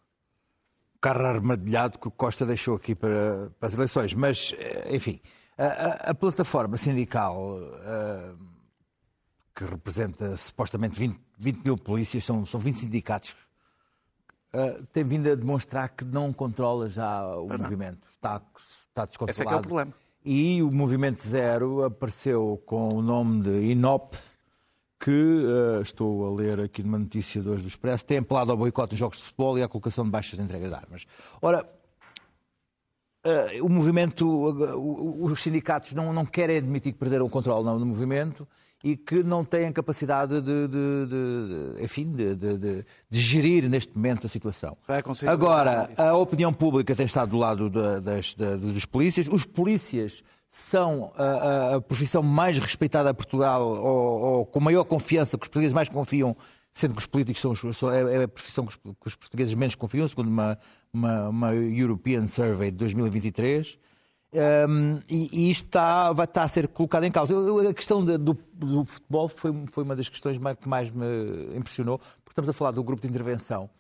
carro 1.00 1.26
armadilhado 1.26 1.98
que 1.98 2.08
o 2.08 2.10
Costa 2.10 2.46
deixou 2.46 2.76
aqui 2.76 2.94
para, 2.94 3.50
para 3.60 3.68
as 3.68 3.74
eleições. 3.74 4.14
Mas, 4.14 4.54
eh, 4.58 4.88
enfim, 4.96 5.20
a, 5.58 5.64
a- 5.66 6.10
a 6.10 6.14
plataforma 6.14 6.76
sindical 6.76 7.58
eh, 7.84 8.34
que 9.54 9.64
representa 9.64 10.36
supostamente 10.36 10.98
20, 10.98 11.20
20 11.38 11.64
mil 11.64 11.76
polícias, 11.76 12.24
são, 12.24 12.46
são 12.46 12.58
20 12.58 12.76
sindicatos, 12.78 13.36
eh, 14.54 14.80
tem 14.92 15.02
vindo 15.02 15.28
a 15.28 15.34
demonstrar 15.34 15.88
que 15.88 16.04
não 16.04 16.32
controla 16.32 16.88
já 16.88 17.26
o 17.36 17.48
movimento. 17.48 18.06
Está, 18.08 18.40
está 18.88 19.04
descontrolado. 19.04 19.30
Esse 19.30 19.42
é 19.42 19.46
que 19.46 19.52
é 19.52 19.56
o 19.56 19.60
problema. 19.60 19.92
E 20.24 20.62
o 20.62 20.70
Movimento 20.70 21.26
Zero 21.26 21.84
apareceu 21.84 22.62
com 22.64 22.88
o 22.88 23.02
nome 23.02 23.42
de 23.42 23.72
INOP, 23.72 24.16
que 25.00 25.10
eh, 25.10 25.82
estou 25.82 26.26
a 26.26 26.34
ler 26.34 26.60
aqui 26.60 26.84
numa 26.84 26.98
notícia 26.98 27.42
de 27.42 27.48
hoje 27.48 27.62
do 27.62 27.68
Expresso, 27.68 28.06
tem 28.06 28.18
apelado 28.18 28.52
ao 28.52 28.56
boicote 28.56 28.90
dos 28.90 28.98
jogos 28.98 29.18
de 29.18 29.24
futebol 29.24 29.58
e 29.58 29.62
à 29.62 29.68
colocação 29.68 30.04
de 30.04 30.10
baixas 30.10 30.38
de 30.38 30.44
entrega 30.44 30.68
de 30.68 30.74
armas. 30.74 31.04
Ora, 31.42 31.68
o 33.62 33.68
movimento, 33.68 34.26
o- 34.28 35.24
os 35.24 35.40
sindicatos 35.40 35.92
não, 35.92 36.12
não 36.12 36.26
querem 36.26 36.58
admitir 36.58 36.92
que 36.92 36.98
perderam 36.98 37.26
o 37.26 37.30
controle 37.30 37.64
do 37.78 37.86
movimento 37.86 38.46
e 38.82 38.96
que 38.98 39.22
não 39.22 39.44
têm 39.44 39.72
capacidade 39.72 40.42
de, 40.42 40.68
de- 40.68 41.06
de- 41.08 41.74
de- 41.78 41.82
enfim, 41.84 42.12
de, 42.12 42.34
gerir 43.10 43.66
neste 43.68 43.96
momento 43.96 44.26
a 44.26 44.28
situação. 44.28 44.76
Agora, 45.32 45.88
a 45.96 46.14
opinião 46.16 46.52
pública 46.52 46.94
tem 46.94 47.06
estado 47.06 47.30
do 47.30 47.38
lado 47.38 47.70
da- 47.70 47.98
das- 48.00 48.34
da- 48.34 48.56
dos 48.56 48.84
polícias. 48.84 49.26
Os 49.26 49.46
polícias 49.46 50.22
são 50.50 51.10
a, 51.16 51.24
a- 51.24 51.74
a 51.76 51.80
profissão 51.80 52.22
mais 52.22 52.58
respeitada 52.58 53.10
em 53.10 53.14
Portugal, 53.14 53.62
ou, 53.66 54.20
ou 54.20 54.46
com 54.46 54.60
maior 54.60 54.84
confiança, 54.84 55.38
que 55.38 55.44
os 55.44 55.48
portugueses 55.48 55.72
mais 55.72 55.88
confiam, 55.88 56.36
sendo 56.74 56.92
que 56.94 56.98
os 57.00 57.06
políticos 57.06 57.40
são, 57.40 57.90
é 57.92 58.16
é 58.20 58.24
a 58.24 58.28
profissão 58.28 58.66
que 58.66 58.76
os, 59.06 59.14
portugueses 59.14 59.54
menos 59.54 59.74
confiam, 59.76 60.06
segundo 60.08 60.26
uma, 60.28 60.58
uma, 60.92 61.28
uma 61.28 61.54
European 61.54 62.26
Survey 62.26 62.70
de 62.72 62.76
2023. 62.78 63.78
Um, 64.68 65.00
e, 65.08 65.28
e 65.32 65.50
isto 65.50 65.66
está, 65.66 66.12
vai 66.12 66.24
estar 66.24 66.42
a 66.42 66.48
ser 66.48 66.66
colocado 66.66 67.04
em 67.04 67.10
causa. 67.12 67.32
Eu- 67.32 67.62
eu- 67.62 67.68
a 67.70 67.74
questão 67.74 68.04
de- 68.04 68.18
do, 68.18 68.36
do 68.52 68.84
futebol 68.84 69.28
foi, 69.28 69.52
foi 69.70 69.84
uma 69.84 69.94
das 69.94 70.08
questões 70.08 70.36
mais- 70.38 70.56
que 70.58 70.68
mais 70.68 70.90
me 70.90 71.56
impressionou, 71.56 71.98
porque 71.98 72.30
estamos 72.30 72.48
a 72.50 72.52
falar 72.52 72.72
do 72.72 72.82
grupo 72.82 73.00
de 73.02 73.08
intervenção, 73.08 73.70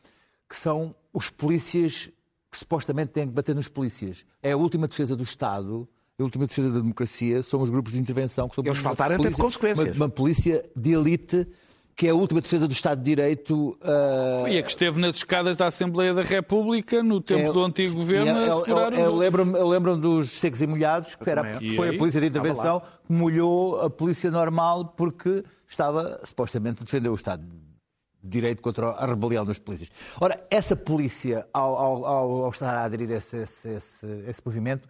que 0.48 0.56
são 0.56 0.94
os 1.12 1.28
polícias 1.28 2.08
que 2.52 2.56
supostamente 2.56 3.10
têm 3.10 3.26
que 3.26 3.32
bater 3.32 3.52
nos 3.52 3.66
polícias. 3.66 4.24
É 4.40 4.52
a 4.52 4.56
última 4.56 4.86
defesa 4.86 5.16
do 5.16 5.24
Estado, 5.24 5.88
a 6.16 6.22
última 6.22 6.46
defesa 6.46 6.70
da 6.70 6.78
democracia, 6.78 7.42
são 7.42 7.60
os 7.60 7.68
grupos 7.68 7.94
de 7.94 7.98
intervenção. 7.98 8.48
Que 8.48 8.54
são 8.54 8.64
Eles 8.64 8.78
uma 8.78 8.82
faltarem 8.84 9.16
teve 9.16 9.30
polícia- 9.34 9.42
consequências. 9.44 9.96
Uma, 9.96 10.04
uma 10.06 10.08
polícia 10.08 10.64
de 10.76 10.92
elite, 10.92 11.48
que 11.96 12.06
é 12.08 12.10
a 12.10 12.14
última 12.14 12.40
defesa 12.40 12.66
do 12.66 12.72
Estado 12.72 12.98
de 12.98 13.04
Direito. 13.04 13.78
ah, 13.82 14.44
E 14.48 14.58
a 14.58 14.62
que 14.62 14.68
esteve 14.68 15.00
nas 15.00 15.16
escadas 15.16 15.56
da 15.56 15.66
Assembleia 15.66 16.12
da 16.12 16.22
República 16.22 17.02
no 17.02 17.20
tempo 17.20 17.50
é- 17.50 17.52
do 17.52 17.62
antigo 17.62 17.94
governo 17.94 18.40
é- 18.40 18.48
eu- 18.48 18.66
eu 18.66 18.76
outros. 18.76 19.12
lembro-me 19.12 19.58
lembro 19.62 19.96
dos 19.96 20.32
secos 20.32 20.60
e 20.60 20.66
molhados, 20.66 21.14
que, 21.14 21.30
era, 21.30 21.42
também. 21.44 21.58
que 21.70 21.76
foi 21.76 21.90
aí? 21.90 21.94
a 21.94 21.98
polícia 21.98 22.20
de 22.20 22.26
intervenção 22.26 22.80
que 22.80 23.12
molhou 23.12 23.80
a 23.80 23.88
polícia 23.88 24.30
normal 24.30 24.86
porque 24.96 25.44
estava 25.68 26.20
supostamente 26.24 26.82
a 26.82 26.84
defender 26.84 27.08
o 27.10 27.14
Estado 27.14 27.42
de 27.44 28.28
Direito 28.28 28.62
contra 28.62 28.88
a 28.90 29.06
rebelião 29.06 29.44
dos 29.44 29.58
polícias. 29.58 29.90
Ora, 30.20 30.44
essa 30.50 30.74
polícia, 30.74 31.46
ao, 31.52 31.76
ao- 31.76 32.06
ao- 32.06 32.50
estar 32.50 32.74
a 32.74 32.84
aderir 32.84 33.10
a 33.10 33.14
esse, 33.16 33.36
esse- 33.36 33.68
esse- 33.68 34.24
esse 34.26 34.40
movimento, 34.44 34.88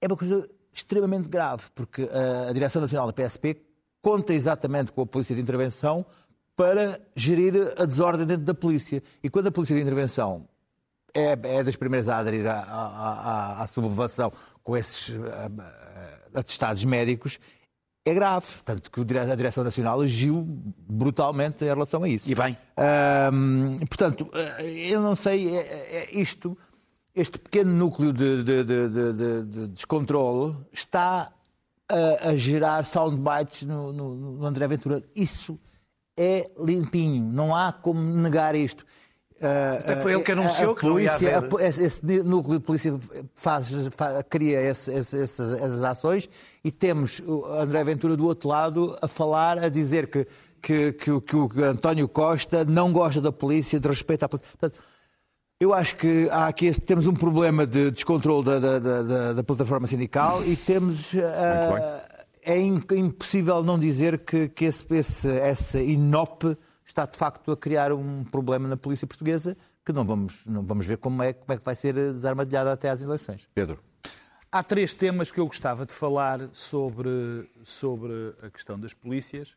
é 0.00 0.06
uma 0.06 0.16
coisa 0.16 0.48
extremamente 0.72 1.28
grave, 1.28 1.64
porque 1.74 2.08
a, 2.10 2.48
a 2.48 2.52
Direção 2.52 2.80
Nacional 2.82 3.06
da 3.06 3.12
PSP 3.12 3.56
conta 4.02 4.32
exatamente 4.34 4.92
com 4.92 5.02
a 5.02 5.06
Polícia 5.06 5.34
de 5.34 5.40
Intervenção 5.42 6.04
para 6.56 7.00
gerir 7.14 7.54
a 7.78 7.84
desordem 7.84 8.26
dentro 8.26 8.44
da 8.44 8.54
polícia. 8.54 9.02
E 9.22 9.30
quando 9.30 9.46
a 9.48 9.50
Polícia 9.52 9.76
de 9.76 9.82
Intervenção 9.82 10.48
é, 11.14 11.32
é 11.42 11.62
das 11.62 11.76
primeiras 11.76 12.08
a 12.08 12.18
aderir 12.18 12.46
à, 12.46 12.60
à, 12.60 12.82
à- 13.58 13.62
à 13.62 13.66
sublevação 13.66 14.32
com 14.62 14.76
esses 14.76 15.14
ah, 15.16 15.48
ah, 15.58 16.40
atestados 16.40 16.84
médicos, 16.84 17.38
é 18.04 18.12
grave. 18.14 18.46
Tanto 18.64 18.90
que 18.90 19.00
a 19.00 19.34
Direção 19.34 19.62
Nacional 19.64 20.00
agiu 20.00 20.42
brutalmente 20.88 21.64
em 21.64 21.68
relação 21.68 22.02
a 22.02 22.08
isso. 22.08 22.28
E 22.30 22.34
bem. 22.34 22.56
Portanto, 23.88 24.28
ah, 24.32 24.62
eu 24.62 25.00
não 25.00 25.14
sei, 25.14 25.56
é- 25.56 26.08
é- 26.10 26.18
isto, 26.20 26.56
este 27.14 27.38
pequeno 27.38 27.72
núcleo 27.72 28.12
de- 28.12 28.42
de- 28.42 28.64
de- 28.64 29.42
de 29.44 29.68
descontrole 29.68 30.56
está 30.72 31.32
a, 31.90 32.28
a 32.30 32.36
gerar 32.36 32.84
soundbites 32.84 33.62
no, 33.62 33.92
no, 33.92 34.14
no 34.38 34.44
André 34.46 34.66
Ventura. 34.68 35.02
Isso 35.14 35.58
é 36.18 36.50
limpinho, 36.58 37.22
não 37.24 37.54
há 37.54 37.72
como 37.72 38.00
negar 38.00 38.54
isto. 38.54 38.84
Até 39.78 39.94
foi 39.94 40.14
ele 40.14 40.22
que 40.24 40.32
anunciou 40.32 40.72
a, 40.72 40.76
que 40.76 40.84
não 40.84 40.98
ia 40.98 41.10
polícia, 41.12 41.36
haver. 41.38 41.60
a- 41.60 41.68
esse, 41.68 42.04
núcleo 42.24 42.58
de 42.58 42.64
polícia 42.64 42.98
faz, 43.36 43.70
fa- 43.96 44.20
cria 44.24 44.60
esse- 44.60 44.90
esse- 44.92 45.22
essas, 45.22 45.60
essas 45.60 45.82
ações 45.84 46.28
e 46.64 46.72
temos 46.72 47.20
o 47.24 47.44
André 47.46 47.84
Ventura 47.84 48.16
do 48.16 48.26
outro 48.26 48.48
lado 48.48 48.98
a 49.00 49.06
falar, 49.06 49.58
a 49.60 49.68
dizer 49.68 50.10
que, 50.10 50.26
que, 50.60 50.92
que, 50.92 51.10
o- 51.12 51.20
que 51.20 51.36
o 51.36 51.64
António 51.64 52.08
Costa 52.08 52.64
não 52.64 52.92
gosta 52.92 53.20
da 53.20 53.30
polícia, 53.30 53.78
de 53.78 53.86
respeito 53.88 54.24
à 54.24 54.28
polícia. 54.28 54.48
Portanto, 54.58 54.82
eu 55.60 55.74
acho 55.74 55.96
que 55.96 56.28
há 56.30 56.46
aqui, 56.46 56.70
temos 56.80 57.06
um 57.06 57.14
problema 57.14 57.66
de 57.66 57.90
descontrole 57.90 58.44
da, 58.44 58.58
da, 58.60 58.78
da- 58.78 59.32
da- 59.32 59.42
plataforma 59.42 59.86
sindical 59.88 60.44
e 60.44 60.56
temos. 60.56 61.12
ah, 61.16 62.04
é 62.42 62.58
im- 62.60 62.80
impossível 62.92 63.62
não 63.62 63.76
dizer 63.78 64.20
que, 64.20 64.48
que 64.48 64.64
esse, 64.66 64.86
esse, 64.94 65.28
essa 65.40 65.82
INOP 65.82 66.56
está 66.86 67.04
de 67.06 67.16
facto 67.18 67.50
a 67.50 67.56
criar 67.56 67.92
um 67.92 68.22
problema 68.24 68.68
na 68.68 68.76
polícia 68.76 69.06
portuguesa 69.06 69.56
que 69.84 69.92
não 69.92 70.04
vamos, 70.04 70.46
não 70.46 70.62
vamos 70.64 70.86
ver 70.86 70.96
como 70.98 71.22
é, 71.22 71.32
como 71.32 71.52
é 71.52 71.58
que 71.58 71.64
vai 71.64 71.74
ser 71.74 71.94
desarmadilhada 71.94 72.72
até 72.72 72.88
às 72.88 73.02
eleições. 73.02 73.48
Pedro. 73.54 73.80
Há 74.50 74.62
três 74.62 74.94
temas 74.94 75.30
que 75.30 75.40
eu 75.40 75.46
gostava 75.46 75.84
de 75.84 75.92
falar 75.92 76.48
sobre, 76.52 77.50
sobre 77.64 78.34
a 78.42 78.48
questão 78.48 78.78
das 78.78 78.94
polícias, 78.94 79.54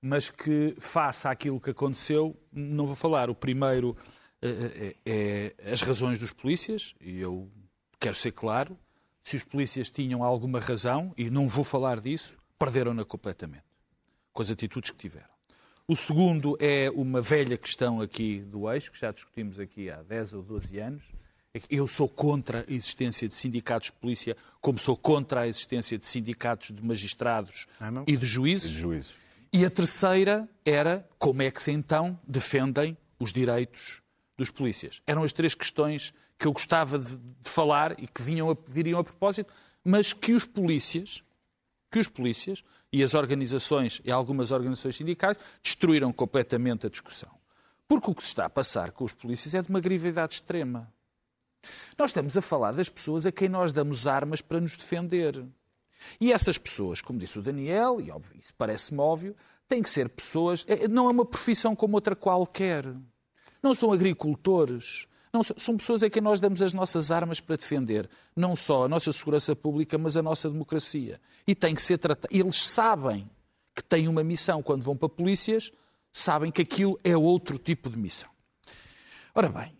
mas 0.00 0.28
que, 0.30 0.76
face 0.78 1.26
àquilo 1.26 1.58
que 1.60 1.70
aconteceu, 1.70 2.36
não 2.52 2.86
vou 2.86 2.94
falar. 2.94 3.30
O 3.30 3.34
primeiro 3.34 3.96
é, 4.42 4.96
é 5.04 5.72
as 5.72 5.82
razões 5.82 6.20
dos 6.20 6.32
polícias, 6.32 6.94
e 7.00 7.18
eu 7.18 7.50
quero 7.98 8.14
ser 8.14 8.32
claro: 8.32 8.78
se 9.22 9.36
os 9.36 9.44
polícias 9.44 9.90
tinham 9.90 10.22
alguma 10.22 10.60
razão, 10.60 11.12
e 11.16 11.28
não 11.30 11.48
vou 11.48 11.64
falar 11.64 12.00
disso, 12.00 12.36
perderam-na 12.58 13.04
completamente, 13.04 13.64
com 14.32 14.42
as 14.42 14.50
atitudes 14.50 14.90
que 14.90 14.96
tiveram. 14.96 15.38
O 15.86 15.96
segundo 15.96 16.56
é 16.60 16.90
uma 16.90 17.22
velha 17.22 17.56
questão 17.56 18.00
aqui 18.00 18.40
do 18.40 18.70
eixo, 18.70 18.92
que 18.92 19.00
já 19.00 19.10
discutimos 19.10 19.58
aqui 19.58 19.90
há 19.90 20.02
10 20.02 20.34
ou 20.34 20.42
12 20.42 20.78
anos. 20.78 21.04
É 21.54 21.60
Eu 21.70 21.86
sou 21.86 22.06
contra 22.06 22.66
a 22.68 22.72
existência 22.72 23.26
de 23.26 23.34
sindicatos 23.34 23.86
de 23.86 23.92
polícia, 23.94 24.36
como 24.60 24.78
sou 24.78 24.94
contra 24.96 25.40
a 25.40 25.48
existência 25.48 25.96
de 25.96 26.06
sindicatos 26.06 26.74
de 26.76 26.84
magistrados 26.84 27.66
e 28.06 28.16
de 28.18 28.26
juízes. 28.26 28.70
Juízes. 28.70 29.16
E 29.50 29.64
a 29.64 29.70
terceira 29.70 30.46
era 30.62 31.08
como 31.18 31.40
é 31.40 31.50
que 31.50 31.62
se 31.62 31.70
então 31.70 32.20
defendem 32.26 32.94
os 33.18 33.32
direitos 33.32 34.02
dos 34.38 34.50
polícias. 34.50 35.02
Eram 35.06 35.24
as 35.24 35.32
três 35.32 35.54
questões 35.54 36.14
que 36.38 36.46
eu 36.46 36.52
gostava 36.52 36.98
de, 36.98 37.16
de 37.18 37.48
falar 37.50 37.98
e 38.00 38.06
que 38.06 38.22
vinham 38.22 38.48
a, 38.50 38.56
viriam 38.66 39.00
a 39.00 39.04
propósito, 39.04 39.52
mas 39.84 40.12
que 40.12 40.32
os 40.32 40.44
polícias, 40.44 41.22
que 41.90 41.98
os 41.98 42.06
polícias 42.08 42.62
e 42.92 43.02
as 43.02 43.14
organizações 43.14 44.00
e 44.04 44.12
algumas 44.12 44.52
organizações 44.52 44.96
sindicais 44.96 45.36
destruíram 45.62 46.12
completamente 46.12 46.86
a 46.86 46.90
discussão. 46.90 47.30
Porque 47.88 48.10
o 48.10 48.14
que 48.14 48.22
se 48.22 48.28
está 48.28 48.44
a 48.46 48.50
passar 48.50 48.92
com 48.92 49.04
os 49.04 49.12
polícias 49.12 49.54
é 49.54 49.60
de 49.60 49.68
uma 49.68 49.80
gravidade 49.80 50.34
extrema. 50.34 50.90
Nós 51.98 52.10
estamos 52.10 52.36
a 52.36 52.40
falar 52.40 52.72
das 52.72 52.88
pessoas 52.88 53.26
a 53.26 53.32
quem 53.32 53.48
nós 53.48 53.72
damos 53.72 54.06
armas 54.06 54.40
para 54.40 54.60
nos 54.60 54.76
defender. 54.76 55.44
E 56.20 56.32
essas 56.32 56.56
pessoas, 56.56 57.00
como 57.00 57.18
disse 57.18 57.38
o 57.38 57.42
Daniel, 57.42 58.00
e 58.00 58.10
óbvio, 58.10 58.38
isso 58.40 58.54
parece-me 58.56 59.00
óbvio, 59.00 59.34
têm 59.66 59.82
que 59.82 59.90
ser 59.90 60.08
pessoas. 60.08 60.64
é- 60.68 60.86
Não 60.86 61.08
é 61.08 61.10
uma 61.10 61.24
profissão 61.24 61.74
como 61.74 61.96
outra 61.96 62.14
qualquer. 62.14 62.84
Não 63.62 63.74
são 63.74 63.92
agricultores. 63.92 65.06
Não 65.32 65.42
são, 65.42 65.56
são 65.58 65.76
pessoas 65.76 66.02
a 66.02 66.10
quem 66.10 66.22
nós 66.22 66.40
damos 66.40 66.62
as 66.62 66.72
nossas 66.72 67.10
armas 67.10 67.40
para 67.40 67.56
defender 67.56 68.08
não 68.34 68.56
só 68.56 68.84
a 68.84 68.88
nossa 68.88 69.12
segurança 69.12 69.54
pública, 69.54 69.98
mas 69.98 70.16
a 70.16 70.22
nossa 70.22 70.50
democracia. 70.50 71.20
E 71.46 71.54
tem 71.54 71.74
que 71.74 71.82
ser 71.82 71.98
tratado. 71.98 72.34
Eles 72.34 72.62
sabem 72.62 73.28
que 73.74 73.82
têm 73.82 74.08
uma 74.08 74.24
missão. 74.24 74.62
Quando 74.62 74.82
vão 74.82 74.96
para 74.96 75.08
polícias, 75.08 75.70
sabem 76.12 76.50
que 76.50 76.62
aquilo 76.62 76.98
é 77.04 77.16
outro 77.16 77.58
tipo 77.58 77.90
de 77.90 77.98
missão. 77.98 78.30
Ora 79.34 79.48
bem, 79.48 79.72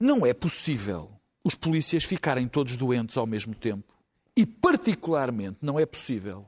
não 0.00 0.24
é 0.24 0.32
possível 0.32 1.10
os 1.44 1.54
polícias 1.54 2.04
ficarem 2.04 2.48
todos 2.48 2.76
doentes 2.76 3.16
ao 3.16 3.26
mesmo 3.26 3.54
tempo. 3.54 3.94
E, 4.36 4.46
particularmente, 4.46 5.58
não 5.62 5.80
é 5.80 5.86
possível 5.86 6.46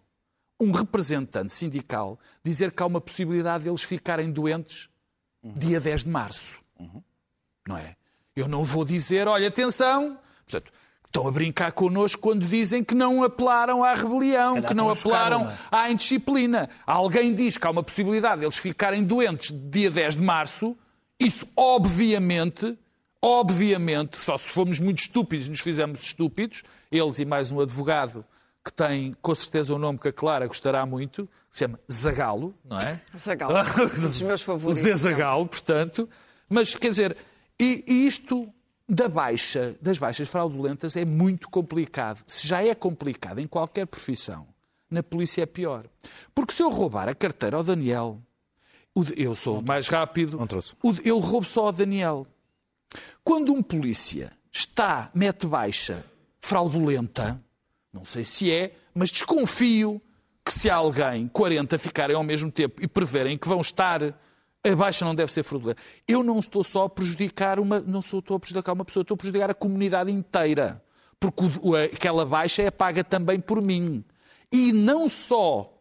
um 0.61 0.71
representante 0.71 1.53
sindical 1.53 2.19
dizer 2.45 2.71
que 2.71 2.83
há 2.83 2.87
uma 2.87 3.01
possibilidade 3.01 3.65
deles 3.65 3.83
ficarem 3.83 4.31
doentes 4.31 4.89
dia 5.43 5.81
10 5.81 6.05
de 6.05 6.11
março. 6.11 6.60
Não 7.67 7.77
é? 7.77 7.97
Eu 8.35 8.49
não 8.49 8.65
vou 8.65 8.85
dizer, 8.85 9.29
olha, 9.29 9.49
atenção, 9.49 10.19
portanto, 10.47 10.73
estão 11.05 11.27
a 11.27 11.31
brincar 11.31 11.73
connosco 11.73 12.21
quando 12.21 12.47
dizem 12.47 12.85
que 12.85 12.95
não 12.95 13.23
apelaram 13.23 13.83
à 13.83 13.95
rebelião, 13.95 14.63
que 14.63 14.73
não 14.73 14.91
apelaram 14.91 15.53
à 15.71 15.91
indisciplina. 15.91 16.69
Alguém 16.87 17.35
diz 17.35 17.59
que 17.59 17.67
há 17.67 17.71
uma 17.71 17.83
possibilidade 17.83 18.41
deles 18.41 18.57
ficarem 18.57 19.05
doentes 19.05 19.53
dia 19.53 19.91
10 19.91 20.17
de 20.17 20.23
março, 20.23 20.77
isso 21.19 21.47
obviamente, 21.57 22.79
obviamente, 23.21 24.17
só 24.17 24.37
se 24.37 24.51
formos 24.51 24.79
muito 24.79 25.01
estúpidos 25.01 25.49
e 25.49 25.51
nos 25.51 25.61
fizermos 25.61 26.01
estúpidos, 26.01 26.63
eles 26.91 27.19
e 27.19 27.25
mais 27.25 27.51
um 27.51 27.61
advogado 27.61 28.25
que 28.65 28.73
tem 28.73 29.15
com 29.21 29.35
certeza 29.35 29.75
um 29.75 29.79
nome 29.79 29.99
que 29.99 30.09
a 30.09 30.13
Clara 30.13 30.47
gostará 30.47 30.85
muito, 30.87 31.27
que 31.51 31.57
se 31.57 31.65
chama 31.65 31.81
Zagalo, 31.91 32.55
não 32.65 32.79
é? 32.79 33.01
Zagalo, 33.17 33.55
dos 33.89 34.21
meus 34.21 34.43
favoritos. 34.43 34.83
Zé 34.83 34.95
Zagalo, 34.95 35.47
portanto. 35.47 36.09
Mas, 36.51 36.75
quer 36.75 36.89
dizer, 36.89 37.17
e, 37.59 37.85
e 37.87 38.07
isto 38.07 38.53
da 38.89 39.09
baixa, 39.09 39.77
das 39.81 39.99
baixas 39.99 40.29
fraudulentas 40.29 40.97
é 40.97 41.05
muito 41.05 41.49
complicado. 41.49 42.25
Se 42.27 42.47
já 42.47 42.65
é 42.65 42.75
complicado 42.75 43.39
em 43.39 43.47
qualquer 43.47 43.87
profissão, 43.87 44.49
na 44.91 45.03
polícia 45.03 45.43
é 45.43 45.47
pior. 45.47 45.87
Porque 46.35 46.53
se 46.53 46.63
eu 46.63 46.69
roubar 46.69 47.09
a 47.09 47.15
carteira 47.15 47.57
ao 47.57 47.63
Daniel, 47.63 48.21
eu 49.17 49.37
sou 49.37 49.63
mais 49.63 49.87
rápido, 49.87 50.39
eu 51.05 51.19
roubo 51.21 51.47
só 51.47 51.67
ao 51.67 51.73
Daniel. 51.73 52.27
Quando 53.23 53.53
um 53.53 53.63
polícia 53.63 54.33
está, 54.53 55.09
mete 55.15 55.47
baixa 55.47 56.05
fraudulenta, 56.41 57.41
não 57.93 58.05
sei 58.05 58.25
se 58.25 58.51
é, 58.51 58.75
mas 58.93 59.13
desconfio 59.13 60.03
que 60.45 60.53
se 60.53 60.69
alguém, 60.69 61.29
40, 61.29 61.79
ficarem 61.79 62.17
ao 62.17 62.25
mesmo 62.25 62.51
tempo 62.51 62.83
e 62.83 62.89
preverem 62.89 63.37
que 63.37 63.47
vão 63.47 63.61
estar, 63.61 64.19
a 64.63 64.77
baixa 64.77 65.05
não 65.05 65.15
deve 65.15 65.33
ser 65.33 65.43
fraudulenta. 65.43 65.81
Eu 66.07 66.23
não 66.23 66.39
estou 66.39 66.63
só 66.63 66.85
a 66.85 66.89
prejudicar 66.89 67.59
uma, 67.59 67.81
não 67.81 68.03
sou, 68.03 68.21
estou 68.21 68.37
a 68.37 68.41
prejudicar 68.41 68.73
uma 68.73 68.85
pessoa, 68.85 69.03
estou 69.03 69.15
a 69.15 69.19
prejudicar 69.19 69.51
a 69.51 69.55
comunidade 69.55 70.11
inteira. 70.11 70.83
Porque 71.19 71.43
o- 71.63 71.75
aquela 71.77 72.25
baixa 72.27 72.63
é 72.63 72.71
paga 72.71 73.03
também 73.05 73.41
por 73.41 73.61
mim. 73.63 74.05
E 74.53 74.73
não 74.73 75.09
só 75.09 75.73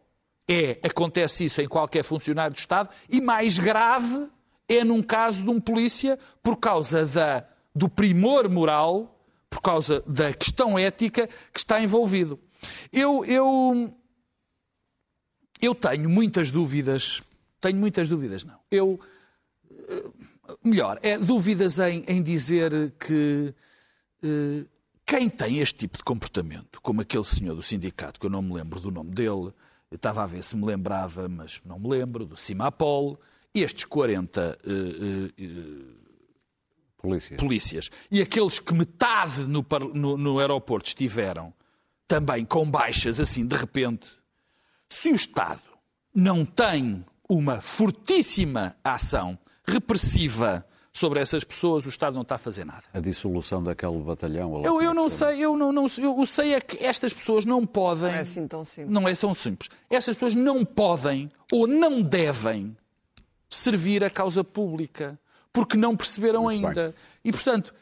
é, 0.48 0.78
acontece 0.82 1.44
isso 1.44 1.60
em 1.60 1.68
qualquer 1.68 2.02
funcionário 2.02 2.54
do 2.54 2.58
Estado, 2.58 2.88
e 3.08 3.20
mais 3.20 3.58
grave 3.58 4.26
é 4.68 4.82
num 4.82 5.02
caso 5.02 5.44
de 5.44 5.50
um 5.50 5.60
polícia 5.60 6.18
por 6.42 6.56
causa 6.56 7.06
da, 7.06 7.44
do 7.74 7.88
primor 7.88 8.48
moral, 8.48 9.20
por 9.48 9.60
causa 9.60 10.02
da 10.06 10.32
questão 10.32 10.78
ética 10.78 11.28
que 11.52 11.58
está 11.58 11.80
envolvido. 11.80 12.38
Eu, 12.92 13.24
eu, 13.24 13.94
eu 15.60 15.74
tenho 15.74 16.08
muitas 16.08 16.50
dúvidas, 16.50 17.20
tenho 17.60 17.76
muitas 17.76 18.08
dúvidas, 18.08 18.44
não. 18.44 18.58
Eu, 18.70 18.98
eh, 19.88 20.04
melhor, 20.64 20.98
é 21.02 21.18
dúvidas 21.18 21.78
em, 21.78 22.04
em 22.08 22.22
dizer 22.22 22.92
que 22.98 23.54
eh, 24.22 24.64
quem 25.06 25.28
tem 25.28 25.58
este 25.58 25.78
tipo 25.78 25.98
de 25.98 26.04
comportamento, 26.04 26.80
como 26.80 27.00
aquele 27.00 27.24
senhor 27.24 27.54
do 27.54 27.62
sindicato, 27.62 28.18
que 28.20 28.26
eu 28.26 28.30
não 28.30 28.42
me 28.42 28.52
lembro 28.54 28.80
do 28.80 28.90
nome 28.90 29.10
dele, 29.10 29.52
eu 29.90 29.96
estava 29.96 30.22
a 30.22 30.26
ver 30.26 30.42
se 30.44 30.56
me 30.56 30.64
lembrava, 30.64 31.28
mas 31.28 31.60
não 31.64 31.78
me 31.78 31.88
lembro, 31.88 32.24
do 32.24 32.36
Cimapol, 32.36 33.20
estes 33.52 33.84
40 33.84 34.58
eh, 34.64 34.70
eh, 34.70 35.32
eh, 35.44 36.00
Polícia. 36.96 37.36
polícias 37.38 37.90
e 38.10 38.20
aqueles 38.20 38.58
que 38.58 38.74
metade 38.74 39.40
no, 39.46 39.64
no- 39.94 40.16
no 40.18 40.38
aeroporto 40.38 40.86
estiveram 40.88 41.52
também 42.06 42.44
com 42.44 42.70
baixas 42.70 43.18
assim 43.18 43.46
de 43.46 43.56
repente, 43.56 44.06
se 44.86 45.10
o 45.10 45.14
Estado 45.14 45.62
não 46.14 46.44
tem 46.44 47.02
uma 47.32 47.60
fortíssima 47.60 48.74
ação 48.82 49.38
repressiva 49.66 50.66
sobre 50.92 51.20
essas 51.20 51.44
pessoas, 51.44 51.86
o 51.86 51.88
Estado 51.88 52.14
não 52.14 52.22
está 52.22 52.34
a 52.34 52.38
fazer 52.38 52.64
nada. 52.64 52.82
A 52.92 52.98
dissolução 52.98 53.62
daquele 53.62 53.96
batalhão. 54.02 54.64
Eu, 54.64 54.82
eu 54.82 54.92
não 54.92 55.08
sei, 55.08 55.38
eu 55.38 55.56
não, 55.56 55.72
não 55.72 55.86
sei, 55.88 56.04
eu 56.04 56.26
sei 56.26 56.54
é 56.54 56.60
que 56.60 56.84
estas 56.84 57.12
pessoas 57.14 57.44
não 57.44 57.64
podem. 57.64 58.10
Não 58.10 58.18
é 58.18 58.20
assim 58.20 58.48
tão 58.48 58.64
simples. 58.64 58.92
Não 58.92 59.08
é 59.08 59.14
tão 59.14 59.32
simples. 59.34 59.70
Estas 59.88 60.16
pessoas 60.16 60.34
não 60.34 60.64
podem 60.64 61.30
ou 61.52 61.68
não 61.68 62.02
devem 62.02 62.76
servir 63.48 64.02
a 64.02 64.10
causa 64.10 64.42
pública, 64.42 65.18
porque 65.52 65.76
não 65.76 65.96
perceberam 65.96 66.42
Muito 66.44 66.66
ainda. 66.66 66.94
E, 67.24 67.30
portanto, 67.30 67.72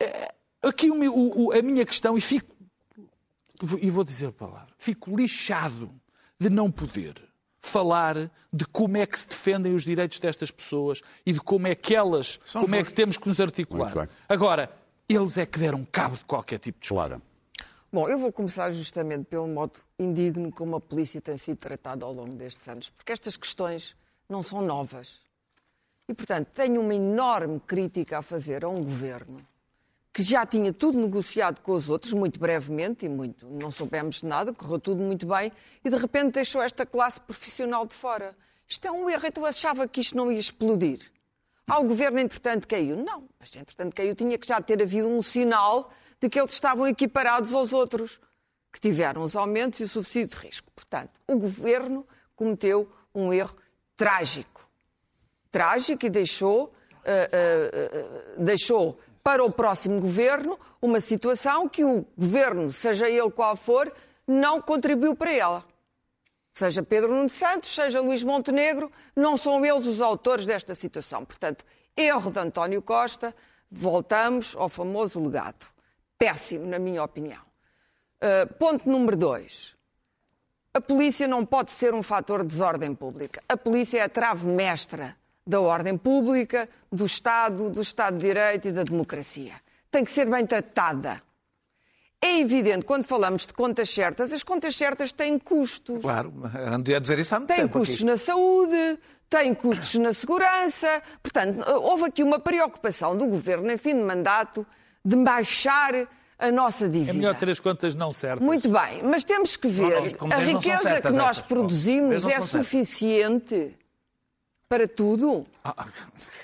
eh, 0.00 0.28
aqui 0.62 0.90
o- 0.90 1.44
o- 1.48 1.52
a 1.52 1.60
minha 1.62 1.84
questão, 1.84 2.16
e 2.16 2.20
fico, 2.22 2.54
e 3.80 3.90
vou 3.90 4.04
dizer 4.04 4.26
a 4.28 4.32
palavra, 4.32 4.68
fico 4.78 5.14
lixado 5.14 5.90
de 6.40 6.48
não 6.50 6.70
poder 6.70 7.14
falar 7.68 8.30
de 8.52 8.64
como 8.66 8.96
é 8.96 9.06
que 9.06 9.18
se 9.18 9.28
defendem 9.28 9.74
os 9.74 9.84
direitos 9.84 10.18
destas 10.18 10.50
pessoas 10.50 11.02
e 11.24 11.32
de 11.32 11.40
como 11.40 11.66
é 11.66 11.74
que 11.74 11.94
elas, 11.94 12.38
como 12.52 12.74
é 12.74 12.82
que 12.82 12.92
temos 12.92 13.16
que 13.16 13.28
nos 13.28 13.40
articular. 13.40 14.08
Agora, 14.28 14.70
eles 15.08 15.36
é 15.36 15.46
que 15.46 15.58
deram 15.58 15.84
cabo 15.84 16.16
de 16.16 16.24
qualquer 16.24 16.58
tipo 16.58 16.78
de 16.78 16.82
discussão. 16.82 17.08
Clara. 17.08 17.22
Bom, 17.92 18.08
eu 18.08 18.18
vou 18.18 18.32
começar 18.32 18.70
justamente 18.72 19.24
pelo 19.24 19.46
modo 19.46 19.74
indigno 19.98 20.50
como 20.50 20.76
a 20.76 20.80
polícia 20.80 21.20
tem 21.20 21.36
sido 21.36 21.56
tratada 21.56 22.04
ao 22.04 22.12
longo 22.12 22.34
destes 22.34 22.68
anos, 22.68 22.90
porque 22.90 23.12
estas 23.12 23.36
questões 23.36 23.96
não 24.28 24.42
são 24.42 24.60
novas. 24.60 25.20
E, 26.08 26.14
portanto, 26.14 26.48
tenho 26.52 26.80
uma 26.80 26.94
enorme 26.94 27.60
crítica 27.60 28.18
a 28.18 28.22
fazer 28.22 28.64
a 28.64 28.68
um 28.68 28.82
governo 28.82 29.38
que 30.16 30.22
já 30.22 30.46
tinha 30.46 30.72
tudo 30.72 30.96
negociado 30.96 31.60
com 31.60 31.72
os 31.72 31.90
outros, 31.90 32.14
muito 32.14 32.40
brevemente 32.40 33.04
e 33.04 33.08
muito, 33.08 33.46
não 33.46 33.70
soubemos 33.70 34.20
de 34.20 34.24
nada, 34.24 34.50
correu 34.50 34.78
tudo 34.78 35.02
muito 35.02 35.26
bem, 35.26 35.52
e 35.84 35.90
de 35.90 35.96
repente 35.98 36.32
deixou 36.32 36.62
esta 36.62 36.86
classe 36.86 37.20
profissional 37.20 37.86
de 37.86 37.94
fora. 37.94 38.34
Isto 38.66 38.88
é 38.88 38.90
um 38.90 39.10
erro, 39.10 39.26
então 39.26 39.44
achava 39.44 39.86
que 39.86 40.00
isto 40.00 40.16
não 40.16 40.32
ia 40.32 40.38
explodir. 40.38 41.12
Ah, 41.66 41.80
o 41.80 41.84
governo, 41.84 42.18
entretanto, 42.18 42.66
caiu. 42.66 42.96
Não, 42.96 43.28
mas 43.38 43.54
entretanto 43.54 43.94
caiu, 43.94 44.14
tinha 44.14 44.38
que 44.38 44.48
já 44.48 44.58
ter 44.58 44.80
havido 44.80 45.06
um 45.06 45.20
sinal 45.20 45.92
de 46.18 46.30
que 46.30 46.40
eles 46.40 46.52
estavam 46.52 46.86
equiparados 46.86 47.52
aos 47.52 47.74
outros, 47.74 48.18
que 48.72 48.80
tiveram 48.80 49.20
os 49.20 49.36
aumentos 49.36 49.80
e 49.80 49.84
o 49.84 49.88
subsídio 49.88 50.34
de 50.34 50.46
risco. 50.46 50.72
Portanto, 50.74 51.10
o 51.28 51.36
governo 51.36 52.06
cometeu 52.34 52.90
um 53.14 53.34
erro 53.34 53.54
trágico. 53.94 54.66
Trágico 55.50 56.06
e 56.06 56.08
deixou, 56.08 56.64
uh, 56.64 56.68
uh, 56.68 58.40
uh, 58.40 58.42
deixou 58.42 58.98
para 59.26 59.44
o 59.44 59.50
próximo 59.50 60.00
governo 60.00 60.56
uma 60.80 61.00
situação 61.00 61.68
que 61.68 61.84
o 61.84 62.06
governo, 62.16 62.70
seja 62.70 63.10
ele 63.10 63.28
qual 63.28 63.56
for, 63.56 63.92
não 64.24 64.62
contribuiu 64.62 65.16
para 65.16 65.32
ela. 65.32 65.64
Seja 66.52 66.80
Pedro 66.80 67.12
Nuno 67.12 67.28
Santos, 67.28 67.74
seja 67.74 68.00
Luís 68.00 68.22
Montenegro, 68.22 68.88
não 69.16 69.36
são 69.36 69.66
eles 69.66 69.84
os 69.84 70.00
autores 70.00 70.46
desta 70.46 70.76
situação. 70.76 71.24
Portanto, 71.24 71.64
erro 71.96 72.30
de 72.30 72.38
António 72.38 72.80
Costa, 72.80 73.34
voltamos 73.68 74.54
ao 74.56 74.68
famoso 74.68 75.20
legado. 75.20 75.66
Péssimo, 76.16 76.64
na 76.64 76.78
minha 76.78 77.02
opinião. 77.02 77.42
Uh, 78.22 78.54
ponto 78.54 78.88
número 78.88 79.16
dois. 79.16 79.74
A 80.72 80.80
polícia 80.80 81.26
não 81.26 81.44
pode 81.44 81.72
ser 81.72 81.92
um 81.94 82.02
fator 82.02 82.42
de 82.42 82.50
desordem 82.50 82.94
pública. 82.94 83.42
A 83.48 83.56
polícia 83.56 83.98
é 83.98 84.02
a 84.02 84.08
trave 84.08 84.46
mestra 84.46 85.16
da 85.46 85.60
ordem 85.60 85.96
pública, 85.96 86.68
do 86.90 87.06
Estado, 87.06 87.70
do 87.70 87.80
Estado 87.80 88.18
de 88.18 88.26
Direito 88.26 88.68
e 88.68 88.72
da 88.72 88.82
democracia. 88.82 89.52
Tem 89.90 90.02
que 90.04 90.10
ser 90.10 90.28
bem 90.28 90.44
tratada. 90.44 91.22
É 92.20 92.40
evidente, 92.40 92.84
quando 92.84 93.04
falamos 93.04 93.46
de 93.46 93.52
contas 93.52 93.90
certas, 93.90 94.32
as 94.32 94.42
contas 94.42 94.74
certas 94.74 95.12
têm 95.12 95.38
custos. 95.38 96.00
Claro, 96.00 96.32
ando 96.66 96.94
a 96.94 96.98
dizer 96.98 97.18
isso 97.18 97.34
há 97.34 97.38
muito 97.38 97.48
Têm 97.50 97.58
tempo 97.58 97.78
custos 97.78 97.96
aqui. 97.96 98.04
na 98.04 98.16
saúde, 98.16 98.98
têm 99.28 99.54
custos 99.54 99.94
na 99.96 100.12
segurança. 100.12 101.02
Portanto, 101.22 101.64
houve 101.82 102.04
aqui 102.06 102.22
uma 102.22 102.40
preocupação 102.40 103.16
do 103.16 103.26
governo, 103.26 103.70
em 103.70 103.76
fim 103.76 103.94
de 103.94 104.02
mandato, 104.02 104.66
de 105.04 105.14
baixar 105.16 105.92
a 106.38 106.50
nossa 106.50 106.88
dívida. 106.88 107.12
É 107.12 107.14
melhor 107.14 107.36
ter 107.36 107.48
as 107.50 107.60
contas 107.60 107.94
não 107.94 108.12
certas. 108.12 108.44
Muito 108.44 108.68
bem, 108.68 109.02
mas 109.04 109.22
temos 109.22 109.54
que 109.56 109.68
ver, 109.68 110.14
não, 110.18 110.26
a 110.26 110.28
não 110.28 110.30
são 110.30 110.40
riqueza 110.40 110.82
certas 110.82 111.12
que 111.12 111.18
nós 111.18 111.30
estas. 111.36 111.46
produzimos 111.46 112.08
Vês, 112.10 112.22
não 112.24 112.30
é 112.30 112.32
certas. 112.32 112.50
suficiente 112.50 113.74
para 114.68 114.88
tudo? 114.88 115.46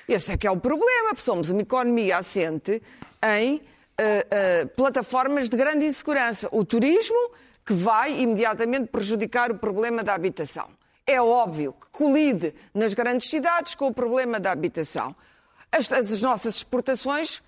Esse 0.09 0.33
é 0.33 0.37
que 0.37 0.47
é 0.47 0.51
o 0.51 0.57
problema, 0.57 1.15
somos 1.17 1.51
uma 1.51 1.63
economia 1.63 2.19
assente 2.19 2.83
em 3.39 3.61
eh, 3.99 4.27
eh, 4.31 4.65
plataformas 4.67 5.49
de 5.49 5.57
grande 5.57 5.85
insegurança. 5.85 6.49
O 6.53 6.65
turismo, 6.65 7.31
que 7.65 7.75
vai 7.75 8.21
imediatamente 8.21 8.89
prejudicar 8.89 9.51
o 9.51 9.59
problema 9.59 10.03
da 10.03 10.15
habitação. 10.15 10.69
É 11.07 11.21
óbvio 11.21 11.73
que 11.73 11.89
colide 11.91 12.55
nas 12.73 12.95
grandes 12.95 13.29
cidades 13.29 13.75
com 13.75 13.89
o 13.89 13.95
problema 13.95 14.39
da 14.39 14.53
habitação. 14.53 15.15
As, 15.71 15.91
as 15.91 16.21
nossas 16.21 16.57
exportações 16.57 17.43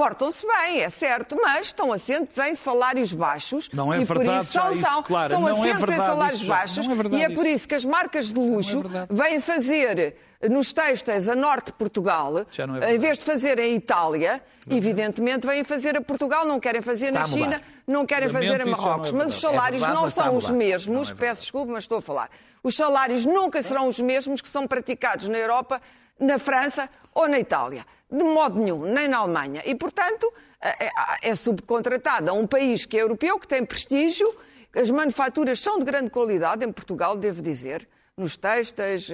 portam-se 0.00 0.46
bem, 0.46 0.80
é 0.80 0.88
certo, 0.88 1.36
mas 1.38 1.66
estão 1.66 1.92
assentes 1.92 2.38
em 2.38 2.54
salários 2.54 3.12
baixos. 3.12 3.68
Não 3.70 3.92
é 3.92 4.00
e 4.00 4.06
por 4.06 4.16
verdade, 4.16 4.44
isso 4.44 4.52
são, 4.52 4.62
já 4.62 4.72
isso, 4.72 4.80
são, 4.80 5.02
Clara, 5.02 5.28
são 5.28 5.40
não 5.42 5.48
é 5.48 5.52
assentes 5.52 5.70
em 5.74 5.76
verdade 5.76 6.06
salários 6.06 6.42
baixos. 6.44 6.88
É 6.88 6.94
verdade 6.94 7.16
e 7.16 7.22
é 7.22 7.28
por 7.28 7.46
isso. 7.46 7.68
que 7.68 7.74
as 7.74 7.84
marcas 7.84 8.32
de 8.32 8.40
luxo 8.40 8.80
verdade. 8.80 9.08
vêm 9.10 9.40
fazer 9.40 10.16
nos 10.50 10.72
textos 10.72 11.28
a 11.28 11.34
norte 11.34 11.66
de 11.66 11.72
Portugal, 11.74 12.38
é 12.38 12.40
em 12.40 12.66
verdade. 12.66 12.98
vez 12.98 13.18
de 13.18 13.24
fazer 13.26 13.58
em 13.58 13.74
Itália, 13.74 14.42
evidentemente 14.70 15.46
vêm 15.46 15.62
fazer 15.64 15.94
a 15.98 16.00
Portugal, 16.00 16.46
não 16.46 16.58
querem 16.58 16.80
fazer 16.80 17.08
Está 17.08 17.18
na 17.18 17.24
a. 17.26 17.28
China, 17.28 17.62
não 17.86 18.06
querem 18.06 18.28
Lamento, 18.28 18.48
fazer 18.48 18.60
é 18.62 18.64
Marrocos. 18.64 19.12
mas 19.12 19.26
os 19.26 19.32
verdade. 19.32 19.40
salários 19.42 19.82
É 19.82 19.84
verdade, 19.84 20.02
não 20.02 20.08
são 20.10 20.26
a 20.28 20.32
os 20.32 20.48
mesmos, 20.48 21.08
é 21.08 21.12
verdade. 21.12 21.20
peço 21.20 21.42
desculpa, 21.42 21.72
mas 21.72 21.84
estou 21.84 21.98
a 21.98 22.02
falar. 22.02 22.30
Os 22.62 22.74
salários 22.74 23.26
nunca 23.26 23.62
serão 23.62 23.86
os 23.86 24.00
mesmos 24.00 24.40
que 24.40 24.48
são 24.48 24.66
praticados 24.66 25.28
na 25.28 25.36
Europa, 25.36 25.78
na 26.20 26.38
França 26.38 26.88
ou 27.14 27.26
na 27.28 27.38
Itália. 27.40 27.84
De 28.10 28.22
modo 28.22 28.58
nenhum, 28.58 28.82
nem 28.84 29.08
na 29.08 29.18
Alemanha. 29.18 29.62
E, 29.64 29.74
portanto, 29.74 30.32
é, 30.60 30.86
é- 30.86 30.90
é 31.30 31.34
subcontratado 31.34 32.30
a 32.30 32.34
um 32.34 32.46
país 32.46 32.84
que 32.84 32.96
é 32.98 33.02
europeu, 33.02 33.38
que 33.38 33.48
tem 33.48 33.64
prestígio. 33.64 34.32
As 34.74 34.90
manufaturas 34.90 35.58
são 35.58 35.78
de 35.78 35.84
grande 35.84 36.10
qualidade, 36.10 36.64
em 36.64 36.70
Portugal, 36.70 37.16
devo 37.16 37.40
dizer, 37.42 37.88
nos 38.16 38.36
textos, 38.36 39.10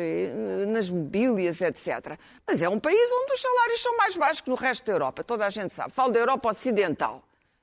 nas 0.68 0.90
mobílias, 0.90 1.60
etc. 1.60 2.18
Mas 2.46 2.60
é 2.60 2.68
um 2.68 2.80
país 2.80 3.08
onde 3.12 3.32
os 3.32 3.40
salários 3.40 3.80
são 3.82 3.96
mais 3.96 4.16
baixos 4.16 4.40
que 4.40 4.50
no 4.50 4.56
resto 4.56 4.84
da 4.86 4.92
Europa. 4.92 5.22
Toda 5.24 5.46
a 5.46 5.50
gente 5.50 5.72
sabe. 5.72 5.92
Falo 5.92 6.12
da 6.12 6.18
Europa 6.18 6.50
Ocidental. 6.50 7.22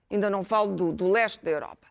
Ainda 0.10 0.30
não 0.30 0.44
falo 0.44 0.74
do, 0.76 0.92
do 0.92 1.12
leste 1.12 1.44
da 1.44 1.52
Europa. 1.52 1.88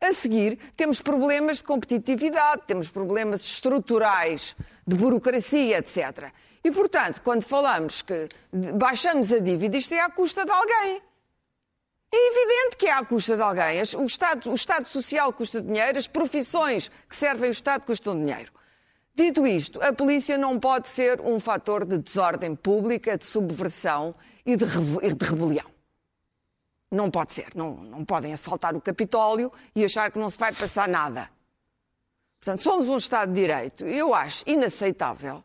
A 0.00 0.12
seguir, 0.12 0.58
temos 0.76 1.00
problemas 1.00 1.58
de 1.58 1.64
competitividade, 1.64 2.62
temos 2.66 2.90
problemas 2.90 3.40
estruturais, 3.42 4.54
de 4.86 4.94
burocracia, 4.94 5.78
etc. 5.78 6.30
E, 6.66 6.70
portanto, 6.72 7.22
quando 7.22 7.44
falamos 7.44 8.02
que 8.02 8.28
baixamos 8.74 9.32
a 9.32 9.38
dívida, 9.38 9.76
isto 9.76 9.94
é 9.94 10.00
à 10.00 10.10
custa 10.10 10.44
de 10.44 10.50
alguém. 10.50 11.00
É 12.12 12.26
evidente 12.26 12.76
que 12.76 12.88
é 12.88 12.92
à 12.92 13.04
custa 13.04 13.36
de 13.36 13.42
alguém. 13.42 13.80
O 13.96 14.04
Estado, 14.04 14.50
o 14.50 14.54
Estado 14.54 14.88
Social 14.88 15.32
custa 15.32 15.62
dinheiro, 15.62 15.96
as 15.96 16.08
profissões 16.08 16.90
que 17.08 17.14
servem 17.14 17.50
o 17.50 17.52
Estado 17.52 17.86
custam 17.86 18.20
dinheiro. 18.20 18.50
Dito 19.14 19.46
isto, 19.46 19.80
a 19.80 19.92
polícia 19.92 20.36
não 20.36 20.58
pode 20.58 20.88
ser 20.88 21.20
um 21.20 21.38
fator 21.38 21.84
de 21.84 21.98
desordem 21.98 22.56
pública, 22.56 23.16
de 23.16 23.24
subversão 23.24 24.12
e 24.44 24.56
de 24.56 24.64
rebelião. 24.64 25.70
Não 26.90 27.12
pode 27.12 27.32
ser. 27.32 27.54
Não, 27.54 27.76
não 27.76 28.04
podem 28.04 28.34
assaltar 28.34 28.74
o 28.74 28.80
Capitólio 28.80 29.52
e 29.72 29.84
achar 29.84 30.10
que 30.10 30.18
não 30.18 30.28
se 30.28 30.36
vai 30.36 30.52
passar 30.52 30.88
nada. 30.88 31.30
Portanto, 32.40 32.60
somos 32.60 32.88
um 32.88 32.96
Estado 32.96 33.32
de 33.32 33.40
Direito. 33.40 33.84
Eu 33.86 34.12
acho 34.12 34.42
inaceitável 34.48 35.44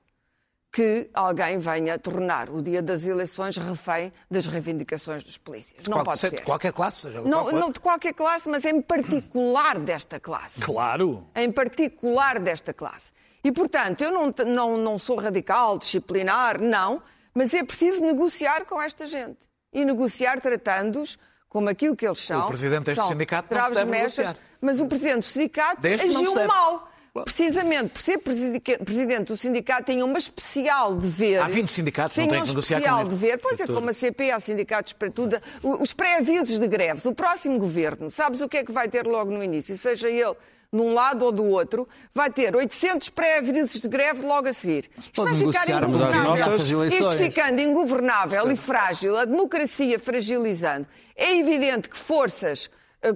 que 0.72 1.10
alguém 1.14 1.58
venha 1.60 2.00
tornar 2.00 2.50
o 2.50 2.62
dia 2.62 2.82
das 2.82 3.06
eleições 3.06 3.58
refém 3.58 4.12
das 4.30 4.46
reivindicações 4.48 5.22
dos 5.24 5.38
polícias. 5.38 5.84
Não 5.86 5.98
Qual- 5.98 6.06
pode 6.06 6.22
de 6.22 6.30
ser. 6.30 6.44
qualquer 6.44 6.72
classe, 6.72 7.02
seja 7.02 7.22
Não, 7.22 7.44
qual 7.44 7.54
não 7.54 7.72
de 7.72 7.80
qualquer 7.82 8.14
classe, 8.14 8.48
mas 8.48 8.64
em 8.64 8.82
particular 8.82 9.78
desta 9.80 10.20
classe. 10.20 10.62
Claro. 10.62 11.28
Em 11.36 11.52
particular 11.52 12.40
desta 12.40 12.74
classe. 12.74 13.12
E, 13.44 13.52
portanto, 13.52 14.02
eu 14.02 14.12
não, 14.12 14.34
não, 14.48 14.78
não 14.78 14.98
sou 14.98 15.18
radical, 15.18 15.78
disciplinar, 15.78 16.62
não, 16.62 17.02
mas 17.34 17.54
é 17.54 17.64
preciso 17.64 18.02
negociar 18.02 18.66
com 18.66 18.82
esta 18.82 19.06
gente. 19.06 19.50
E 19.74 19.84
negociar 19.84 20.40
tratando-os 20.40 21.18
como 21.50 21.68
aquilo 21.70 21.96
que 21.98 22.08
eles 22.08 22.20
são. 22.20 22.46
O 22.46 22.48
presidente 22.48 22.86
deste 22.86 23.02
São 23.02 23.10
sindicato 23.10 23.54
não 23.54 23.66
se 23.68 23.74
deve 23.74 23.92
mestras, 23.92 24.36
mas 24.62 24.80
o 24.80 24.86
presidente 24.88 25.20
do 25.20 25.26
sindicato 25.26 25.82
não 25.86 25.98
se 25.98 26.04
agiu 26.06 26.48
mal. 26.48 26.91
Precisamente 27.26 27.90
por 27.90 28.02
ser 28.02 28.18
presidente 28.20 29.26
do 29.26 29.38
sindicato, 29.38 29.92
tinha 29.92 30.06
uma 30.06 30.18
especial 30.18 30.96
dever. 30.96 31.42
Há 31.42 31.48
20 31.48 31.70
sindicatos, 31.70 32.16
não 32.16 32.24
tinha 32.24 32.30
tem 32.30 32.40
um 32.40 32.44
que 32.44 32.50
negociar 32.50 32.78
com 32.78 32.82
especial 32.82 33.02
este. 33.02 33.10
dever. 33.10 33.38
Pois 33.38 33.60
é, 33.60 33.68
como 33.68 33.90
a 33.90 33.94
CP, 33.94 34.32
há 34.32 34.40
sindicatos 34.40 34.94
para 34.94 35.12
tudo. 35.12 35.38
Os 35.62 35.92
pré-avisos 35.92 36.58
de 36.58 36.68
greves, 36.68 37.04
o 37.04 37.14
próximo 37.14 37.60
governo, 37.60 38.10
sabes 38.10 38.40
o 38.40 38.48
que 38.48 38.58
é 38.58 38.64
que 38.64 38.72
vai 38.72 38.88
ter 38.88 39.06
logo 39.06 39.30
no 39.30 39.44
início? 39.44 39.78
Seja 39.78 40.10
ele 40.10 40.36
de 40.74 40.82
um 40.82 40.94
lado 40.94 41.26
ou 41.26 41.34
do 41.34 41.44
outro, 41.44 41.86
vai 42.16 42.32
ter 42.32 42.56
800 42.56 43.10
pré-avisos 43.10 43.82
de 43.82 43.90
greve 43.90 44.26
logo 44.26 44.48
a 44.48 44.54
seguir. 44.54 44.90
Isto 44.98 45.22
vai 45.22 45.36
ficar 45.36 45.70
ingovernável. 45.70 46.56
Isto 46.88 47.18
ficando 47.18 47.60
ingovernável 47.60 48.50
e 48.50 48.56
frágil, 48.56 49.18
a 49.18 49.26
democracia 49.26 50.00
fragilizando, 50.00 50.88
é 51.14 51.38
evidente 51.38 51.90
que 51.90 51.98
forças 51.98 52.70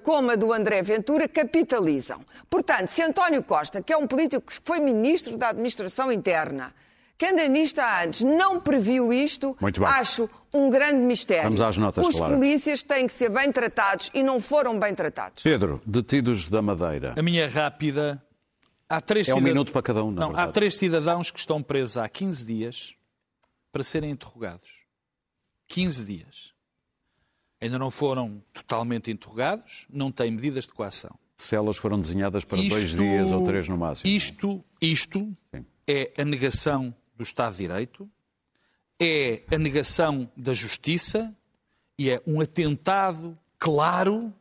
como 0.04 0.32
a 0.32 0.36
do 0.36 0.52
André 0.52 0.82
Ventura 0.82 1.28
capitalizam. 1.28 2.22
Portanto, 2.50 2.88
se 2.88 3.02
António 3.04 3.44
Costa, 3.44 3.82
que 3.82 3.94
é 3.94 3.98
um 3.98 4.08
político 4.08 4.48
que 4.48 4.60
foi 4.64 4.80
ministro 4.80 5.38
da 5.38 5.50
Administração 5.50 6.12
Interna, 6.12 6.74
que 7.18 7.26
anda 7.28 7.48
nisto 7.48 7.80
há 7.80 8.02
anos, 8.02 8.22
não 8.22 8.60
previu 8.60 9.14
isto, 9.14 9.56
Muito 9.62 9.80
bem. 9.80 9.88
acho 9.90 10.30
um 10.54 10.70
grande 10.70 10.98
mistério. 10.98 11.44
Vamos 11.44 11.62
às 11.62 11.78
notas, 11.78 12.06
Os 12.06 12.16
Clara. 12.16 12.34
polícias 12.36 12.84
têm 12.84 13.08
que 13.08 13.14
ser 13.14 13.30
bem 13.30 13.52
tratados 13.52 14.10
e 14.14 14.22
não 14.24 14.40
foram 14.42 14.78
bem 14.80 14.94
tratados. 14.94 15.42
Pedro, 15.44 15.82
detidos 15.86 16.50
da 16.50 16.62
Madeira. 16.62 17.14
A 17.18 17.22
minha 17.22 17.48
rápida. 17.48 18.22
Há 18.90 19.00
três 19.02 19.28
É 19.30 19.34
um 19.34 19.38
cidad- 19.38 19.50
minuto 19.54 19.72
para 19.72 19.82
cada 19.82 20.04
um, 20.04 20.12
na 20.12 20.22
Não, 20.22 20.28
verdade. 20.28 20.50
há 20.50 20.52
três 20.52 20.76
cidadãos 20.76 21.32
que 21.32 21.40
estão 21.40 21.62
presos 21.64 21.98
há 21.98 22.08
15 22.10 22.44
dias 22.46 22.94
para 23.72 23.84
serem 23.84 24.12
interrogados. 24.12 24.70
15 25.68 26.04
dias. 26.06 26.54
Ainda 27.66 27.80
não 27.80 27.90
foram 27.90 28.44
totalmente 28.54 29.10
interrogados, 29.10 29.88
não 29.90 30.12
têm 30.12 30.30
medidas 30.30 30.66
de 30.66 30.72
coação. 30.74 31.10
Celas 31.36 31.78
foram 31.78 32.00
desenhadas 32.00 32.46
para 32.46 32.58
dois 32.60 32.84
Isto- 32.84 32.98
dias 32.98 33.32
ou 33.32 33.44
três 33.44 33.68
no 33.68 33.76
máximo. 33.76 34.08
Isto, 34.10 34.64
isto 34.80 35.36
Sim. 35.54 35.66
é 35.88 36.12
a 36.18 36.24
negação 36.24 36.94
do 37.18 37.24
Estado 37.24 37.54
de 37.54 37.58
Direito, 37.58 38.08
é 39.02 39.42
a 39.52 39.58
negação 39.58 40.30
da 40.38 40.54
justiça 40.54 41.36
e 41.98 42.10
é 42.10 42.22
um 42.28 42.40
atentado 42.40 43.38
claro 43.58 44.32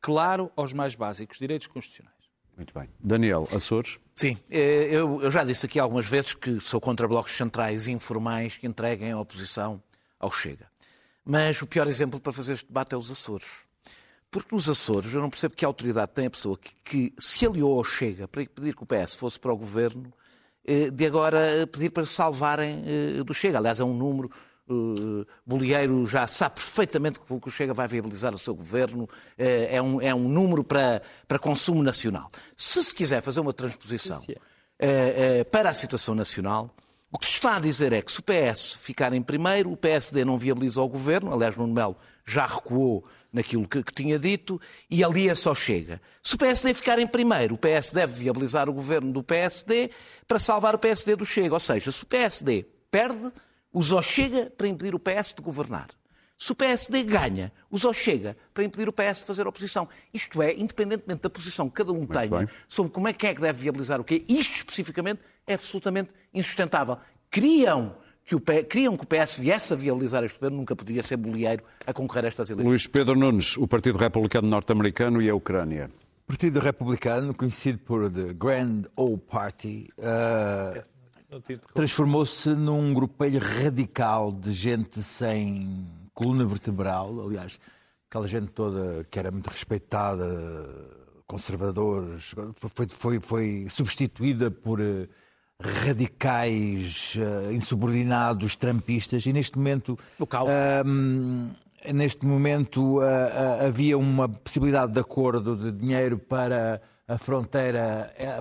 claro 0.00 0.50
aos 0.56 0.72
mais 0.72 0.94
básicos 0.94 1.38
direitos 1.38 1.66
constitucionais. 1.66 2.14
Muito 2.56 2.72
bem. 2.72 2.88
Daniel, 3.00 3.48
Açores? 3.52 3.98
Sim, 4.14 4.38
eu, 4.48 5.20
eu 5.22 5.30
já 5.30 5.42
disse 5.44 5.66
aqui 5.66 5.78
algumas 5.80 6.06
vezes 6.06 6.34
que 6.34 6.60
sou 6.60 6.80
contra 6.80 7.08
blocos 7.08 7.32
centrais 7.32 7.88
informais 7.88 8.56
que 8.56 8.66
entreguem 8.66 9.10
a 9.10 9.18
oposição 9.18 9.82
ao 10.20 10.30
Chega. 10.30 10.70
Mas 11.24 11.60
o 11.60 11.66
pior 11.66 11.86
exemplo 11.86 12.20
para 12.20 12.32
fazer 12.32 12.54
este 12.54 12.66
debate 12.66 12.94
é 12.94 12.98
os 12.98 13.10
Açores. 13.10 13.64
Porque 14.30 14.54
nos 14.54 14.68
Açores 14.68 15.12
eu 15.12 15.20
não 15.20 15.30
percebo 15.30 15.54
que 15.54 15.64
autoridade 15.64 16.12
tem 16.12 16.26
a 16.26 16.30
pessoa 16.30 16.56
que, 16.56 16.74
que 16.84 17.14
se 17.18 17.46
aliou 17.46 17.76
ao 17.76 17.84
Chega 17.84 18.28
para 18.28 18.44
pedir 18.46 18.74
que 18.74 18.82
o 18.82 18.86
PS 18.86 19.14
fosse 19.14 19.38
para 19.38 19.52
o 19.52 19.56
governo, 19.56 20.12
eh, 20.64 20.90
de 20.90 21.06
agora 21.06 21.66
pedir 21.66 21.90
para 21.90 22.06
salvarem 22.06 22.84
eh, 22.86 23.24
do 23.24 23.34
Chega. 23.34 23.58
Aliás, 23.58 23.80
é 23.80 23.84
um 23.84 23.94
número 23.94 24.30
Uh, 24.72 25.26
Bolieiro 25.44 26.06
já 26.06 26.28
sabe 26.28 26.54
perfeitamente 26.54 27.18
que 27.18 27.32
o 27.32 27.50
Chega 27.50 27.74
vai 27.74 27.88
viabilizar 27.88 28.32
o 28.32 28.38
seu 28.38 28.54
governo, 28.54 29.08
é, 29.36 29.82
um, 29.82 30.00
é 30.00 30.14
um 30.14 30.28
número 30.28 30.62
para, 30.62 31.02
para 31.26 31.40
consumo 31.40 31.82
nacional. 31.82 32.30
Se 32.56 32.80
se 32.84 32.94
quiser 32.94 33.20
fazer 33.20 33.40
uma 33.40 33.52
transposição 33.52 34.22
para 35.50 35.70
a 35.70 35.74
situação 35.74 36.14
nacional, 36.14 36.72
o 37.12 37.18
que 37.18 37.26
se 37.26 37.32
está 37.32 37.56
a 37.56 37.60
dizer 37.60 37.92
é 37.92 38.00
que 38.00 38.12
se 38.12 38.20
o 38.20 38.22
PS 38.22 38.74
ficar 38.74 39.12
em 39.12 39.22
primeiro, 39.22 39.72
o 39.72 39.76
PSD 39.76 40.24
não 40.24 40.38
viabiliza 40.38 40.80
o 40.80 40.88
governo, 40.88 41.32
aliás, 41.32 41.56
Nuno 41.56 41.74
Melo 41.74 41.96
já 42.24 42.46
recuou 42.46 43.04
naquilo 43.32 43.66
que, 43.66 43.82
que 43.82 43.92
tinha 43.92 44.18
dito, 44.18 44.60
e 44.88 45.02
ali 45.02 45.28
é 45.28 45.34
só 45.34 45.54
chega. 45.54 46.00
Se 46.22 46.34
o 46.34 46.38
PSD 46.38 46.74
ficar 46.74 46.98
em 46.98 47.06
primeiro, 47.06 47.54
o 47.54 47.58
PS 47.58 47.92
deve 47.92 48.12
viabilizar 48.12 48.68
o 48.68 48.72
governo 48.72 49.12
do 49.12 49.22
PSD 49.22 49.90
para 50.26 50.38
salvar 50.38 50.74
o 50.74 50.78
PSD 50.78 51.16
do 51.16 51.26
Chega. 51.26 51.54
Ou 51.54 51.60
seja, 51.60 51.90
se 51.92 52.02
o 52.02 52.06
PSD 52.06 52.66
perde, 52.90 53.32
usou 53.72 54.02
Chega 54.02 54.50
para 54.56 54.68
impedir 54.68 54.94
o 54.94 54.98
PS 54.98 55.34
de 55.34 55.42
governar. 55.42 55.88
Se 56.40 56.52
o 56.52 56.54
PSD 56.54 57.02
ganha, 57.02 57.52
usou 57.70 57.92
Chega 57.92 58.34
para 58.54 58.64
impedir 58.64 58.88
o 58.88 58.92
PS 58.94 59.18
de 59.18 59.24
fazer 59.26 59.46
oposição. 59.46 59.86
Isto 60.12 60.40
é, 60.40 60.54
independentemente 60.54 61.20
da 61.20 61.28
posição 61.28 61.68
que 61.68 61.74
cada 61.74 61.92
um 61.92 61.96
Muito 61.96 62.14
tenha 62.14 62.30
bem. 62.30 62.48
sobre 62.66 62.90
como 62.90 63.06
é 63.08 63.12
que 63.12 63.26
é 63.26 63.34
que 63.34 63.42
deve 63.42 63.60
viabilizar 63.60 64.00
o 64.00 64.04
quê, 64.04 64.24
isto 64.26 64.56
especificamente 64.56 65.20
é 65.46 65.52
absolutamente 65.52 66.12
insustentável. 66.32 66.96
Queriam 67.30 67.94
que 68.24 68.34
o, 68.34 68.40
queriam 68.40 68.96
que 68.96 69.04
o 69.04 69.06
PS 69.06 69.38
viesse 69.38 69.74
a 69.74 69.76
viabilizar 69.76 70.24
este 70.24 70.38
governo, 70.38 70.56
nunca 70.56 70.74
podia 70.74 71.02
ser 71.02 71.18
bolieiro 71.18 71.62
a 71.86 71.92
concorrer 71.92 72.24
a 72.24 72.28
estas 72.28 72.48
eleições. 72.48 72.70
Luís 72.70 72.86
Pedro 72.86 73.14
Nunes, 73.14 73.58
o 73.58 73.68
Partido 73.68 73.98
Republicano 73.98 74.48
Norte-Americano 74.48 75.20
e 75.20 75.28
a 75.28 75.34
Ucrânia. 75.34 75.90
Partido 76.26 76.58
Republicano, 76.58 77.34
conhecido 77.34 77.80
por 77.80 78.10
The 78.10 78.32
Grand 78.32 78.84
Old 78.96 79.24
Party, 79.30 79.88
eh, 79.98 80.84
transformou-se 81.74 82.48
num 82.48 82.94
grupelho 82.94 83.40
radical 83.40 84.32
de 84.32 84.54
gente 84.54 85.02
sem 85.02 85.99
coluna 86.14 86.44
vertebral. 86.44 87.20
Aliás, 87.26 87.58
aquela 88.08 88.26
gente 88.26 88.52
toda 88.52 89.04
que 89.10 89.18
era 89.18 89.30
muito 89.30 89.48
respeitada, 89.48 90.26
conservadores, 91.26 92.34
foi, 92.74 92.88
foi, 92.88 93.20
foi 93.20 93.66
substituída 93.70 94.50
por 94.50 94.80
eh, 94.80 95.08
radicais 95.60 97.14
eh, 97.16 97.52
insubordinados 97.52 98.56
trampistas 98.56 99.24
e 99.26 99.32
neste 99.32 99.56
momento 99.56 99.98
O 100.18 100.26
caos. 100.26 100.50
Hum, 100.84 101.50
neste 101.94 102.26
momento 102.26 103.00
ah, 103.00 103.66
havia 103.66 103.96
uma 103.96 104.28
possibilidade 104.28 104.92
de 104.92 105.00
acordo 105.00 105.56
de 105.56 105.72
dinheiro 105.72 106.18
para 106.18 106.82
a 107.06 107.18
fronteira 107.18 108.12
eh, 108.16 108.40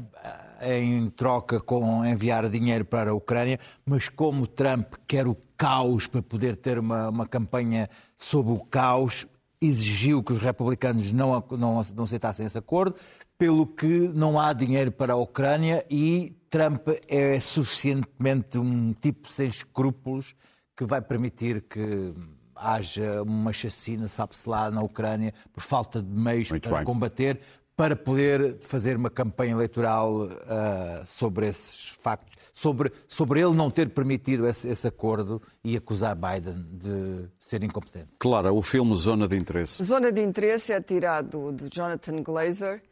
em 0.61 1.09
troca 1.09 1.59
com 1.59 2.05
enviar 2.05 2.49
dinheiro 2.49 2.85
para 2.85 3.11
a 3.11 3.13
Ucrânia, 3.13 3.59
mas 3.85 4.09
como 4.09 4.47
Trump 4.47 4.93
quer 5.07 5.27
o 5.27 5.35
caos 5.57 6.07
para 6.07 6.21
poder 6.21 6.55
ter 6.55 6.79
uma, 6.79 7.09
uma 7.09 7.27
campanha 7.27 7.89
sobre 8.17 8.53
o 8.53 8.59
caos, 8.59 9.25
exigiu 9.61 10.23
que 10.23 10.33
os 10.33 10.39
republicanos 10.39 11.11
não, 11.11 11.43
não, 11.51 11.81
não 11.95 12.03
aceitassem 12.03 12.45
esse 12.45 12.57
acordo, 12.57 12.95
pelo 13.37 13.65
que 13.65 14.09
não 14.13 14.39
há 14.39 14.53
dinheiro 14.53 14.91
para 14.91 15.13
a 15.13 15.15
Ucrânia 15.15 15.85
e 15.89 16.33
Trump 16.49 16.87
é 17.07 17.39
suficientemente 17.39 18.57
um 18.57 18.93
tipo 18.93 19.31
sem 19.31 19.47
escrúpulos 19.47 20.35
que 20.75 20.85
vai 20.85 21.01
permitir 21.01 21.61
que 21.61 22.13
haja 22.55 23.23
uma 23.23 23.53
chacina, 23.53 24.09
sabe-se 24.09 24.47
lá, 24.47 24.69
na 24.69 24.81
Ucrânia, 24.81 25.33
por 25.53 25.63
falta 25.63 26.01
de 26.01 26.09
meios 26.09 26.49
Muito 26.49 26.67
para 26.67 26.79
bem. 26.79 26.85
combater, 26.85 27.39
para 27.79 27.95
poder 27.95 28.57
fazer 28.59 28.97
uma 28.97 29.09
campanha 29.09 29.53
eleitoral 29.53 30.27
ah, 30.49 31.01
sobre 31.07 31.47
esses 31.47 31.87
factos, 31.87 32.35
sobre, 32.53 32.91
sobre 33.07 33.39
ele 33.39 33.55
não 33.55 33.71
ter 33.71 33.87
permitido 33.91 34.45
esse, 34.45 34.67
esse 34.67 34.85
acordo 34.85 35.41
e 35.63 35.77
acusar 35.77 36.13
Biden 36.13 36.61
de 36.73 37.29
ser 37.39 37.63
incompetente. 37.63 38.09
Clara, 38.19 38.51
o 38.51 38.61
filme 38.61 38.93
Zona 38.95 39.29
de 39.29 39.37
Interesse. 39.37 39.81
Zona 39.81 40.11
de 40.11 40.21
interesse 40.21 40.73
é 40.73 40.81
tirado 40.81 41.53
de 41.53 41.69
Jonathan 41.69 42.21
Glazer, 42.21 42.83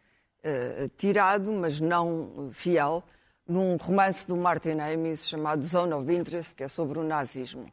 eh, 0.42 0.90
tirado, 0.96 1.52
mas 1.52 1.82
não 1.82 2.50
fiel, 2.54 3.04
num 3.46 3.76
romance 3.76 4.26
do 4.26 4.38
Martin 4.38 4.80
Amis 4.80 5.28
chamado 5.28 5.66
Zone 5.66 5.96
of 5.96 6.10
Interest, 6.16 6.56
que 6.56 6.64
é 6.64 6.70
sobre 6.70 6.98
o 6.98 7.04
nazismo. 7.04 7.70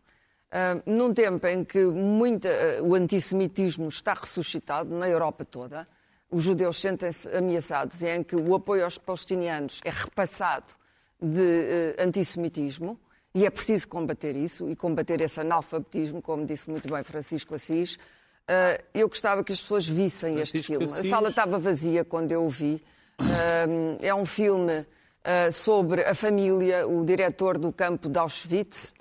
Ah, 0.50 0.82
num 0.84 1.14
tempo 1.14 1.46
em 1.46 1.64
que 1.64 1.84
muita, 1.84 2.48
eh, 2.48 2.82
o 2.82 2.92
antissemitismo 2.92 3.86
está 3.86 4.14
ressuscitado 4.14 4.92
na 4.92 5.08
Europa 5.08 5.44
toda, 5.44 5.86
os 6.30 6.42
judeus 6.42 6.80
sentem-se 6.80 7.28
ameaçados 7.28 8.02
e 8.02 8.08
em 8.08 8.22
que 8.22 8.34
o 8.34 8.54
apoio 8.54 8.84
aos 8.84 8.98
palestinianos 8.98 9.80
é 9.84 9.90
repassado 9.90 10.74
de 11.20 11.40
eh, 11.40 11.96
antissemitismo, 11.98 12.98
e 13.34 13.44
é 13.44 13.50
preciso 13.50 13.88
combater 13.88 14.36
isso 14.36 14.68
e 14.68 14.76
combater 14.76 15.20
esse 15.20 15.40
analfabetismo, 15.40 16.22
como 16.22 16.46
disse 16.46 16.70
muito 16.70 16.88
bem 16.88 17.02
Francisco 17.02 17.54
Assis. 17.54 17.98
Ah, 18.46 18.78
eu 18.92 19.08
gostava 19.08 19.42
que 19.42 19.52
as 19.52 19.60
pessoas 19.60 19.88
vissem 19.88 20.38
este 20.38 20.62
Francisco 20.62 20.72
filme. 20.72 20.84
Assis. 20.84 21.06
A 21.06 21.08
sala 21.08 21.28
estava 21.30 21.58
vazia 21.58 22.04
quando 22.04 22.30
eu 22.30 22.44
o 22.44 22.48
vi. 22.48 22.82
Ah, 23.18 23.66
é 24.00 24.14
um 24.14 24.24
filme 24.24 24.86
ah, 25.24 25.50
sobre 25.50 26.04
a 26.04 26.14
família, 26.14 26.86
o 26.86 27.04
diretor 27.04 27.58
do 27.58 27.72
campo 27.72 28.08
de 28.08 28.18
Auschwitz, 28.18 28.94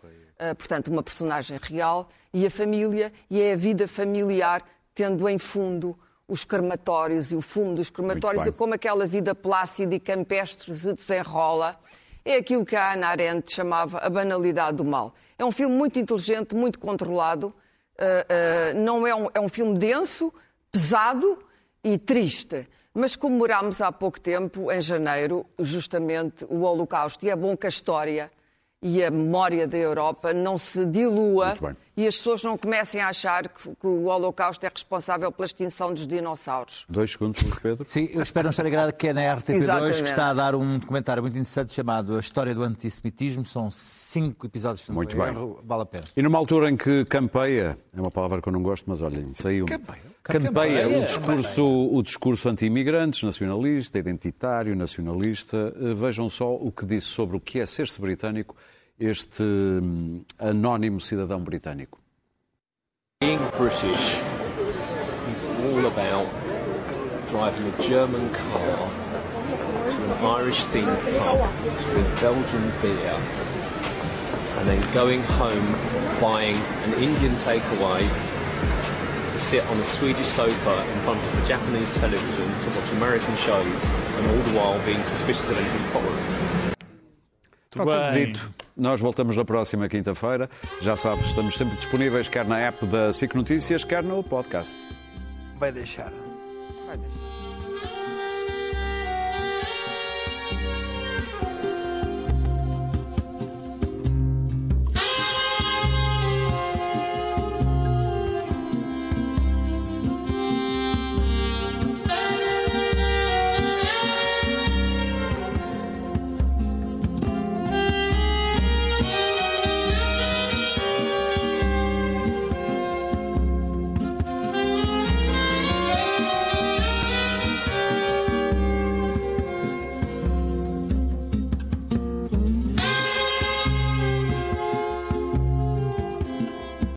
portanto, 0.57 0.89
uma 0.89 1.03
personagem 1.03 1.57
real, 1.61 2.09
e 2.34 2.45
a 2.45 2.49
família, 2.49 3.13
e 3.30 3.39
é 3.39 3.53
a 3.53 3.55
vida 3.55 3.88
familiar, 3.88 4.61
tendo 4.93 5.30
em 5.30 5.38
fundo 5.38 5.97
os 6.28 6.43
crematórios 6.43 7.32
e 7.32 7.36
o 7.36 7.41
fumo 7.41 7.76
dos 7.76 7.89
crematórios 7.89 8.45
e 8.45 8.51
como 8.51 8.74
aquela 8.74 9.05
vida 9.05 9.36
plácida 9.36 9.95
e 9.95 9.99
campestre 9.99 10.74
se 10.74 10.93
desenrola. 10.93 11.78
É 12.26 12.38
aquilo 12.38 12.65
que 12.65 12.76
a 12.76 12.93
Ana 12.93 13.07
Arendt 13.07 13.53
chamava 13.53 13.97
a 13.97 14.09
banalidade 14.09 14.78
do 14.78 14.86
mal. 14.86 15.13
É 15.38 15.43
um 15.43 15.51
filme 15.51 15.76
muito 15.76 15.99
inteligente, 15.99 16.55
muito 16.55 16.80
controlado. 16.80 17.53
ah, 17.99 18.26
ah, 18.30 18.74
não 18.74 19.05
é 19.05 19.13
um, 19.13 19.30
é 19.34 19.39
um 19.41 19.49
filme 19.49 19.78
denso, 19.78 20.34
pesado 20.71 21.38
e 21.84 21.97
triste. 21.97 22.67
Mas 22.93 23.15
comemorámos 23.15 23.82
há 23.82 23.91
pouco 23.91 24.19
tempo, 24.19 24.71
em 24.71 24.80
janeiro, 24.80 25.45
justamente 25.59 26.45
o 26.45 26.61
Holocausto. 26.61 27.26
E 27.26 27.30
é 27.30 27.36
bom 27.36 27.57
que 27.57 27.65
a 27.65 27.69
história 27.69 28.32
e 28.82 29.03
a 29.03 29.09
memória 29.09 29.67
da 29.67 29.78
Europa 29.78 30.34
não 30.34 30.57
se 30.57 30.86
dilua. 30.86 31.57
E 31.96 32.08
as 32.08 32.18
pessoas 32.18 32.44
não 32.44 32.58
comecem 32.58 33.00
a 33.02 33.10
achar 33.10 33.48
que, 33.48 33.70
que 33.76 33.88
o 33.88 34.06
Holocausto 34.06 34.66
é 34.66 34.70
responsável 34.70 35.32
pela 35.32 35.46
extinção 35.46 35.94
dos 35.94 36.08
dinossauros. 36.08 36.86
Dois 36.89 37.12
segundos, 37.12 37.41
Luís 37.44 37.60
Pedro. 37.60 37.86
Sim, 37.88 38.10
eu 38.14 38.24
espero 38.24 38.46
não 38.46 38.50
estar 38.52 38.66
enganado 38.66 38.94
que 38.94 39.08
é 39.08 39.14
na 39.14 39.22
RTP2 39.22 39.54
Exatamente. 39.56 40.04
que 40.04 40.10
está 40.10 40.30
a 40.30 40.34
dar 40.34 40.56
um 40.56 40.80
documentário 40.80 41.22
muito 41.22 41.36
interessante 41.38 41.74
chamado 41.74 42.16
A 42.16 42.20
História 42.20 42.56
do 42.56 42.64
Antissemitismo. 42.64 43.46
São 43.46 43.70
cinco 43.70 44.48
episódios, 44.48 44.88
Muito 44.89 45.16
bem. 45.16 45.28
erro, 45.28 45.60
vale 45.64 45.84
a 45.84 45.86
pena. 45.86 46.04
E 46.16 46.22
numa 46.22 46.38
altura 46.38 46.70
em 46.70 46.76
que 46.76 47.06
campeia, 47.06 47.78
é 47.96 48.02
uma 48.02 48.12
palavra 48.12 48.41
que 48.41 48.48
eu 48.48 48.54
não 48.54 48.64
gosto, 48.64 48.86
mas 48.88 49.02
olhem, 49.02 49.34
saiu. 49.34 49.66
Campeia 50.24 50.88
o 50.88 51.04
discurso, 51.06 51.64
o 51.66 52.02
discurso 52.02 52.48
anti-imigrantes, 52.48 53.24
nacionalista, 53.24 54.00
identitário, 54.00 54.74
nacionalista. 54.74 55.74
Eh, 55.78 55.94
Vejam 55.94 56.30
só 56.30 56.56
o 56.56 56.72
que 56.72 56.86
disse 56.86 57.08
sobre 57.08 57.36
o 57.36 57.41
que 57.41 57.60
é 57.60 57.66
ser-se 57.66 58.00
britânico 58.00 58.56
este 59.00 59.44
hum, 59.44 60.24
anónimo 60.38 61.00
cidadão 61.00 61.44
britânico. 61.44 62.00
Being 63.22 63.39
British 63.58 64.22
is 65.32 65.46
all 65.46 65.86
about 65.86 66.28
driving 67.30 67.68
a 67.68 67.82
German 67.82 68.30
car 68.32 68.91
to 69.89 70.04
an 70.04 70.26
Irish 70.41 70.66
themed 70.68 71.00
pub 71.18 71.39
to 71.64 71.86
drink 71.91 72.22
Belgian 72.22 72.72
beer 72.82 73.18
and 74.58 74.68
then 74.68 74.94
going 74.94 75.24
home 75.24 75.76
buying 76.22 76.56
an 76.84 76.94
Indian 77.02 77.36
takeaway 77.38 78.08
to 79.32 79.39
sit 79.39 79.66
on 79.68 79.80
a 79.80 79.86
Swedish 79.86 80.28
sofa 80.28 80.86
in 80.94 81.00
front 81.02 81.20
of 81.20 81.44
a 81.44 81.48
Japanese 81.48 81.96
television 81.96 82.48
to 82.62 82.70
watch 82.70 82.91
American 82.94 83.36
shows 83.38 83.86
and 83.86 84.28
all 84.30 84.44
the 84.44 84.58
while 84.58 84.86
being 84.86 85.04
suspicious 85.06 85.50
of 85.50 85.58
anything 85.58 85.86
foreign. 85.91 86.74
Está 87.72 87.84
tudo 87.84 88.14
dito. 88.14 88.62
Nós 88.76 88.99
voltamos 88.99 89.36
na 89.36 89.45
próxima 89.45 89.88
quinta-feira. 89.88 90.49
Já 90.82 90.97
sabes, 90.97 91.28
estamos 91.28 91.55
sempre 91.55 91.76
disponíveis, 91.76 92.28
quer 92.28 92.45
na 92.45 92.59
app 92.59 92.86
da 92.88 93.13
SIC 93.13 93.36
Notícias, 93.36 93.84
quer 93.84 94.03
no 94.03 94.24
podcast. 94.24 94.76
Vai 95.57 95.71
deixar. 95.71 96.11
Vai 96.86 96.97
deixar. 96.97 97.22